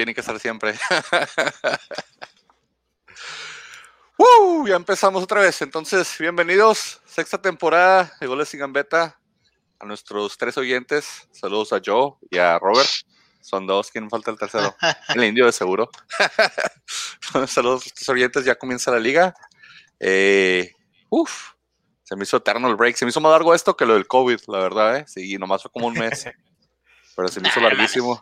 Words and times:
Tiene 0.00 0.14
que 0.14 0.22
estar 0.22 0.40
siempre. 0.40 0.74
¡Uh! 4.16 4.66
Ya 4.66 4.76
empezamos 4.76 5.22
otra 5.22 5.42
vez. 5.42 5.60
Entonces, 5.60 6.16
bienvenidos. 6.18 7.02
Sexta 7.04 7.36
temporada 7.36 8.10
de 8.18 8.26
Goles 8.26 8.48
sin 8.48 8.60
Gambeta. 8.60 9.20
A 9.78 9.84
nuestros 9.84 10.38
tres 10.38 10.56
oyentes. 10.56 11.28
Saludos 11.32 11.74
a 11.74 11.82
Joe 11.84 12.14
y 12.30 12.38
a 12.38 12.58
Robert. 12.58 12.88
Son 13.42 13.66
dos, 13.66 13.90
¿quién 13.90 14.08
falta 14.08 14.30
el 14.30 14.38
tercero? 14.38 14.74
El 15.14 15.22
indio 15.22 15.44
de 15.44 15.52
seguro. 15.52 15.90
Saludos 17.46 17.58
a 17.58 17.84
nuestros 17.84 18.08
oyentes, 18.08 18.46
ya 18.46 18.54
comienza 18.54 18.90
la 18.90 19.00
liga. 19.00 19.34
Eh, 19.98 20.72
uf, 21.10 21.50
se 22.04 22.16
me 22.16 22.22
hizo 22.22 22.38
eterno 22.38 22.68
el 22.68 22.76
break. 22.76 22.96
Se 22.96 23.04
me 23.04 23.10
hizo 23.10 23.20
más 23.20 23.32
largo 23.32 23.54
esto 23.54 23.76
que 23.76 23.84
lo 23.84 23.92
del 23.92 24.06
COVID, 24.06 24.40
la 24.46 24.60
verdad, 24.60 24.96
¿eh? 24.96 25.04
Sí, 25.06 25.36
nomás 25.36 25.60
fue 25.60 25.70
como 25.70 25.88
un 25.88 25.98
mes. 25.98 26.24
Pero 27.14 27.28
se 27.28 27.42
me 27.42 27.50
hizo 27.50 27.60
larguísimo. 27.60 28.18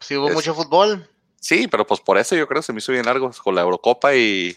Sí, 0.00 0.16
hubo 0.16 0.30
mucho 0.30 0.54
fútbol. 0.54 1.08
Sí, 1.40 1.68
pero 1.68 1.86
pues 1.86 2.00
por 2.00 2.18
eso 2.18 2.34
yo 2.34 2.46
creo 2.46 2.60
que 2.60 2.66
se 2.66 2.72
me 2.72 2.78
hizo 2.78 2.92
bien 2.92 3.06
largo. 3.06 3.30
Con 3.42 3.54
la 3.54 3.62
Eurocopa 3.62 4.14
y, 4.14 4.56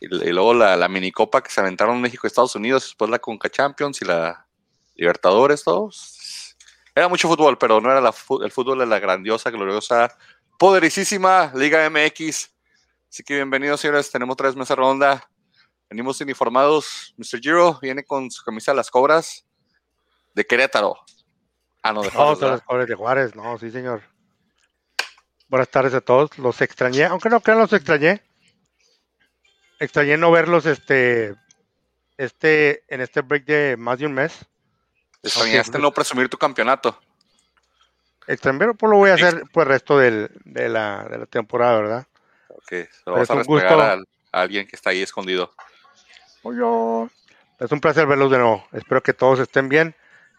y, 0.00 0.06
luego 0.08 0.54
la, 0.54 0.76
la 0.76 0.88
minicopa 0.88 1.42
que 1.42 1.50
se 1.50 1.60
aventaron 1.60 2.00
México 2.00 2.26
y 2.26 2.28
Estados 2.28 2.54
Unidos, 2.56 2.84
después 2.84 3.10
la 3.10 3.18
Conca 3.18 3.48
Champions 3.48 4.02
y 4.02 4.04
la 4.04 4.46
Libertadores, 4.94 5.64
todos 5.64 6.22
era 6.94 7.08
mucho 7.08 7.28
fútbol, 7.28 7.56
pero 7.56 7.80
no 7.80 7.90
era 7.90 8.06
el 8.06 8.52
fútbol 8.52 8.78
de 8.78 8.86
la 8.86 8.98
grandiosa, 8.98 9.50
gloriosa, 9.50 10.14
poderosísima 10.58 11.50
Liga 11.54 11.88
MX. 11.88 12.50
Así 13.08 13.22
que 13.24 13.34
bienvenidos, 13.34 13.80
señores. 13.80 14.10
Tenemos 14.10 14.36
tres 14.36 14.54
meses 14.54 14.76
ronda. 14.76 15.26
Venimos 15.88 16.20
uniformados. 16.20 17.14
Mr. 17.16 17.40
Giro 17.40 17.78
viene 17.80 18.04
con 18.04 18.30
su 18.30 18.44
camisa 18.44 18.72
de 18.72 18.76
las 18.76 18.90
cobras 18.90 19.46
de 20.34 20.46
Querétaro. 20.46 20.96
Ah, 21.82 21.92
no, 21.92 22.02
de 22.02 22.10
Juárez. 22.10 22.40
No, 22.40 22.48
las 22.48 22.62
cobras 22.62 22.86
de 22.86 22.94
Juárez, 22.94 23.34
no, 23.34 23.58
sí, 23.58 23.70
señor. 23.70 24.02
Buenas 25.52 25.68
tardes 25.68 25.92
a 25.92 26.00
todos. 26.00 26.38
Los 26.38 26.62
extrañé, 26.62 27.04
aunque 27.04 27.28
no 27.28 27.42
crean, 27.42 27.58
los 27.58 27.74
extrañé. 27.74 28.22
Extrañé 29.78 30.16
no 30.16 30.30
verlos 30.30 30.64
este, 30.64 31.34
este, 32.16 32.82
en 32.88 33.02
este 33.02 33.20
break 33.20 33.44
de 33.44 33.76
más 33.76 33.98
de 33.98 34.06
un 34.06 34.14
mes. 34.14 34.46
Extrañaste 35.22 35.78
no 35.78 35.92
presumir 35.92 36.30
tu 36.30 36.38
campeonato. 36.38 36.98
Extranjero, 38.26 38.72
pues 38.72 38.90
lo 38.90 38.96
voy 38.96 39.10
a 39.10 39.14
hacer 39.14 39.42
por 39.52 39.64
el 39.64 39.68
resto 39.68 39.98
de, 39.98 40.30
la, 40.46 41.06
de, 41.10 41.18
la, 41.18 41.26
temporada, 41.26 41.80
¿verdad? 41.82 42.06
Ok, 42.48 42.72
lo 43.04 43.12
vas 43.12 43.30
a 43.30 43.34
responder 43.34 43.66
a, 43.66 43.98
alguien 44.32 44.66
que 44.66 44.74
está 44.74 44.88
ahí 44.88 45.02
escondido. 45.02 45.52
Oye, 46.44 47.10
es 47.60 47.70
un 47.70 47.80
placer 47.82 48.06
verlos 48.06 48.30
de 48.30 48.38
nuevo. 48.38 48.66
Espero 48.72 49.02
que 49.02 49.12
todos 49.12 49.38
estén 49.38 49.68
bien. 49.68 49.94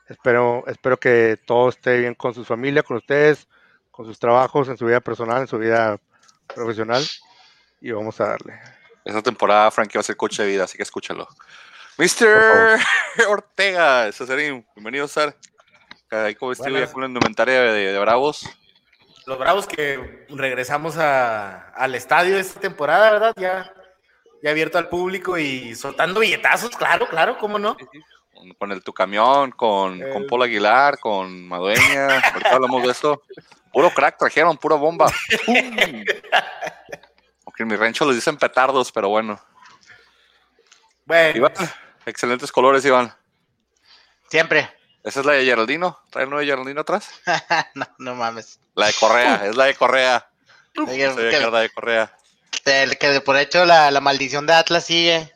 Espero, 0.09 0.63
espero 0.65 0.97
que 0.97 1.37
todo 1.45 1.69
esté 1.69 1.99
bien 1.99 2.15
con 2.15 2.33
su 2.33 2.43
familia, 2.43 2.81
con 2.81 2.97
ustedes, 2.97 3.47
con 3.93 4.07
sus 4.07 4.17
trabajos, 4.17 4.67
en 4.69 4.75
su 4.75 4.85
vida 4.87 4.99
personal, 4.99 5.41
en 5.41 5.47
su 5.47 5.59
vida 5.59 5.99
profesional. 6.53 7.05
Y 7.79 7.91
vamos 7.91 8.19
a 8.19 8.29
darle. 8.29 8.59
Esta 9.05 9.21
temporada 9.21 9.69
Frankie 9.69 9.97
va 9.97 10.01
a 10.01 10.03
ser 10.03 10.17
coche 10.17 10.41
de 10.41 10.49
vida, 10.49 10.63
así 10.63 10.77
que 10.77 10.83
escúchalo. 10.83 11.27
Mr. 11.97 12.79
Ortega, 13.29 14.11
Cesarín, 14.11 14.65
bienvenido, 14.75 15.07
Sar. 15.07 15.35
Vestido 16.09 16.79
ya 16.79 16.91
con 16.91 17.01
la 17.01 17.07
indumentaria 17.07 17.61
de, 17.61 17.99
Bravos. 17.99 18.49
Los 19.25 19.37
Bravos 19.37 19.67
que 19.67 20.25
regresamos 20.29 20.97
al 20.97 21.95
estadio 21.95 22.37
esta 22.37 22.59
temporada, 22.59 23.11
¿verdad? 23.11 23.33
Ya, 23.37 23.73
ya 24.41 24.51
abierto 24.51 24.77
al 24.77 24.89
público 24.89 25.37
y 25.37 25.75
soltando 25.75 26.19
billetazos, 26.19 26.75
claro, 26.75 27.07
claro, 27.07 27.37
¿cómo 27.37 27.57
no? 27.57 27.77
Con 28.57 28.71
el 28.71 28.83
Tu 28.83 28.93
Camión, 28.93 29.51
con, 29.51 29.99
con 30.11 30.27
Paul 30.27 30.43
Aguilar, 30.43 30.99
con 30.99 31.47
Madueña, 31.47 32.19
ahorita 32.19 32.55
hablamos 32.55 32.83
de 32.83 32.91
esto. 32.91 33.23
Puro 33.71 33.91
crack 33.91 34.17
trajeron, 34.17 34.57
pura 34.57 34.75
bomba. 34.75 35.11
Aunque 37.45 37.63
en 37.63 37.67
mi 37.67 37.75
rancho 37.75 38.05
les 38.05 38.15
dicen 38.15 38.37
petardos, 38.37 38.91
pero 38.91 39.09
bueno. 39.09 39.39
Bueno. 41.05 41.49
Excelentes 42.05 42.51
colores, 42.51 42.85
Iván. 42.85 43.13
Siempre. 44.29 44.69
¿Esa 45.03 45.19
es 45.19 45.25
la 45.25 45.33
de 45.33 45.45
Geraldino? 45.45 45.99
¿Trae 46.09 46.25
una 46.25 46.39
de 46.39 46.45
Geraldino 46.45 46.81
atrás? 46.81 47.09
no, 47.75 47.85
no 47.97 48.15
mames. 48.15 48.59
La 48.75 48.87
de 48.87 48.93
Correa, 48.93 49.45
es 49.45 49.55
la 49.55 49.65
de 49.65 49.75
Correa. 49.75 50.29
la 50.75 51.59
de 51.59 51.69
Correa. 51.69 52.17
Que, 52.63 52.97
que 52.99 53.21
por 53.21 53.37
hecho 53.37 53.65
la, 53.65 53.91
la, 53.91 53.99
maldición 53.99 54.45
de 54.45 54.53
Atlas 54.53 54.85
sigue. 54.85 55.32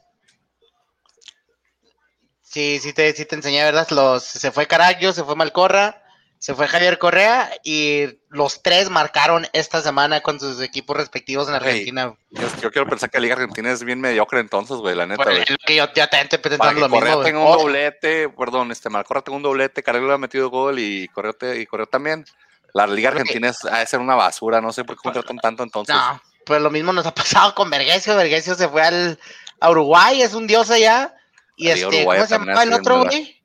Sí, 2.49 2.79
sí 2.81 2.93
te, 2.93 3.13
sí 3.13 3.25
te 3.25 3.35
enseñé, 3.35 3.63
¿verdad? 3.63 3.87
Los, 3.91 4.23
se 4.23 4.51
fue 4.51 4.67
Caraglio, 4.67 5.11
se 5.11 5.23
fue 5.23 5.35
Malcorra, 5.35 6.01
se 6.39 6.55
fue 6.55 6.67
Javier 6.67 6.97
Correa 6.97 7.51
y 7.63 8.19
los 8.29 8.63
tres 8.63 8.89
marcaron 8.89 9.47
esta 9.51 9.81
semana 9.81 10.21
con 10.21 10.39
sus 10.39 10.61
equipos 10.61 10.95
respectivos 10.95 11.49
en 11.49 11.55
Argentina. 11.55 12.15
yo, 12.61 12.71
quiero 12.71 12.87
pensar 12.87 13.09
que 13.09 13.17
la 13.17 13.23
Liga 13.23 13.35
Argentina 13.35 13.69
es 13.71 13.83
bien 13.83 13.99
mediocre 13.99 14.39
entonces, 14.39 14.77
güey, 14.77 14.95
la 14.95 15.05
neta. 15.05 15.23
Bueno, 15.23 15.43
que 15.65 15.75
yo 15.75 15.85
ya 15.93 16.07
te 16.07 16.39
pensando 16.39 16.79
lo 16.79 16.89
Correa 16.89 17.21
tengo 17.21 17.41
un 17.41 17.47
oh. 17.47 17.57
doblete, 17.63 18.29
perdón, 18.29 18.71
este 18.71 18.89
Malcorra 18.89 19.21
tengo 19.21 19.35
un 19.35 19.43
doblete, 19.43 19.83
Carrillo 19.83 20.13
ha 20.13 20.17
metido 20.17 20.49
gol 20.49 20.79
y 20.79 21.09
Correa, 21.09 21.33
y 21.55 21.65
Correa 21.65 21.87
también. 21.87 22.25
La 22.73 22.87
Liga 22.87 23.09
Argentina 23.09 23.49
es, 23.49 23.65
ha 23.65 23.79
de 23.79 23.87
ser 23.87 23.99
una 23.99 24.15
basura, 24.15 24.61
no 24.61 24.71
sé 24.71 24.85
por 24.85 24.95
qué 24.95 25.01
contratan 25.03 25.37
tanto 25.39 25.63
entonces. 25.63 25.95
No, 25.95 26.21
pues 26.45 26.61
lo 26.61 26.69
mismo 26.69 26.93
nos 26.93 27.05
ha 27.07 27.13
pasado 27.13 27.55
con 27.55 27.69
Vergesio, 27.69 28.15
Vergesio 28.15 28.55
se 28.55 28.69
fue 28.69 28.83
al, 28.83 29.19
a 29.59 29.69
Uruguay, 29.69 30.21
es 30.21 30.33
un 30.33 30.47
dios 30.47 30.69
allá. 30.69 31.16
Y 31.57 31.69
este, 31.69 32.05
¿cómo 32.05 32.25
se 32.25 32.37
llama 32.37 32.63
el 32.63 32.71
otro, 32.71 33.03
güey? 33.03 33.37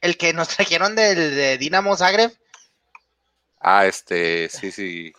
el 0.00 0.16
que 0.16 0.32
nos 0.32 0.48
trajeron 0.56 0.94
del 0.94 1.34
de 1.34 1.58
Dinamo 1.58 1.96
Zagreb. 1.96 2.32
Ah, 3.60 3.86
este, 3.86 4.48
sí, 4.48 4.72
sí. 4.72 5.12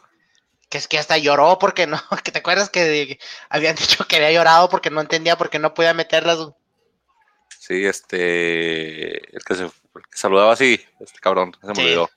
Que 0.69 0.77
es 0.77 0.87
que 0.87 0.97
hasta 0.97 1.17
lloró 1.17 1.59
porque 1.59 1.85
no, 1.85 2.01
que 2.23 2.31
te 2.31 2.39
acuerdas 2.39 2.69
que 2.69 3.19
habían 3.49 3.75
dicho 3.77 4.07
que 4.07 4.15
había 4.17 4.31
llorado 4.31 4.69
porque 4.69 4.89
no 4.89 5.01
entendía 5.01 5.37
porque 5.37 5.59
no 5.59 5.73
podía 5.73 5.93
meterlas. 5.93 6.39
Sí, 7.59 7.85
este, 7.85 9.35
el 9.35 9.43
que 9.43 9.55
se 9.55 9.69
saludaba 10.11 10.53
así, 10.53 10.83
este 10.99 11.19
cabrón, 11.19 11.55
se 11.61 11.67
me 11.67 11.83
olvidó. 11.83 12.09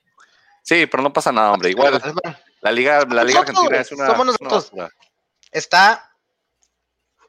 Sí, 0.63 0.87
pero 0.87 1.03
no 1.03 1.13
pasa 1.13 1.31
nada, 1.31 1.53
hombre. 1.53 1.71
Igual, 1.71 2.01
la 2.63 2.73
liga, 2.73 3.05
la 3.05 3.23
liga 3.25 3.41
argentina 3.41 3.79
es 3.79 3.93
una. 3.93 4.07
Somos 4.07 4.27
nosotros. 4.41 4.73
Está 5.53 6.11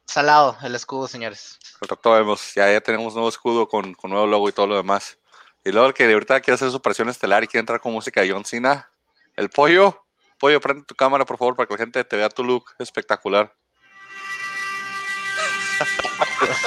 salado 0.06 0.58
el 0.64 0.74
escudo, 0.74 1.10
señores. 1.10 1.60
Vemos. 2.04 2.54
Ya, 2.56 2.72
ya 2.72 2.82
tenemos 2.82 3.14
nuevo 3.14 3.30
escudo 3.30 3.68
con, 3.68 3.94
con 3.94 4.12
nuevo 4.12 4.28
logo 4.28 4.50
y 4.50 4.52
todo 4.52 4.68
lo 4.68 4.76
demás. 4.76 5.18
Y 5.64 5.72
luego 5.72 5.88
el 5.88 5.94
que 5.94 6.12
ahorita 6.12 6.42
quiere 6.42 6.56
hacer 6.56 6.72
su 6.72 6.82
presión 6.82 7.10
estelar 7.10 7.44
y 7.44 7.48
quiere 7.48 7.62
entrar 7.62 7.80
con 7.80 7.92
música 7.92 8.22
de 8.22 8.32
John 8.32 8.46
Cena. 8.46 8.92
El 9.36 9.50
pollo. 9.50 10.06
Pollo, 10.40 10.60
prende 10.62 10.84
tu 10.86 10.96
cámara, 10.96 11.26
por 11.26 11.38
favor, 11.38 11.56
para 11.56 11.68
que 11.68 11.74
la 11.74 11.78
gente 11.80 12.04
te 12.04 12.18
vea 12.18 12.30
tu 12.30 12.44
look 12.44 12.66
espectacular. 12.80 13.54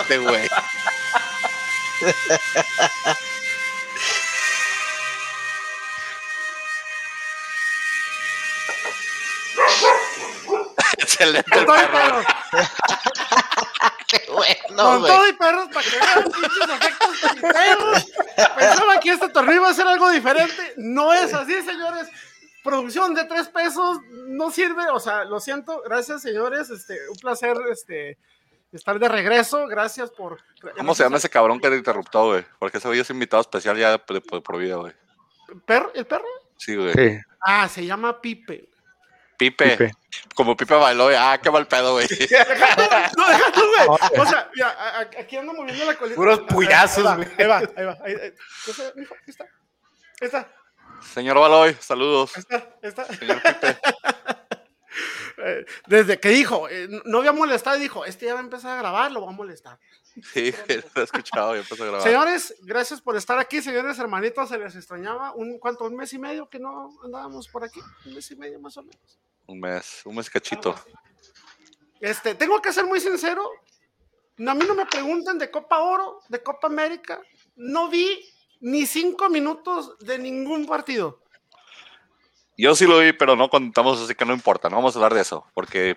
este 0.00 0.18
güey. 0.18 0.48
Excelente 10.98 11.58
el 11.58 11.66
perro. 11.66 12.22
Qué 14.08 14.22
bueno, 14.32 15.00
Con 15.00 15.06
todo 15.06 15.28
y 15.28 15.32
perros 15.34 15.68
para 15.68 15.82
que 15.82 15.98
vean 15.98 16.24
pinches 16.32 16.68
efectos 16.80 17.42
perros. 17.42 18.12
Pensaba 18.56 19.00
que 19.00 19.10
este 19.10 19.28
torneo 19.28 19.56
iba 19.56 19.68
a 19.68 19.74
ser 19.74 19.86
algo 19.86 20.10
diferente. 20.10 20.72
No 20.78 21.12
es 21.12 21.34
así, 21.34 21.60
señores. 21.60 22.08
Producción 22.64 23.14
de 23.14 23.24
tres 23.24 23.48
pesos 23.48 23.98
no 24.10 24.50
sirve. 24.50 24.88
O 24.92 24.98
sea, 24.98 25.24
lo 25.24 25.40
siento. 25.40 25.82
Gracias, 25.84 26.22
señores. 26.22 26.70
Este, 26.70 26.98
un 27.10 27.16
placer 27.16 27.54
este, 27.70 28.16
estar 28.72 28.98
de 28.98 29.08
regreso. 29.08 29.66
Gracias 29.66 30.10
por. 30.10 30.38
¿Cómo 30.78 30.94
se 30.94 31.02
llama 31.02 31.18
ese 31.18 31.28
cabrón 31.28 31.60
que 31.60 31.68
te 31.68 31.76
interruptó, 31.76 32.28
güey? 32.28 32.46
Porque 32.58 32.78
ese 32.78 32.88
güey 32.88 33.00
es 33.00 33.10
invitado 33.10 33.42
especial 33.42 33.76
ya 33.76 33.98
por, 33.98 34.42
por, 34.42 34.58
vida, 34.58 34.76
güey. 34.76 34.94
¿Perro? 35.66 35.92
¿El 35.94 36.06
perro? 36.06 36.24
Sí, 36.56 36.76
güey. 36.76 37.20
Ah, 37.42 37.68
se 37.68 37.84
llama 37.84 38.22
Pipe. 38.22 38.70
Pipe. 39.38 39.92
Como 40.34 40.56
Pipe 40.56 40.74
bailó, 40.74 41.08
ah, 41.16 41.38
qué 41.42 41.50
mal 41.50 41.66
pedo, 41.66 41.92
güey. 41.92 42.08
no, 43.16 43.28
déjalo, 43.28 43.68
güey. 43.68 44.20
O 44.20 44.26
sea, 44.26 44.50
mira, 44.54 45.00
aquí 45.18 45.36
ando 45.36 45.54
moviendo 45.54 45.84
la 45.84 45.94
colita. 45.94 46.16
Puros 46.16 46.40
puyazos, 46.40 47.16
güey. 47.16 47.28
Ahí 47.38 47.46
va, 47.46 47.58
ahí 47.58 47.84
va. 47.84 47.98
Ahí, 48.04 48.14
ahí, 48.14 48.20
ahí 48.20 48.32
está. 49.26 49.44
Ahí 49.44 50.26
está. 50.26 50.48
Señor 51.14 51.38
Baloy, 51.38 51.76
saludos. 51.80 52.32
Ahí 52.34 52.40
está, 52.40 52.56
ahí 52.56 52.88
está. 52.88 53.04
Señor 53.04 53.42
Pipe. 53.42 53.78
Eh, 55.40 55.64
desde 55.86 56.18
que 56.18 56.30
dijo, 56.30 56.68
eh, 56.68 56.88
no 57.04 57.18
había 57.18 57.30
molestado 57.30 57.76
y 57.76 57.80
dijo, 57.80 58.04
este 58.04 58.26
ya 58.26 58.34
va 58.34 58.40
a 58.40 58.42
empezar 58.42 58.72
a 58.72 58.80
grabar, 58.80 59.12
lo 59.12 59.24
va 59.24 59.28
a 59.28 59.34
molestar. 59.34 59.78
Sí, 60.32 60.52
lo 60.94 61.00
he 61.00 61.04
escuchado 61.04 61.56
y 61.56 61.60
empezó 61.60 61.82
a 61.82 61.86
grabar. 61.86 62.02
Señores, 62.02 62.54
gracias 62.62 63.00
por 63.00 63.16
estar 63.16 63.38
aquí, 63.38 63.62
señores 63.62 63.98
hermanitos, 63.98 64.48
se 64.48 64.58
les 64.58 64.74
extrañaba. 64.76 65.32
¿Un, 65.34 65.58
¿Cuánto? 65.58 65.84
¿Un 65.84 65.96
mes 65.96 66.12
y 66.12 66.18
medio 66.18 66.48
que 66.48 66.58
no 66.58 66.90
andábamos 67.04 67.48
por 67.48 67.64
aquí? 67.64 67.80
¿Un 68.06 68.14
mes 68.14 68.30
y 68.30 68.36
medio 68.36 68.60
más 68.60 68.76
o 68.76 68.82
menos? 68.82 69.18
Un 69.46 69.60
mes, 69.60 70.02
un 70.04 70.16
mes 70.16 70.28
cachito. 70.28 70.74
Este, 72.00 72.34
tengo 72.34 72.60
que 72.60 72.72
ser 72.72 72.84
muy 72.84 73.00
sincero. 73.00 73.48
A 74.38 74.54
mí 74.54 74.64
no 74.66 74.74
me 74.74 74.86
pregunten 74.86 75.38
de 75.38 75.50
Copa 75.50 75.80
Oro, 75.80 76.20
de 76.28 76.42
Copa 76.42 76.68
América. 76.68 77.20
No 77.56 77.88
vi 77.88 78.24
ni 78.60 78.86
cinco 78.86 79.28
minutos 79.28 79.98
de 79.98 80.18
ningún 80.18 80.66
partido. 80.66 81.22
Yo 82.56 82.74
sí 82.74 82.86
lo 82.86 82.98
vi, 82.98 83.12
pero 83.12 83.36
no 83.36 83.48
contamos, 83.48 84.00
así 84.00 84.14
que 84.14 84.24
no 84.24 84.34
importa, 84.34 84.68
no 84.68 84.76
vamos 84.76 84.94
a 84.94 84.98
hablar 84.98 85.14
de 85.14 85.20
eso, 85.20 85.46
porque 85.54 85.96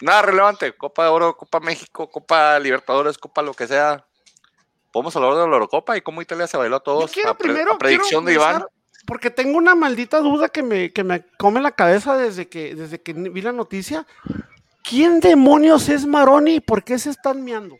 nada 0.00 0.22
relevante. 0.22 0.72
Copa 0.76 1.04
de 1.04 1.10
Oro, 1.10 1.36
Copa 1.36 1.60
México, 1.60 2.10
Copa 2.10 2.58
Libertadores, 2.58 3.18
Copa 3.18 3.42
lo 3.42 3.54
que 3.54 3.66
sea. 3.66 4.04
Podemos 4.92 5.14
hablar 5.14 5.34
de 5.34 5.38
la 5.46 5.54
Eurocopa 5.54 5.96
y 5.96 6.00
cómo 6.00 6.20
Italia 6.20 6.46
se 6.46 6.56
bailó 6.56 6.76
a 6.76 6.80
todos. 6.80 7.12
a, 7.24 7.36
primero, 7.36 7.78
predicción 7.78 8.24
de 8.24 8.34
Iván. 8.34 8.64
Porque 9.06 9.30
tengo 9.30 9.56
una 9.56 9.74
maldita 9.74 10.20
duda 10.20 10.48
que 10.48 10.62
me, 10.62 10.92
que 10.92 11.04
me 11.04 11.24
come 11.38 11.60
la 11.60 11.72
cabeza 11.72 12.16
desde 12.16 12.48
que, 12.48 12.74
desde 12.74 13.00
que 13.00 13.12
vi 13.12 13.40
la 13.40 13.52
noticia. 13.52 14.06
¿Quién 14.82 15.20
demonios 15.20 15.88
es 15.88 16.06
Maroni 16.06 16.56
y 16.56 16.60
por 16.60 16.84
qué 16.84 16.98
se 16.98 17.10
están 17.10 17.42
meando? 17.44 17.78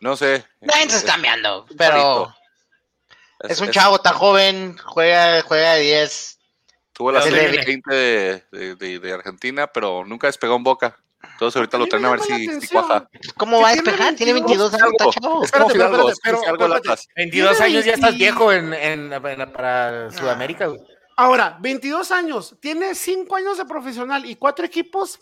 No 0.00 0.16
sé. 0.16 0.44
Nadie 0.60 0.90
se 0.90 0.98
está 0.98 1.16
meando, 1.16 1.66
pero. 1.76 2.34
Es, 3.40 3.60
un 3.60 3.70
chavo 3.70 3.98
tan 3.98 4.14
joven, 4.14 4.76
juega, 4.78 5.42
juega 5.42 5.74
de 5.74 5.82
10. 5.82 6.38
Tuvo 6.92 7.12
la 7.12 7.20
serie 7.20 7.48
de, 7.86 8.44
de, 8.52 8.98
de, 9.00 9.12
Argentina, 9.12 9.66
pero 9.66 10.04
nunca 10.04 10.28
despegó 10.28 10.56
en 10.56 10.62
boca. 10.62 10.96
Entonces 11.34 11.56
ahorita 11.56 11.78
lo 11.78 11.86
traen 11.86 12.04
a 12.04 12.10
ver 12.10 12.20
si, 12.20 12.60
si, 12.60 12.68
cuaja. 12.68 13.08
¿Cómo 13.36 13.60
va 13.60 13.70
a 13.70 13.72
despejar? 13.72 14.14
Tiene 14.14 14.34
22 14.34 14.74
años, 14.74 14.88
está 14.92 15.10
chavo. 15.10 15.42
Es 15.42 15.50
como 15.50 15.68
Fidalgo, 15.68 16.08
algo 16.46 16.68
22 17.16 17.60
años 17.60 17.84
ya 17.84 17.94
estás 17.94 18.16
viejo 18.16 18.52
en, 18.52 18.72
en, 18.72 19.10
para 19.52 20.12
Sudamérica, 20.12 20.66
güey. 20.66 20.80
Ahora, 21.16 21.58
22 21.60 22.10
años, 22.12 22.56
tiene 22.60 22.94
5 22.94 23.36
años 23.36 23.58
de 23.58 23.64
profesional 23.64 24.24
y 24.26 24.36
4 24.36 24.64
equipos. 24.64 25.20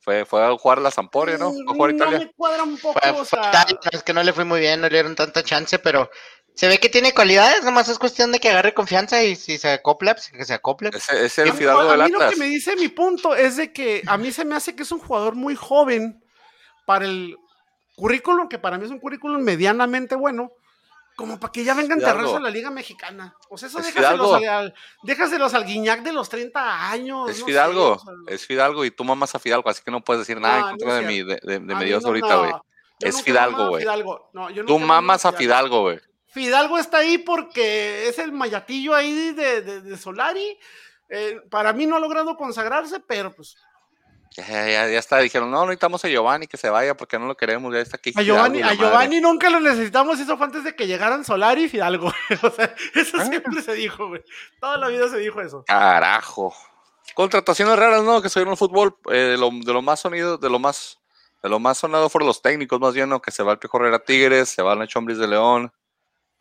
Fue, 0.00 0.26
fue 0.26 0.44
a 0.44 0.50
jugar 0.52 0.78
la 0.82 0.90
Zamporia, 0.90 1.38
¿no? 1.38 1.48
A 1.48 1.74
jugar 1.74 1.94
Italia. 1.94 2.18
No 2.18 2.24
me 2.24 2.32
cuadra 2.32 2.62
un 2.62 2.76
poco, 2.76 3.00
o 3.16 3.24
sea... 3.24 3.66
Es 3.90 4.02
que 4.02 4.12
no 4.12 4.22
le 4.22 4.34
fue 4.34 4.44
muy 4.44 4.60
bien, 4.60 4.82
no 4.82 4.88
le 4.88 4.94
dieron 4.94 5.14
tanta 5.14 5.42
chance, 5.42 5.78
pero 5.78 6.10
se 6.54 6.68
ve 6.68 6.78
que 6.78 6.88
tiene 6.88 7.12
cualidades, 7.12 7.64
nomás 7.64 7.88
es 7.88 7.98
cuestión 7.98 8.30
de 8.30 8.38
que 8.38 8.48
agarre 8.48 8.74
confianza 8.74 9.22
y 9.24 9.34
si 9.34 9.58
se 9.58 9.72
acopla, 9.72 10.14
pues 10.14 10.30
que 10.30 10.44
se 10.44 10.54
acople. 10.54 10.90
Es, 10.94 11.38
el 11.38 11.52
Fidalgo 11.52 11.90
del 11.90 12.00
A 12.00 12.04
mí 12.06 12.12
lo 12.12 12.30
que 12.30 12.36
me 12.36 12.46
dice 12.46 12.76
mi 12.76 12.88
punto 12.88 13.34
es 13.34 13.56
de 13.56 13.72
que 13.72 14.02
a 14.06 14.16
mí 14.16 14.30
se 14.30 14.44
me 14.44 14.54
hace 14.54 14.76
que 14.76 14.84
es 14.84 14.92
un 14.92 15.00
jugador 15.00 15.34
muy 15.34 15.56
joven 15.56 16.22
para 16.86 17.06
el 17.06 17.36
currículum, 17.96 18.48
que 18.48 18.60
para 18.60 18.78
mí 18.78 18.84
es 18.84 18.92
un 18.92 19.00
currículum 19.00 19.42
medianamente 19.42 20.14
bueno, 20.14 20.52
como 21.16 21.40
para 21.40 21.50
que 21.50 21.64
ya 21.64 21.74
venga 21.74 21.94
a 21.94 21.98
enterrarse 21.98 22.36
a 22.36 22.40
la 22.40 22.50
Liga 22.50 22.70
Mexicana. 22.70 23.34
O 23.48 23.58
sea, 23.58 23.68
eso 23.68 23.80
déjaselos 23.80 24.32
al, 24.44 24.74
déjaselos 25.02 25.54
al 25.54 25.64
Guiñac 25.64 26.02
de 26.02 26.12
los 26.12 26.28
30 26.28 26.88
años. 26.88 27.30
Es 27.30 27.42
Fidalgo, 27.42 28.00
es 28.28 28.46
Fidalgo 28.46 28.84
y 28.84 28.92
tú 28.92 29.02
mamas 29.02 29.34
a 29.34 29.40
Fidalgo, 29.40 29.68
así 29.70 29.82
que 29.84 29.90
no 29.90 30.04
puedes 30.04 30.20
decir 30.20 30.40
nada 30.40 30.60
en 30.60 30.76
contra 30.76 30.94
de, 30.96 31.02
mi, 31.02 31.22
de, 31.24 31.40
de, 31.42 31.58
de 31.58 31.94
ahorita, 31.94 32.36
güey. 32.36 32.52
es 33.00 33.22
Fidalgo, 33.22 33.70
güey. 33.70 33.84
tú 34.66 34.78
mamas 34.78 35.24
a 35.24 35.32
Fidalgo, 35.32 35.80
güey. 35.82 36.00
Fidalgo 36.34 36.78
está 36.78 36.98
ahí 36.98 37.18
porque 37.18 38.08
es 38.08 38.18
el 38.18 38.32
mayatillo 38.32 38.92
ahí 38.92 39.32
de, 39.32 39.62
de, 39.62 39.96
Solari. 39.96 40.58
Eh, 41.08 41.40
para 41.48 41.72
mí 41.72 41.86
no 41.86 41.94
ha 41.94 42.00
logrado 42.00 42.36
consagrarse, 42.36 42.98
pero 42.98 43.32
pues. 43.32 43.56
Ya, 44.36 44.44
ya, 44.48 44.88
ya, 44.88 44.98
está, 44.98 45.18
dijeron, 45.20 45.48
no, 45.48 45.60
necesitamos 45.60 46.04
a 46.04 46.08
Giovanni 46.08 46.48
que 46.48 46.56
se 46.56 46.68
vaya 46.68 46.96
porque 46.96 47.20
no 47.20 47.28
lo 47.28 47.36
queremos, 47.36 47.72
ya 47.72 47.78
está 47.78 47.98
aquí. 47.98 48.12
A 48.16 48.22
Giovanni, 48.22 48.62
a 48.62 48.74
Giovanni 48.74 49.20
nunca 49.20 49.48
lo 49.48 49.60
necesitamos, 49.60 50.18
eso 50.18 50.36
fue 50.36 50.46
antes 50.46 50.64
de 50.64 50.74
que 50.74 50.88
llegaran 50.88 51.24
Solari 51.24 51.64
y 51.64 51.68
Fidalgo. 51.68 52.08
o 52.42 52.50
sea, 52.50 52.74
eso 52.96 53.16
ah. 53.20 53.26
siempre 53.26 53.62
se 53.62 53.74
dijo, 53.74 54.08
güey. 54.08 54.24
Toda 54.60 54.76
la 54.76 54.88
vida 54.88 55.08
se 55.08 55.18
dijo 55.18 55.40
eso. 55.40 55.62
Carajo. 55.68 56.52
Contrataciones 57.14 57.78
raras, 57.78 58.02
¿no? 58.02 58.20
Que 58.20 58.28
se 58.28 58.40
en 58.40 58.48
el 58.48 58.56
fútbol, 58.56 58.96
eh, 59.12 59.16
de, 59.16 59.36
lo, 59.36 59.50
de 59.52 59.72
lo 59.72 59.82
más 59.82 60.00
sonido, 60.00 60.36
de 60.36 60.50
lo 60.50 60.58
más, 60.58 60.98
de 61.44 61.48
lo 61.48 61.60
más 61.60 61.78
sonado 61.78 62.08
fueron 62.08 62.26
los 62.26 62.42
técnicos, 62.42 62.80
más 62.80 62.92
bien, 62.92 63.08
¿no? 63.08 63.22
Que 63.22 63.30
se 63.30 63.44
va 63.44 63.52
el 63.52 63.60
Piojo 63.60 63.84
a 63.84 63.98
Tigres, 64.00 64.48
se 64.48 64.62
va 64.62 64.72
a 64.72 64.86
Chombris 64.88 65.18
de 65.18 65.28
León, 65.28 65.72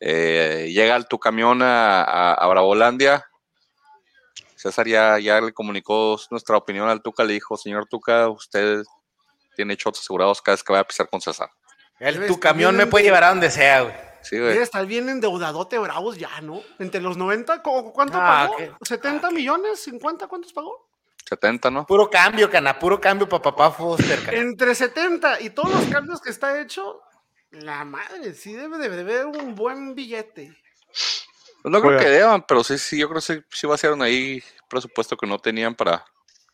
eh, 0.06 0.70
llega 0.74 1.02
tu 1.04 1.18
camión 1.18 1.62
a, 1.62 2.34
a, 2.34 2.48
Bravolandia. 2.48 3.26
César 4.58 4.86
ya, 4.86 5.18
ya, 5.18 5.40
le 5.40 5.54
comunicó 5.54 6.20
nuestra 6.30 6.58
opinión 6.58 6.90
al 6.90 7.02
Tuca, 7.02 7.24
le 7.24 7.32
dijo, 7.32 7.56
señor 7.56 7.88
Tuca, 7.88 8.28
usted 8.28 8.84
tiene 9.56 9.76
shots 9.76 10.02
asegurados 10.02 10.42
cada 10.42 10.56
vez 10.56 10.64
que 10.64 10.74
vaya 10.74 10.82
a 10.82 10.88
pisar 10.88 11.08
con 11.08 11.22
César. 11.22 11.50
El, 12.00 12.28
tu 12.28 12.38
camión 12.38 12.76
me 12.76 12.86
puede 12.86 13.06
llevar 13.06 13.24
a 13.24 13.30
donde 13.30 13.50
sea, 13.50 13.84
güey. 13.84 13.96
Sí, 14.24 14.38
güey. 14.38 14.58
Está 14.58 14.82
bien 14.82 15.08
endeudadote 15.08 15.78
Bravos 15.78 16.18
ya, 16.18 16.42
¿no? 16.42 16.62
Entre 16.80 17.00
los 17.00 17.16
90, 17.16 17.62
¿cuánto 17.62 18.18
ah, 18.18 18.50
pagó? 18.50 18.78
¿70 18.82 19.32
millones? 19.32 19.88
¿50? 19.88 20.28
¿Cuántos 20.28 20.52
pagó? 20.52 20.86
70, 21.30 21.72
¿no? 21.72 21.86
Puro 21.86 22.10
cambio, 22.10 22.50
cana, 22.50 22.78
puro 22.78 23.00
cambio 23.00 23.30
para 23.30 23.42
papá 23.42 23.72
Foster. 23.72 24.34
Entre 24.34 24.76
70 24.76 25.40
y 25.42 25.52
todos 25.52 25.74
los 25.74 25.86
cambios 25.86 26.20
que 26.20 26.30
está 26.30 26.60
hecho, 26.60 27.02
la 27.54 27.86
madre, 27.86 28.34
sí 28.34 28.54
debe 28.54 28.78
de 28.78 29.04
ver 29.04 29.26
un 29.26 29.56
buen 29.56 29.96
billete. 29.96 30.56
Pues 31.62 31.72
no 31.72 31.82
creo 31.82 32.00
que 32.00 32.10
deban, 32.10 32.46
pero 32.46 32.64
sí, 32.64 32.78
sí, 32.78 32.98
yo 32.98 33.08
creo 33.08 33.22
que 33.22 33.44
sí, 33.50 33.68
va 33.68 33.76
a 33.76 33.78
ser 33.78 33.94
un 33.94 34.02
ahí 34.02 34.44
presupuesto 34.68 35.16
que 35.16 35.28
no 35.28 35.40
tenían 35.40 35.76
para. 35.76 36.04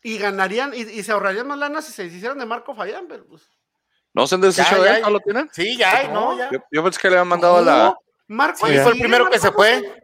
Y 0.02 0.18
ganarían, 0.18 0.72
y, 0.74 1.02
se 1.02 1.12
ahorrarían 1.12 1.48
más 1.48 1.58
lana 1.58 1.82
si 1.82 1.92
se 1.92 2.04
hicieran 2.04 2.38
de 2.38 2.46
Marco 2.46 2.74
Fayán, 2.74 3.06
pero 3.08 3.26
pues. 3.26 3.42
¿No 4.12 4.26
se 4.26 4.34
han 4.34 4.40
deshecho 4.40 4.82
de 4.82 4.96
él? 4.96 5.02
¿No 5.02 5.10
lo 5.10 5.20
tienen? 5.20 5.48
Sí, 5.52 5.76
ya, 5.76 6.08
no, 6.08 6.36
ya. 6.36 6.50
Yo, 6.70 6.82
pensé 6.82 7.00
que 7.00 7.08
le 7.08 7.16
habían 7.16 7.28
mandado 7.28 7.56
a 7.56 7.62
la. 7.62 7.98
Marco 8.28 8.66
sí, 8.66 8.78
fue 8.78 8.92
el 8.92 8.98
primero 8.98 9.28
que 9.28 9.38
se 9.38 9.50
fue. 9.50 10.02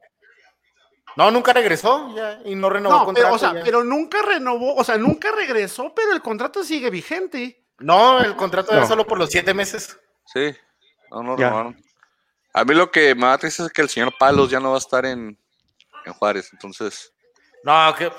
No, 1.16 1.30
nunca 1.30 1.52
regresó 1.52 2.14
ya, 2.14 2.40
y 2.44 2.54
no 2.54 2.68
renovó 2.68 2.98
el 2.98 3.04
contrato. 3.04 3.28
Pero, 3.28 3.34
o 3.34 3.38
sea, 3.38 3.64
pero 3.64 3.84
nunca 3.84 4.20
renovó, 4.22 4.74
o 4.74 4.84
sea, 4.84 4.98
nunca 4.98 5.32
regresó, 5.32 5.94
pero 5.94 6.12
el 6.12 6.20
contrato 6.20 6.62
sigue 6.62 6.90
vigente. 6.90 7.64
No, 7.78 8.20
el 8.20 8.36
contrato 8.36 8.72
era 8.72 8.86
solo 8.86 9.06
por 9.06 9.18
los 9.18 9.30
siete 9.30 9.54
meses. 9.54 9.98
Sí. 10.26 10.54
No, 11.10 11.22
no 11.22 11.74
A 12.52 12.64
mí 12.64 12.74
lo 12.74 12.90
que 12.90 13.14
me 13.14 13.26
da 13.26 13.38
triste 13.38 13.62
es 13.64 13.72
que 13.72 13.82
el 13.82 13.88
señor 13.88 14.14
Palos 14.18 14.50
ya 14.50 14.60
no 14.60 14.70
va 14.70 14.76
a 14.76 14.78
estar 14.78 15.04
en, 15.04 15.38
en 16.04 16.12
Juárez, 16.12 16.50
entonces. 16.52 17.12
No, 17.64 17.94
que 17.96 18.12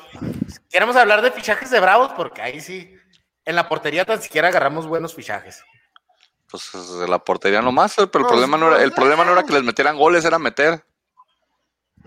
queremos 0.70 0.96
hablar 0.96 1.22
de 1.22 1.32
fichajes 1.32 1.70
de 1.72 1.80
Bravos 1.80 2.12
porque 2.16 2.42
ahí 2.42 2.60
sí, 2.60 2.94
en 3.46 3.56
la 3.56 3.70
portería 3.70 4.06
tan 4.06 4.22
siquiera 4.22 4.50
agarramos 4.50 4.88
buenos 4.88 5.16
fichajes. 5.16 5.64
Pues 6.50 6.72
de 7.00 7.08
la 7.08 7.20
portería 7.20 7.62
nomás, 7.62 7.96
pero 7.96 8.06
el 8.06 8.12
pues, 8.12 8.28
problema 8.28 8.58
no 8.58 8.68
era, 8.74 8.84
el 8.84 8.92
problema 8.92 9.26
no 9.26 9.34
era 9.34 9.44
que 9.44 9.54
les 9.54 9.64
metieran 9.64 9.98
goles, 9.98 10.24
era 10.24 10.40
meter. 10.40 10.84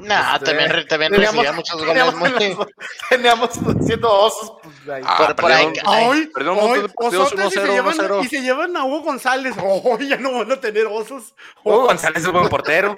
No, 0.00 0.35
este, 0.35 0.47
también, 0.47 0.88
también 0.88 1.12
teníamos, 1.12 1.45
recibía 1.45 1.52
muchos 1.52 1.85
goles 1.85 2.14
muy... 2.14 2.30
Teníamos 3.11 3.50
siendo 3.85 4.11
osos. 4.11 4.52
Pues, 4.62 4.88
ahí. 4.88 5.02
Ah, 5.04 5.35
por, 5.37 5.52
ahí. 5.52 5.73
Ay, 5.85 6.26
perdón, 6.35 6.59
hoy, 6.61 6.90
osos 6.95 7.33
y, 7.33 7.50
se 7.50 7.66
llevan, 7.66 7.97
y 8.23 8.28
se 8.28 8.40
llevan 8.40 8.76
a 8.76 8.85
Hugo 8.85 9.02
González. 9.02 9.54
Oh, 9.62 9.99
ya 9.99 10.16
no 10.16 10.33
van 10.38 10.52
a 10.52 10.61
tener 10.61 10.87
osos. 10.87 11.35
Hugo 11.62 11.87
González 11.87 12.25
es 12.25 12.33
buen 12.33 12.49
portero. 12.49 12.97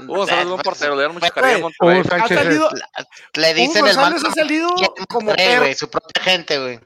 Hugo 0.00 0.16
González 0.16 0.44
es 0.44 0.50
buen 0.50 0.62
portero, 0.62 0.96
le 0.96 1.02
dan 1.02 1.14
mucha 1.14 1.30
cariño 1.30 1.68
a 1.68 2.04
Sánchez. 2.04 2.60
Le 3.34 3.54
dicen 3.54 3.86
el 3.86 3.96
man. 3.96 4.14
ha 4.14 4.32
salido 4.32 4.68
como 5.08 5.32
güey, 5.34 5.74
su 5.74 5.88
propia 5.88 6.22
gente, 6.22 6.58
güey. 6.58 6.80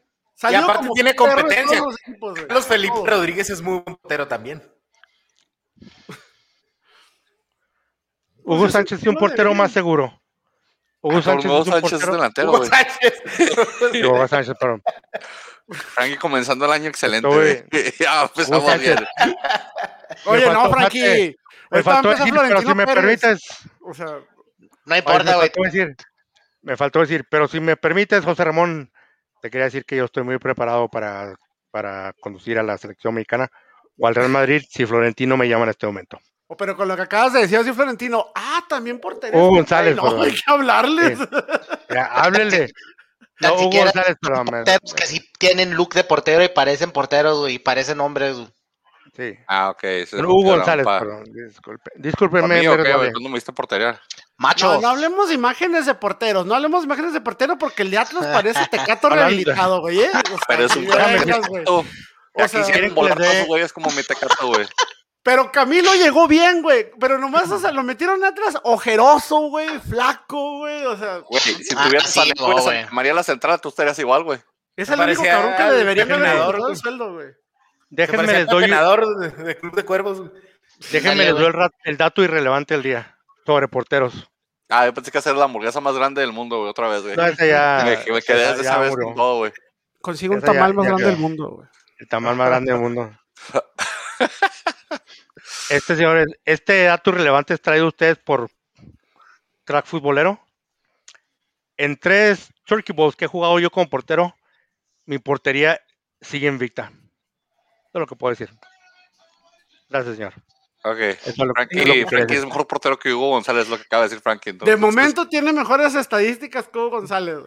Y 0.51 0.55
aparte 0.55 0.89
tiene 0.95 1.17
competencia. 1.17 1.83
Los 2.49 2.67
Felipe 2.67 2.95
Rodríguez 3.05 3.51
es 3.51 3.61
muy 3.61 3.81
buen 3.81 3.97
portero 3.97 4.29
también. 4.29 4.63
Hugo 8.49 8.69
Sánchez 8.69 9.03
es 9.03 9.07
un 9.07 9.17
portero 9.17 9.53
más 9.55 9.73
seguro. 9.73 10.23
Hugo 11.01 11.21
Sánchez, 11.23 11.51
Hugo 11.51 11.61
es, 11.61 11.67
un 11.67 11.73
Sánchez 11.75 11.91
portero... 11.91 12.13
es 12.13 12.17
delantero, 12.17 12.51
Hugo 12.51 12.65
Sánchez. 12.65 14.05
Hugo 14.05 14.29
Sánchez, 14.29 14.55
perdón. 14.59 14.83
Frankie 15.71 16.17
comenzando 16.17 16.65
el 16.65 16.73
año 16.73 16.89
excelente. 16.89 17.67
ya 18.01 18.23
empezamos 18.23 18.81
bien. 18.81 18.97
Oye, 20.25 20.51
no, 20.51 20.71
Frankie. 20.71 21.37
Me 21.71 21.83
faltó 21.83 22.09
decir, 22.11 22.35
pero 22.35 22.63
si 22.63 22.75
me 22.75 22.87
permites. 22.87 23.49
O 23.83 23.93
sea, 23.93 24.19
no 24.87 24.97
importa, 24.97 25.37
güey. 25.37 25.51
Me, 25.75 25.95
me 26.63 26.77
faltó 26.77 27.01
decir, 27.01 27.27
pero 27.31 27.49
si 27.49 27.61
me 27.61 27.77
permites, 27.77 28.25
José 28.25 28.45
Ramón, 28.45 28.91
te 29.43 29.51
quería 29.51 29.67
decir 29.67 29.85
que 29.85 29.97
yo 29.97 30.07
estoy 30.07 30.25
muy 30.25 30.39
preparado 30.39 30.89
para, 30.89 31.35
para 31.71 32.15
conducir 32.21 32.59
a 32.59 32.63
la 32.63 32.79
selección 32.79 33.15
mexicana 33.15 33.51
o 33.99 34.07
al 34.07 34.15
Real 34.15 34.31
Madrid 34.31 34.63
si 34.69 34.87
Florentino 34.87 35.37
me 35.37 35.49
llama 35.49 35.65
en 35.65 35.71
este 35.71 35.87
momento. 35.87 36.19
Oh, 36.51 36.57
pero 36.57 36.75
con 36.77 36.89
lo 36.89 36.97
que 36.97 37.03
acabas 37.03 37.35
de 37.35 37.41
decir, 37.41 37.59
así 37.59 37.73
Florentino, 37.73 38.33
ah, 38.35 38.65
también 38.67 38.99
por 38.99 39.21
teléfono. 39.21 39.45
Hugo 39.45 39.57
González. 39.57 39.95
no, 39.95 40.23
hay 40.23 40.33
que 40.33 40.43
hablarles. 40.47 41.19
háblenle. 42.11 42.73
No, 43.41 43.55
Hugo 43.55 43.85
González, 43.85 44.17
pero 44.21 44.43
que 44.97 45.07
sí 45.07 45.21
tienen 45.39 45.75
look 45.75 45.95
de 45.95 46.03
portero 46.03 46.43
y 46.43 46.49
parecen 46.49 46.91
porteros, 46.91 47.49
y 47.49 47.61
parecen 47.61 48.01
hombres. 48.01 48.37
Sí. 49.17 49.39
Ah, 49.47 49.71
ok. 49.71 49.85
Hugo 50.13 50.57
González, 50.57 50.85
perdón. 50.85 51.25
Disculpe. 51.33 51.91
Discúlpeme. 51.95 52.57
Amigo, 52.57 52.75
okay, 52.75 53.11
no 53.13 53.29
me 53.29 53.35
viste 53.35 53.53
portería. 53.53 54.01
Macho. 54.39 54.75
No, 54.75 54.81
no, 54.81 54.89
hablemos 54.89 55.29
de 55.29 55.35
imágenes 55.35 55.87
de 55.87 55.95
porteros, 55.95 56.47
no 56.47 56.55
hablemos 56.57 56.83
de 56.83 56.87
imágenes 56.87 57.13
de 57.13 57.21
portero 57.21 57.59
porque 57.59 57.83
el 57.83 57.93
de 57.93 57.99
Atlas 57.99 58.27
parece 58.33 58.67
tecato 58.69 59.09
rehabilitado, 59.09 59.81
güey. 59.81 60.01
¿eh? 60.01 60.11
pero 60.49 60.65
es 60.65 60.75
un 60.75 60.87
tecato. 60.87 61.85
O 62.35 62.49
sea, 62.49 62.63
quieren 62.65 62.95
volar 62.95 63.19
güey, 63.47 63.63
es 63.63 63.73
como 63.73 63.91
mi 63.91 64.03
tecato, 64.03 64.49
güey. 64.49 64.67
Pero 65.23 65.51
Camilo 65.53 65.95
llegó 65.95 66.27
bien, 66.29 66.63
güey. 66.63 66.91
Pero 66.99 67.19
nomás, 67.19 67.51
o 67.51 67.59
sea, 67.59 67.73
lo 67.73 67.83
metieron 67.83 68.25
atrás 68.25 68.59
ojeroso, 68.63 69.49
güey, 69.49 69.69
flaco, 69.81 70.59
güey. 70.59 70.85
O 70.87 70.97
sea. 70.97 71.19
Güey, 71.19 71.41
si 71.41 71.75
ah, 71.77 71.85
tuvieras 71.85 72.11
sí, 72.11 72.33
no, 72.39 72.93
María 72.93 73.15
la 73.15 73.23
Central, 73.23 73.61
tú 73.61 73.69
estarías 73.69 73.99
igual, 73.99 74.25
güey. 74.25 74.39
Es 74.77 74.89
el 74.89 75.01
único 75.01 75.25
cabrón 75.25 75.55
que 75.57 75.63
le 75.65 75.73
deberían 75.73 76.13
haber 76.13 76.61
el 76.71 76.77
sueldo, 76.77 77.15
güey. 77.15 77.29
Déjenme 77.91 78.33
les 78.33 78.47
doy. 78.47 78.69
De, 78.69 79.31
de 79.45 79.57
Club 79.57 79.75
de 79.75 79.85
Cuervos. 79.85 80.31
Déjenme 80.93 81.25
les 81.25 81.35
doy 81.35 81.47
el, 81.47 81.71
el, 81.85 81.97
dato 81.97 82.23
irrelevante 82.23 82.75
del 82.75 82.83
día 82.83 83.17
sobre 83.45 83.67
porteros. 83.67 84.31
Ah, 84.69 84.85
yo 84.87 84.95
pensé 84.95 85.11
que 85.11 85.19
hacer 85.19 85.35
la 85.35 85.47
hamburguesa 85.47 85.81
más 85.81 85.95
grande 85.95 86.21
del 86.21 86.33
mundo, 86.33 86.59
güey, 86.59 86.71
otra 86.71 86.89
vez, 86.89 87.03
güey. 87.03 87.17
No, 87.17 87.27
ese 87.27 87.49
ya. 87.49 87.83
Me, 88.07 88.13
me 88.13 88.23
quedé 88.23 88.55
de 88.55 88.61
esa 88.61 88.79
vez 88.79 88.95
con 88.95 89.15
todo, 89.15 89.39
güey. 89.39 89.53
Consigo 90.01 90.35
un 90.35 90.41
ya- 90.41 90.47
tamal 90.47 90.75
más 90.75 90.85
ya 90.85 90.91
grande 90.91 91.07
del 91.07 91.17
mundo, 91.17 91.49
güey. 91.49 91.69
El 91.99 92.09
tamal 92.09 92.37
más 92.37 92.49
grande 92.49 92.73
del 92.73 92.81
mundo. 92.81 93.11
Este, 95.71 95.97
señores, 95.97 96.27
este 96.45 96.85
dato 96.85 97.13
relevante 97.13 97.55
es 97.55 97.61
traído 97.61 97.87
a 97.87 97.89
ustedes 97.89 98.19
por 98.19 98.51
Crack 99.65 99.87
Futbolero. 99.87 100.41
En 101.77 101.97
tres 101.97 102.49
Turkey 102.65 102.95
Bowls 102.95 103.17
que 103.17 103.27
he 103.27 103.29
jugado 103.29 103.59
yo 103.59 103.71
como 103.71 103.89
portero, 103.89 104.35
mi 105.05 105.19
portería 105.19 105.81
sigue 106.21 106.49
invicta. 106.49 106.91
Eso 106.91 107.95
es 107.95 108.01
lo 108.01 108.07
que 108.07 108.17
puedo 108.17 108.31
decir. 108.31 108.51
Gracias, 109.89 110.17
señor. 110.17 110.35
Ok. 110.85 110.99
Eso 110.99 111.31
es 111.31 111.39
lo, 111.39 111.53
Frankie, 111.55 111.79
es 111.79 111.85
que 111.85 112.07
Frankie 112.07 112.35
es 112.35 112.45
mejor 112.45 112.67
portero 112.67 112.99
que 112.99 113.13
Hugo 113.13 113.31
González, 113.31 113.69
lo 113.69 113.77
que 113.77 113.83
acaba 113.83 114.03
de 114.05 114.09
decir 114.09 114.23
Frankie. 114.23 114.51
entonces, 114.51 114.75
De 114.75 114.81
momento 114.81 115.29
tiene 115.29 115.53
mejores 115.53 115.95
estadísticas 115.95 116.69
que 116.69 116.79
Hugo 116.79 116.91
González, 116.91 117.39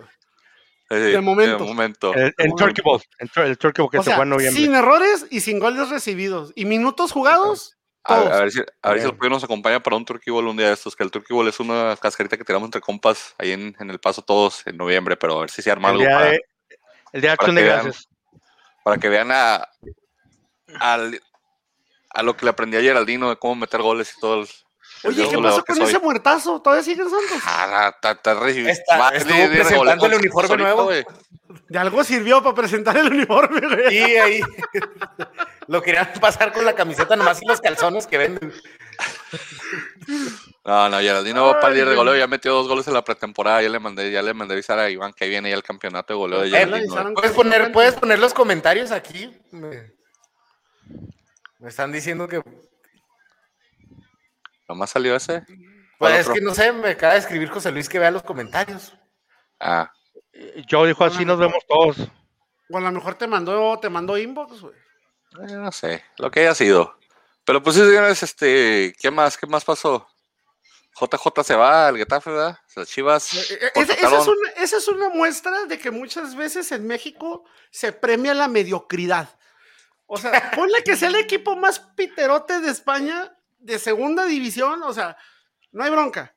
sí, 0.89 0.95
de 0.95 1.21
momento. 1.21 1.63
De 1.63 1.69
momento. 1.69 2.13
El, 2.13 2.33
en 2.37 2.55
Turkey 2.55 2.83
Bowl, 2.83 3.01
en 3.19 3.29
el 3.43 3.57
Turkey 3.57 3.81
Bowl 3.81 3.91
que 3.91 3.97
O 3.99 4.03
se 4.03 4.09
sea, 4.09 4.15
fue 4.17 4.23
en 4.23 4.29
noviembre. 4.29 4.61
sin 4.61 4.75
errores 4.75 5.25
y 5.29 5.41
sin 5.41 5.59
goles 5.59 5.89
recibidos. 5.89 6.51
Y 6.55 6.65
minutos 6.65 7.11
jugados, 7.11 7.77
A, 8.03 8.39
ver 8.39 8.51
si, 8.51 8.59
a 8.81 8.89
ver 8.89 8.99
si 8.99 9.03
Bien. 9.03 9.13
el 9.13 9.17
pollo 9.17 9.29
nos 9.29 9.43
acompaña 9.43 9.79
para 9.79 9.95
un 9.95 10.05
Turkey 10.05 10.31
Bowl 10.31 10.47
un 10.47 10.57
día 10.57 10.67
de 10.67 10.73
estos, 10.73 10.95
que 10.95 11.03
el 11.03 11.11
Turkey 11.11 11.35
Bowl 11.35 11.47
es 11.47 11.59
una 11.59 11.95
cascarita 11.97 12.35
que 12.35 12.43
tiramos 12.43 12.67
entre 12.67 12.81
compas 12.81 13.35
ahí 13.37 13.51
en, 13.51 13.75
en 13.79 13.89
el 13.91 13.99
paso 13.99 14.23
todos 14.23 14.65
en 14.65 14.77
noviembre, 14.77 15.17
pero 15.17 15.37
a 15.37 15.41
ver 15.41 15.51
si 15.51 15.61
se 15.61 15.69
arma 15.69 15.89
el, 15.89 15.95
algo 15.95 16.07
día 16.07 16.17
para, 16.17 16.31
de, 16.31 16.41
el 17.13 17.21
día 17.21 17.29
de 17.29 17.33
acción 17.33 17.55
de 17.55 17.63
vean. 17.63 17.83
gracias. 17.83 18.09
para 18.83 18.97
que 18.97 19.09
vean 19.09 19.31
a, 19.31 19.69
a 20.79 22.23
lo 22.23 22.35
que 22.35 22.45
le 22.45 22.51
aprendí 22.51 22.77
a 22.77 22.81
Geraldino 22.81 23.29
de 23.29 23.35
cómo 23.37 23.55
meter 23.55 23.81
goles 23.81 24.13
y 24.15 24.19
todo 24.19 24.41
el 24.41 24.47
Oye, 25.03 25.23
¿qué 25.29 25.37
pasó 25.49 25.63
con 25.65 25.75
ese 25.89 25.99
muertazo? 25.99 26.61
¿Todavía 26.61 26.83
sigue 26.83 27.01
en 27.01 27.09
Santos? 27.09 27.41
Ah, 27.45 27.91
Está- 28.67 28.93
presentando 29.63 30.05
el 30.05 30.13
uniforme 30.19 30.47
nuevo. 30.63 30.83
De 31.67 31.77
algo 31.79 32.03
sirvió 32.03 32.41
para 32.43 32.55
presentar 32.55 32.97
el 32.97 33.07
uniforme, 33.11 33.61
güey. 33.61 33.97
Y 33.97 34.01
ahí 34.17 34.41
lo 35.67 35.81
querían 35.81 36.09
pasar 36.19 36.51
con 36.53 36.65
la 36.65 36.73
camiseta 36.75 37.15
nomás 37.15 37.41
y 37.41 37.45
los 37.47 37.59
calzones 37.61 38.07
que 38.07 38.17
venden. 38.17 38.53
No, 40.63 40.89
no, 40.89 40.99
Geraldino 40.99 41.45
va 41.47 41.53
para 41.59 41.69
el 41.69 41.73
líder 41.75 41.89
de 41.89 41.95
goleo, 41.95 42.15
ya 42.15 42.27
metió 42.27 42.53
dos 42.53 42.67
goles 42.67 42.87
en 42.87 42.93
la 42.93 43.03
pretemporada, 43.03 43.61
ya 43.63 43.69
le 43.69 43.79
mandé, 43.79 44.11
ya 44.11 44.21
le 44.21 44.33
mandé 44.33 44.53
avisar 44.53 44.77
a 44.79 44.89
Iván 44.89 45.13
que 45.13 45.23
ahí 45.23 45.29
viene 45.29 45.49
ya 45.49 45.55
el 45.55 45.63
campeonato 45.63 46.13
de 46.13 46.17
goleo 46.17 46.41
de 46.41 46.49
Geraldino. 46.59 47.13
¿Puedes 47.15 47.31
poner, 47.31 47.71
puedes 47.71 47.93
poner 47.95 48.19
los 48.19 48.33
comentarios 48.33 48.91
aquí. 48.91 49.35
Me, 49.51 49.91
me 51.59 51.69
están 51.69 51.91
diciendo 51.91 52.27
que. 52.27 52.41
Nomás 54.71 54.89
salió 54.91 55.15
ese. 55.15 55.41
Pues 55.47 55.59
¿Cuál 55.97 56.13
es 56.13 56.21
otro? 56.21 56.33
que 56.33 56.41
no 56.41 56.53
sé, 56.55 56.71
me 56.71 56.89
acaba 56.91 57.13
de 57.13 57.19
escribir 57.19 57.49
José 57.49 57.71
Luis 57.71 57.89
que 57.89 57.99
vea 57.99 58.09
los 58.09 58.23
comentarios. 58.23 58.93
Ah, 59.59 59.91
Yo 60.65 60.85
dijo 60.85 61.03
así 61.03 61.25
nos 61.25 61.37
vemos 61.37 61.61
todos. 61.67 61.97
O 62.69 62.77
a 62.77 62.81
lo 62.81 62.91
mejor 62.91 63.15
te 63.15 63.27
mandó, 63.27 63.77
te 63.79 63.89
mandó 63.89 64.17
inbox, 64.17 64.61
güey. 64.61 64.73
eh, 64.73 65.53
no 65.55 65.71
sé, 65.73 66.03
lo 66.17 66.31
que 66.31 66.39
haya 66.39 66.55
sido. 66.55 66.97
Pero 67.43 67.61
pues 67.61 67.75
sí, 67.75 67.81
señores, 67.83 68.23
este, 68.23 68.95
¿qué 68.99 69.11
más? 69.11 69.37
¿Qué 69.37 69.45
más 69.45 69.65
pasó? 69.65 70.07
JJ 70.99 71.43
se 71.43 71.55
va 71.55 71.87
al 71.87 71.97
Getafe, 71.97 72.29
¿verdad? 72.31 72.57
Las 72.75 72.87
Chivas. 72.87 73.33
Eh, 73.51 73.59
eh, 73.61 73.71
Esa, 73.75 73.93
esa 73.93 74.19
es 74.21 74.27
una, 74.27 74.49
esa 74.57 74.77
es 74.77 74.87
una 74.87 75.09
muestra 75.09 75.65
de 75.65 75.77
que 75.77 75.91
muchas 75.91 76.35
veces 76.35 76.71
en 76.71 76.87
México 76.87 77.43
se 77.71 77.91
premia 77.91 78.33
la 78.33 78.47
mediocridad. 78.47 79.29
O 80.05 80.17
sea, 80.17 80.31
ponle 80.55 80.83
que 80.83 80.95
sea 80.95 81.09
el 81.09 81.15
equipo 81.15 81.55
más 81.55 81.79
piterote 81.79 82.59
de 82.59 82.69
España, 82.71 83.35
de 83.61 83.79
segunda 83.79 84.25
división, 84.25 84.83
o 84.83 84.93
sea, 84.93 85.17
no 85.71 85.83
hay 85.83 85.91
bronca. 85.91 86.35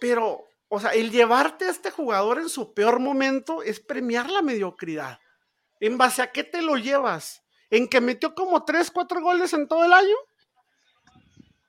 Pero, 0.00 0.44
o 0.68 0.80
sea, 0.80 0.90
el 0.90 1.10
llevarte 1.10 1.66
a 1.66 1.70
este 1.70 1.90
jugador 1.90 2.38
en 2.38 2.48
su 2.48 2.74
peor 2.74 3.00
momento 3.00 3.62
es 3.62 3.80
premiar 3.80 4.30
la 4.30 4.42
mediocridad. 4.42 5.18
¿En 5.80 5.98
base 5.98 6.22
a 6.22 6.32
qué 6.32 6.44
te 6.44 6.62
lo 6.62 6.76
llevas? 6.76 7.42
¿En 7.70 7.88
que 7.88 8.00
metió 8.00 8.34
como 8.34 8.64
3, 8.64 8.90
4 8.90 9.20
goles 9.20 9.52
en 9.52 9.68
todo 9.68 9.84
el 9.84 9.92
año? 9.92 10.16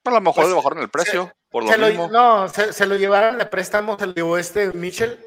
A 0.04 0.12
lo 0.12 0.22
mejor 0.22 0.44
Pues, 0.44 0.50
le 0.50 0.54
bajaron 0.56 0.80
el 0.80 0.90
precio, 0.90 1.34
por 1.50 1.64
lo 1.64 1.70
Se 1.70 1.78
lo, 1.78 1.88
mismo. 1.88 2.08
no, 2.10 2.48
se, 2.48 2.74
se 2.74 2.86
lo 2.86 2.96
llevaron 2.96 3.40
de 3.40 3.46
préstamo, 3.48 3.98
se 3.98 4.06
lo 4.06 4.14
llevó 4.14 4.38
este 4.38 4.72
Mitchell, 4.74 5.20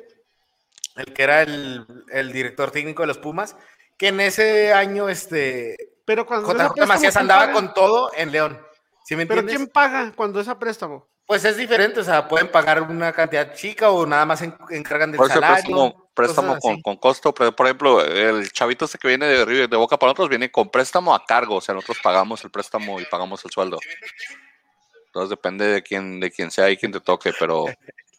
el 0.94 1.12
que 1.12 1.22
era 1.24 1.42
el, 1.42 1.84
el 2.12 2.32
director 2.32 2.70
técnico 2.70 3.02
de 3.02 3.08
los 3.08 3.18
Pumas, 3.18 3.56
que 3.96 4.08
en 4.08 4.20
ese 4.20 4.72
año 4.72 5.08
este 5.08 5.76
Pero 6.04 6.26
cuando 6.26 6.46
JJ 6.52 6.86
Macías 6.86 7.14
¿quién 7.14 7.22
andaba 7.22 7.52
con 7.52 7.74
todo 7.74 8.12
en 8.14 8.30
León. 8.30 8.67
¿Sí 9.08 9.16
me 9.16 9.24
Pero? 9.24 9.46
¿quién 9.46 9.68
paga 9.68 10.12
cuando 10.14 10.38
es 10.38 10.48
a 10.48 10.58
préstamo? 10.58 11.08
Pues 11.24 11.42
es 11.46 11.56
diferente, 11.56 12.00
o 12.00 12.04
sea, 12.04 12.28
pueden 12.28 12.50
pagar 12.50 12.82
una 12.82 13.10
cantidad 13.10 13.54
chica 13.54 13.88
o 13.90 14.04
nada 14.04 14.26
más 14.26 14.42
en- 14.42 14.54
encargan 14.68 15.10
del 15.12 15.16
Por 15.16 15.30
eso 15.30 15.40
salario. 15.40 15.54
préstamo, 15.64 16.10
préstamo 16.12 16.58
con, 16.58 16.82
con 16.82 16.96
costo, 16.98 17.32
pero 17.32 17.56
por 17.56 17.64
ejemplo, 17.64 18.04
el 18.04 18.52
chavito 18.52 18.84
este 18.84 18.98
que 18.98 19.08
viene 19.08 19.24
de, 19.24 19.46
River- 19.46 19.70
de 19.70 19.76
Boca 19.78 19.98
para 19.98 20.08
nosotros 20.10 20.28
viene 20.28 20.50
con 20.50 20.68
préstamo 20.70 21.14
a 21.14 21.24
cargo, 21.24 21.54
o 21.56 21.60
sea, 21.62 21.74
nosotros 21.74 21.96
pagamos 22.02 22.44
el 22.44 22.50
préstamo 22.50 23.00
y 23.00 23.06
pagamos 23.06 23.42
el 23.46 23.50
sueldo. 23.50 23.78
Entonces 25.06 25.30
depende 25.30 25.64
de 25.64 25.82
quién, 25.82 26.20
de 26.20 26.30
quién 26.30 26.50
sea 26.50 26.68
y 26.68 26.76
quién 26.76 26.92
te 26.92 27.00
toque, 27.00 27.32
pero 27.38 27.64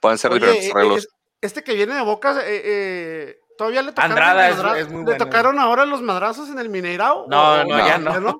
pueden 0.02 0.18
ser 0.18 0.32
Oye, 0.32 0.40
diferentes 0.40 0.70
eh, 0.70 0.72
arreglos. 0.74 1.04
eh, 1.06 1.08
este 1.42 1.64
que 1.64 1.76
viene 1.76 1.94
de 1.94 2.02
Boca, 2.02 2.32
eh, 2.48 2.62
eh, 2.66 3.40
todavía 3.60 3.84
le 3.84 3.90
tocaron, 3.92 4.12
Andrada 4.12 4.48
los 4.50 4.58
es- 4.58 4.64
madra- 4.64 4.80
es 4.80 4.88
muy 4.90 4.98
¿le 5.02 5.04
bueno. 5.04 5.24
tocaron 5.26 5.60
ahora 5.60 5.86
los 5.86 6.02
madrazos 6.02 6.50
en 6.50 6.58
el 6.58 6.70
Mineirao? 6.70 7.28
No, 7.30 7.54
¿O- 7.54 7.64
no, 7.64 7.78
ya 7.78 7.98
no. 8.00 8.40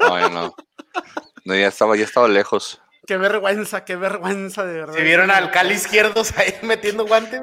No, 0.00 0.18
ya 0.18 0.28
no. 0.30 0.54
No, 1.44 1.54
ya 1.56 1.68
estaba, 1.68 1.96
ya 1.96 2.04
estaba 2.04 2.28
lejos. 2.28 2.80
Qué 3.06 3.16
vergüenza, 3.16 3.84
qué 3.84 3.96
vergüenza, 3.96 4.64
de 4.64 4.74
verdad. 4.74 4.94
Si 4.94 5.02
vieron 5.02 5.30
al 5.30 5.50
Cali 5.50 5.74
izquierdos 5.74 6.36
ahí 6.38 6.54
metiendo 6.62 7.04
guantes. 7.06 7.40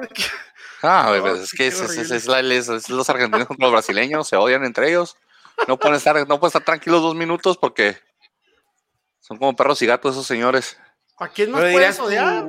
Ah, 0.82 1.12
No, 1.14 1.20
pues 1.22 1.40
es 1.42 1.52
que 1.52 1.66
es, 1.66 1.78
es- 1.80 2.10
es 2.10 2.26
la- 2.26 2.40
es- 2.40 2.68
es 2.68 2.88
los 2.88 3.08
argentinos 3.10 3.46
contra 3.46 3.66
los 3.66 3.72
brasileños, 3.72 4.26
se 4.28 4.36
odian 4.36 4.64
entre 4.64 4.88
ellos. 4.88 5.16
No 5.68 5.76
pueden 5.78 5.96
estar, 5.96 6.16
no 6.26 6.40
pueden 6.40 6.48
estar 6.48 6.64
tranquilos 6.64 7.02
dos 7.02 7.14
minutos 7.14 7.58
porque 7.58 7.98
son 9.20 9.36
como 9.36 9.54
perros 9.54 9.82
y 9.82 9.86
gatos 9.86 10.12
esos 10.14 10.26
señores. 10.26 10.78
¿A 11.18 11.28
quién 11.28 11.50
más 11.50 11.60
puedes 11.60 12.00
odiar? 12.00 12.46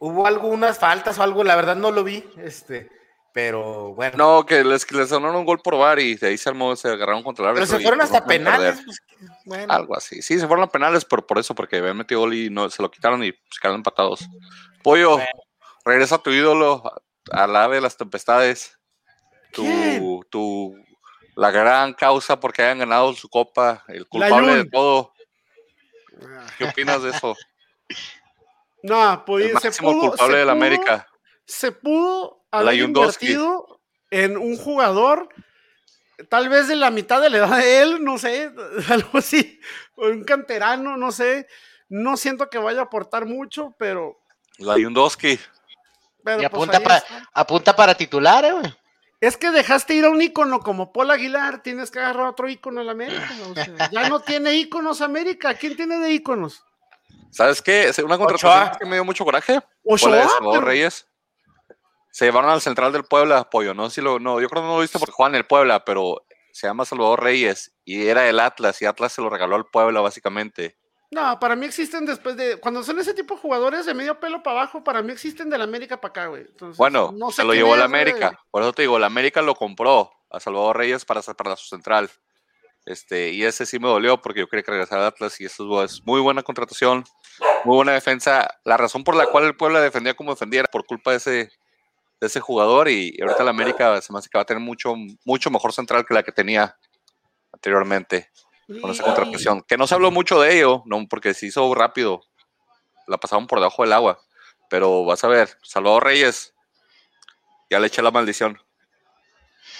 Hubo 0.00 0.26
algunas 0.26 0.78
faltas 0.80 1.18
o 1.18 1.22
algo, 1.22 1.44
la 1.44 1.54
verdad 1.54 1.76
no 1.76 1.92
lo 1.92 2.02
vi, 2.02 2.28
este, 2.38 2.90
pero 3.34 3.92
bueno. 3.94 4.16
No, 4.16 4.46
que 4.46 4.62
les, 4.62 4.90
les 4.92 5.08
sonaron 5.08 5.34
un 5.34 5.44
gol 5.44 5.58
por 5.58 5.76
bar 5.76 5.98
y 5.98 6.14
de 6.14 6.28
ahí 6.28 6.38
se 6.38 6.48
armó, 6.48 6.76
se 6.76 6.88
agarraron 6.88 7.24
contra 7.24 7.44
el 7.50 7.54
pero 7.54 7.64
árbitro. 7.64 7.76
se 7.76 7.82
y, 7.82 7.84
fueron 7.84 7.98
pues, 7.98 8.12
hasta 8.12 8.24
penales. 8.26 8.80
pues, 8.84 9.02
bueno. 9.44 9.74
Algo 9.74 9.96
así. 9.96 10.22
Sí, 10.22 10.38
se 10.38 10.46
fueron 10.46 10.64
a 10.64 10.68
penales 10.68 11.04
por, 11.04 11.26
por 11.26 11.40
eso, 11.40 11.52
porque 11.52 11.78
habían 11.78 11.96
metido 11.96 12.20
gol 12.20 12.32
y 12.32 12.48
no, 12.48 12.70
se 12.70 12.80
lo 12.80 12.92
quitaron 12.92 13.24
y 13.24 13.32
se 13.32 13.60
quedaron 13.60 13.80
empatados. 13.80 14.28
Pollo, 14.84 15.16
Bueno. 15.16 15.26
regresa 15.84 16.18
tu 16.18 16.30
ídolo 16.30 16.84
al 17.32 17.56
ave 17.56 17.76
de 17.76 17.82
las 17.82 17.96
tempestades. 17.96 18.78
Tu, 19.50 20.24
tu, 20.30 20.76
la 21.34 21.50
gran 21.50 21.92
causa 21.94 22.38
porque 22.38 22.62
hayan 22.62 22.78
ganado 22.78 23.14
su 23.14 23.28
copa, 23.28 23.82
el 23.88 24.06
culpable 24.06 24.54
de 24.54 24.64
todo. 24.66 25.12
¿Qué 26.56 26.66
opinas 26.66 27.02
de 27.02 27.10
eso? 27.10 27.34
No, 28.86 29.24
pues 29.24 29.46
El 29.46 29.58
se 29.60 29.68
máximo 29.68 29.92
pudo, 29.92 30.08
culpable 30.10 30.34
se 30.34 30.38
de 30.40 30.44
la 30.44 30.52
América. 30.52 31.08
Se 31.46 31.72
pudo 31.72 32.43
haber 32.56 32.66
Layundowski. 32.66 33.26
invertido 33.26 33.80
en 34.10 34.36
un 34.36 34.56
jugador, 34.56 35.28
tal 36.28 36.48
vez 36.48 36.68
de 36.68 36.76
la 36.76 36.90
mitad 36.90 37.20
de 37.20 37.30
la 37.30 37.38
edad 37.38 37.56
de 37.58 37.82
él, 37.82 38.04
no 38.04 38.18
sé, 38.18 38.52
algo 38.90 39.18
así, 39.18 39.60
o 39.96 40.06
un 40.06 40.24
canterano, 40.24 40.96
no 40.96 41.12
sé. 41.12 41.46
No 41.88 42.16
siento 42.16 42.48
que 42.48 42.58
vaya 42.58 42.80
a 42.80 42.84
aportar 42.84 43.26
mucho, 43.26 43.74
pero. 43.78 44.18
La 44.58 44.78
Yundowski. 44.78 45.38
pero 46.24 46.36
Y 46.42 46.48
pues 46.48 46.52
apunta, 46.52 46.78
ahí 46.78 46.84
pa- 46.84 46.96
está. 46.96 47.28
apunta 47.32 47.76
para 47.76 47.94
titular, 47.94 48.44
eh, 48.44 48.52
güey. 48.52 48.74
Es 49.20 49.36
que 49.36 49.50
dejaste 49.50 49.94
ir 49.94 50.04
a 50.04 50.10
un 50.10 50.20
ícono 50.20 50.60
como 50.60 50.92
Paul 50.92 51.10
Aguilar, 51.10 51.62
tienes 51.62 51.90
que 51.90 51.98
agarrar 51.98 52.26
otro 52.26 52.48
ícono 52.48 52.80
en 52.80 52.86
la 52.86 52.92
América. 52.92 53.30
o 53.50 53.54
sea, 53.54 53.90
ya 53.90 54.08
no 54.08 54.20
tiene 54.20 54.54
íconos 54.54 55.00
América. 55.00 55.54
¿Quién 55.54 55.76
tiene 55.76 55.98
de 55.98 56.10
íconos? 56.12 56.62
¿Sabes 57.30 57.62
qué? 57.62 57.90
Una 58.04 58.18
contratación 58.18 58.52
Ochoa. 58.52 58.78
que 58.78 58.84
me 58.86 58.96
dio 58.96 59.04
mucho 59.04 59.24
coraje. 59.24 59.60
Ochoa, 59.84 59.98
Fue 59.98 60.10
la 60.10 60.16
de 60.24 60.28
Salvador 60.28 60.54
pero- 60.56 60.66
Reyes. 60.66 61.06
Se 62.14 62.26
llevaron 62.26 62.48
al 62.48 62.60
central 62.60 62.92
del 62.92 63.02
Puebla, 63.02 63.50
pollo. 63.50 63.74
No 63.74 63.90
si 63.90 64.00
lo, 64.00 64.20
no, 64.20 64.40
yo 64.40 64.48
creo 64.48 64.62
que 64.62 64.68
no 64.68 64.76
lo 64.76 64.82
viste 64.82 65.00
porque 65.00 65.10
juega 65.10 65.30
en 65.30 65.34
el 65.34 65.46
Puebla, 65.46 65.84
pero 65.84 66.24
se 66.52 66.68
llama 66.68 66.84
Salvador 66.84 67.20
Reyes 67.20 67.74
y 67.84 68.06
era 68.06 68.28
el 68.28 68.38
Atlas 68.38 68.80
y 68.80 68.86
Atlas 68.86 69.12
se 69.14 69.20
lo 69.20 69.28
regaló 69.28 69.56
al 69.56 69.66
Puebla 69.66 70.00
básicamente. 70.00 70.78
No, 71.10 71.40
para 71.40 71.56
mí 71.56 71.66
existen 71.66 72.06
después 72.06 72.36
de. 72.36 72.60
Cuando 72.60 72.84
son 72.84 73.00
ese 73.00 73.14
tipo 73.14 73.34
de 73.34 73.40
jugadores 73.40 73.84
de 73.84 73.94
medio 73.94 74.20
pelo 74.20 74.44
para 74.44 74.60
abajo, 74.60 74.84
para 74.84 75.02
mí 75.02 75.10
existen 75.10 75.50
de 75.50 75.58
la 75.58 75.64
América 75.64 76.00
para 76.00 76.10
acá, 76.10 76.26
güey. 76.28 76.42
Entonces, 76.42 76.76
Bueno, 76.76 77.12
no 77.12 77.30
sé 77.30 77.42
se 77.42 77.44
lo 77.48 77.52
llevó 77.52 77.74
es, 77.74 77.80
la 77.80 77.88
güey. 77.88 78.00
América. 78.02 78.38
Por 78.48 78.62
eso 78.62 78.72
te 78.72 78.82
digo, 78.82 78.96
la 79.00 79.06
América 79.06 79.42
lo 79.42 79.56
compró 79.56 80.12
a 80.30 80.38
Salvador 80.38 80.76
Reyes 80.76 81.04
para, 81.04 81.20
para 81.20 81.56
su 81.56 81.66
central. 81.66 82.08
Este, 82.86 83.30
y 83.30 83.42
ese 83.42 83.66
sí 83.66 83.80
me 83.80 83.88
dolió 83.88 84.22
porque 84.22 84.38
yo 84.38 84.46
quería 84.46 84.62
que 84.62 84.70
regresara 84.70 85.02
al 85.02 85.08
Atlas 85.08 85.40
y 85.40 85.46
eso 85.46 85.82
es 85.82 86.00
muy 86.06 86.20
buena 86.20 86.44
contratación, 86.44 87.02
muy 87.64 87.74
buena 87.74 87.90
defensa. 87.90 88.48
La 88.62 88.76
razón 88.76 89.02
por 89.02 89.16
la 89.16 89.26
cual 89.26 89.46
el 89.46 89.56
Puebla 89.56 89.80
defendía 89.80 90.14
como 90.14 90.30
defendía 90.30 90.60
era 90.60 90.70
por 90.70 90.86
culpa 90.86 91.10
de 91.10 91.16
ese, 91.16 91.50
de 92.24 92.28
ese 92.28 92.40
jugador 92.40 92.88
y, 92.88 93.14
y 93.16 93.22
ahorita 93.22 93.44
la 93.44 93.50
América 93.50 94.00
se 94.00 94.12
me 94.12 94.18
hace 94.18 94.28
que 94.28 94.38
va 94.38 94.42
a 94.42 94.46
tener 94.46 94.62
mucho, 94.62 94.94
mucho 95.24 95.50
mejor 95.50 95.72
central 95.72 96.04
que 96.06 96.14
la 96.14 96.22
que 96.22 96.32
tenía 96.32 96.76
anteriormente 97.52 98.30
con 98.80 98.90
esa 98.90 99.04
contratación. 99.04 99.62
Que 99.62 99.76
no 99.76 99.86
se 99.86 99.94
habló 99.94 100.10
mucho 100.10 100.40
de 100.40 100.56
ello, 100.56 100.82
no, 100.86 101.06
porque 101.08 101.34
se 101.34 101.46
hizo 101.46 101.74
rápido. 101.74 102.22
La 103.06 103.18
pasaron 103.18 103.46
por 103.46 103.58
debajo 103.58 103.82
del 103.82 103.92
agua. 103.92 104.20
Pero 104.70 105.04
vas 105.04 105.22
a 105.24 105.28
ver, 105.28 105.50
Salvador 105.62 106.04
Reyes, 106.04 106.54
ya 107.70 107.78
le 107.78 107.88
eché 107.88 108.02
la 108.02 108.10
maldición. 108.10 108.58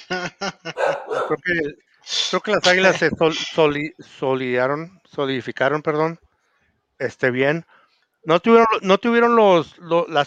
creo, 0.09 1.39
que, 1.43 1.75
creo 2.31 2.41
que 2.43 2.51
las 2.53 2.67
águilas 2.67 2.99
se 2.99 3.11
solidaron, 4.19 5.01
solidificaron, 5.05 5.83
perdón, 5.83 6.21
este 6.99 7.31
bien. 7.31 7.67
No 8.27 8.41
tuvieron, 8.41 8.67
no 8.83 8.99
tuvieron 8.99 9.37
los, 9.37 9.77
las, 10.09 10.27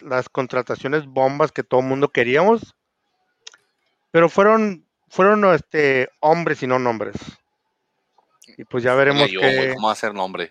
las 0.00 0.28
contrataciones 0.28 1.06
bombas 1.06 1.52
que 1.52 1.62
todo 1.62 1.80
el 1.80 1.86
mundo 1.86 2.08
queríamos, 2.08 2.74
pero 4.10 4.28
fueron, 4.28 4.86
fueron 5.08 5.44
este, 5.54 6.08
hombres 6.20 6.62
y 6.62 6.66
no 6.66 6.78
nombres. 6.78 7.16
Y 8.56 8.64
pues 8.64 8.82
ya 8.82 8.94
veremos 8.94 9.28
que... 9.28 9.72
¿Cómo 9.74 9.88
va 9.88 9.92
a 9.92 9.96
ser 9.96 10.14
nombre? 10.14 10.50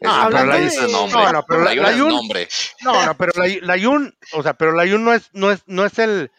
No, 0.00 0.30
la, 0.30 0.44
no, 0.44 1.32
no, 1.32 1.44
pero 1.44 1.64
la, 1.64 1.74
la, 1.74 1.92
Yun, 1.92 2.08
nombre. 2.08 2.48
No, 2.82 3.04
no, 3.04 3.16
pero 3.16 3.32
la, 3.34 3.52
la 3.62 3.76
Yun, 3.76 4.16
o 4.32 4.42
sea, 4.44 4.54
pero 4.54 4.70
la 4.70 4.84
Yun 4.84 5.04
no 5.04 5.12
es, 5.12 5.28
no 5.32 5.50
es, 5.50 5.64
no 5.66 5.84
es 5.84 5.98
el, 5.98 6.30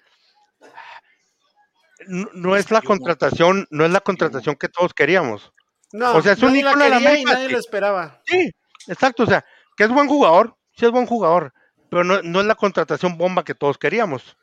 no, 2.07 2.55
es 2.55 2.71
la 2.71 2.81
contratación, 2.81 3.67
no 3.69 3.85
es 3.85 3.91
la 3.91 3.99
contratación 3.99 4.55
que 4.55 4.69
todos 4.69 4.93
queríamos. 4.93 5.51
No, 5.91 6.15
o 6.15 6.21
sea, 6.21 6.33
es 6.33 6.41
un 6.41 6.55
ícono 6.55 6.83
de 6.83 6.89
la 6.89 6.97
América. 6.97 7.33
nadie 7.33 7.49
lo 7.49 7.59
esperaba. 7.59 8.21
Sí, 8.25 8.51
exacto, 8.89 9.23
o 9.23 9.27
sea, 9.27 9.45
que 9.77 9.85
es 9.85 9.89
buen 9.89 10.07
jugador, 10.07 10.55
sí 10.75 10.85
es 10.85 10.91
buen 10.91 11.05
jugador, 11.05 11.53
pero 11.89 12.03
no, 12.03 12.21
no 12.21 12.41
es 12.41 12.45
la 12.45 12.55
contratación 12.55 13.17
bomba 13.17 13.43
que 13.43 13.55
todos 13.55 13.77
queríamos. 13.77 14.37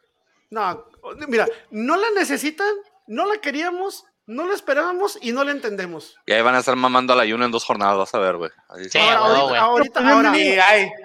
No, 0.51 0.85
mira, 1.29 1.47
no 1.71 1.97
la 1.97 2.11
necesitan, 2.13 2.73
no 3.07 3.27
la 3.27 3.41
queríamos, 3.41 4.05
no 4.27 4.47
lo 4.47 4.55
esperábamos 4.55 5.19
y 5.23 5.33
no 5.33 5.45
lo 5.45 5.51
entendemos. 5.51 6.17
Y 6.27 6.33
ahí 6.33 6.43
van 6.43 6.55
a 6.55 6.59
estar 6.59 6.75
mamando 6.77 7.13
a 7.13 7.17
la 7.17 7.25
Yuna 7.25 7.47
en 7.47 7.53
dos 7.53 7.65
jornadas, 7.65 7.97
vas 7.97 8.15
a 8.15 8.19
ver, 8.19 8.37
güey. 8.37 8.51
Sí, 8.91 8.99
ahora, 8.99 9.61
ahorita, 9.61 10.09
ahora, 10.09 10.33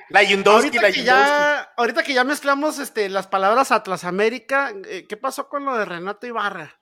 la 0.10 0.24
Yundowski, 0.24 0.78
ahorita, 0.78 0.92
que 0.92 1.04
ya, 1.04 1.72
ahorita 1.78 2.04
que 2.04 2.14
ya 2.14 2.24
mezclamos 2.24 2.80
este, 2.80 3.10
las 3.10 3.28
palabras 3.28 3.72
Atlas 3.72 4.04
América, 4.04 4.74
eh, 4.88 5.06
¿qué 5.08 5.18
pasó 5.18 5.48
con 5.48 5.66
lo 5.66 5.78
de 5.78 5.86
Renato 5.86 6.26
Ibarra? 6.26 6.80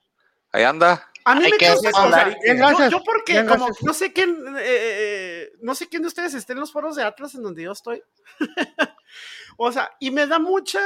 Ahí 0.52 0.64
anda. 0.64 1.09
A 1.24 1.34
mí 1.34 1.42
me 1.50 1.56
causa 1.58 1.90
yo, 1.90 2.88
yo, 2.88 3.02
porque 3.04 3.44
como 3.46 3.68
no 3.82 3.92
sé 3.92 4.12
quién 4.12 4.30
eh, 4.58 4.62
eh, 4.62 5.52
no 5.60 5.74
sé 5.74 5.88
quién 5.88 6.02
de 6.02 6.08
ustedes 6.08 6.34
esté 6.34 6.54
en 6.54 6.60
los 6.60 6.72
foros 6.72 6.96
de 6.96 7.04
Atlas 7.04 7.34
en 7.34 7.42
donde 7.42 7.62
yo 7.62 7.72
estoy. 7.72 8.02
o 9.56 9.70
sea, 9.70 9.90
y 10.00 10.10
me 10.10 10.26
da 10.26 10.38
mucha 10.38 10.80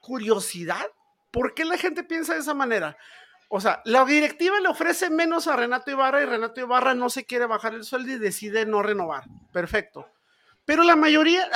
curiosidad 0.00 0.86
¿por 1.30 1.54
qué 1.54 1.64
la 1.64 1.78
gente 1.78 2.04
piensa 2.04 2.34
de 2.34 2.40
esa 2.40 2.54
manera? 2.54 2.96
O 3.48 3.60
sea, 3.60 3.80
la 3.84 4.04
directiva 4.04 4.60
le 4.60 4.68
ofrece 4.68 5.08
menos 5.08 5.46
a 5.46 5.56
Renato 5.56 5.90
Ibarra 5.90 6.22
y 6.22 6.26
Renato 6.26 6.60
Ibarra 6.60 6.94
no 6.94 7.08
se 7.08 7.24
quiere 7.24 7.46
bajar 7.46 7.74
el 7.74 7.84
sueldo 7.84 8.12
y 8.12 8.18
decide 8.18 8.66
no 8.66 8.82
renovar. 8.82 9.24
Perfecto. 9.52 10.06
Pero 10.64 10.82
la 10.82 10.96
mayoría, 10.96 11.48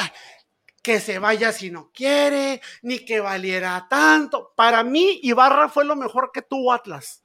que 0.82 1.00
se 1.00 1.18
vaya 1.18 1.52
si 1.52 1.70
no 1.70 1.90
quiere, 1.94 2.60
ni 2.82 3.04
que 3.04 3.20
valiera 3.20 3.86
tanto. 3.88 4.52
Para 4.56 4.82
mí, 4.82 5.20
Ibarra 5.22 5.68
fue 5.68 5.84
lo 5.84 5.96
mejor 5.96 6.30
que 6.32 6.42
tuvo 6.42 6.72
Atlas. 6.72 7.22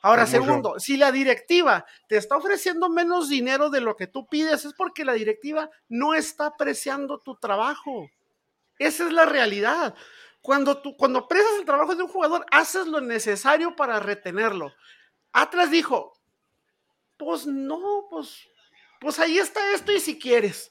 Ahora, 0.00 0.26
segundo, 0.26 0.78
si 0.78 0.98
la 0.98 1.10
directiva 1.10 1.86
te 2.08 2.18
está 2.18 2.36
ofreciendo 2.36 2.90
menos 2.90 3.30
dinero 3.30 3.70
de 3.70 3.80
lo 3.80 3.96
que 3.96 4.06
tú 4.06 4.26
pides, 4.26 4.66
es 4.66 4.74
porque 4.74 5.02
la 5.02 5.14
directiva 5.14 5.70
no 5.88 6.12
está 6.12 6.46
apreciando 6.46 7.18
tu 7.18 7.36
trabajo. 7.36 8.10
Esa 8.78 9.06
es 9.06 9.12
la 9.12 9.24
realidad. 9.24 9.94
Cuando, 10.42 10.82
tú, 10.82 10.94
cuando 10.98 11.26
presas 11.26 11.54
el 11.58 11.64
trabajo 11.64 11.94
de 11.94 12.02
un 12.02 12.10
jugador, 12.10 12.44
haces 12.50 12.86
lo 12.86 13.00
necesario 13.00 13.74
para 13.76 13.98
retenerlo. 13.98 14.74
Atlas 15.32 15.70
dijo, 15.70 16.12
pues 17.16 17.46
no, 17.46 18.06
pues, 18.10 18.46
pues 19.00 19.18
ahí 19.18 19.38
está 19.38 19.72
esto 19.72 19.90
y 19.90 20.00
si 20.00 20.18
quieres. 20.18 20.70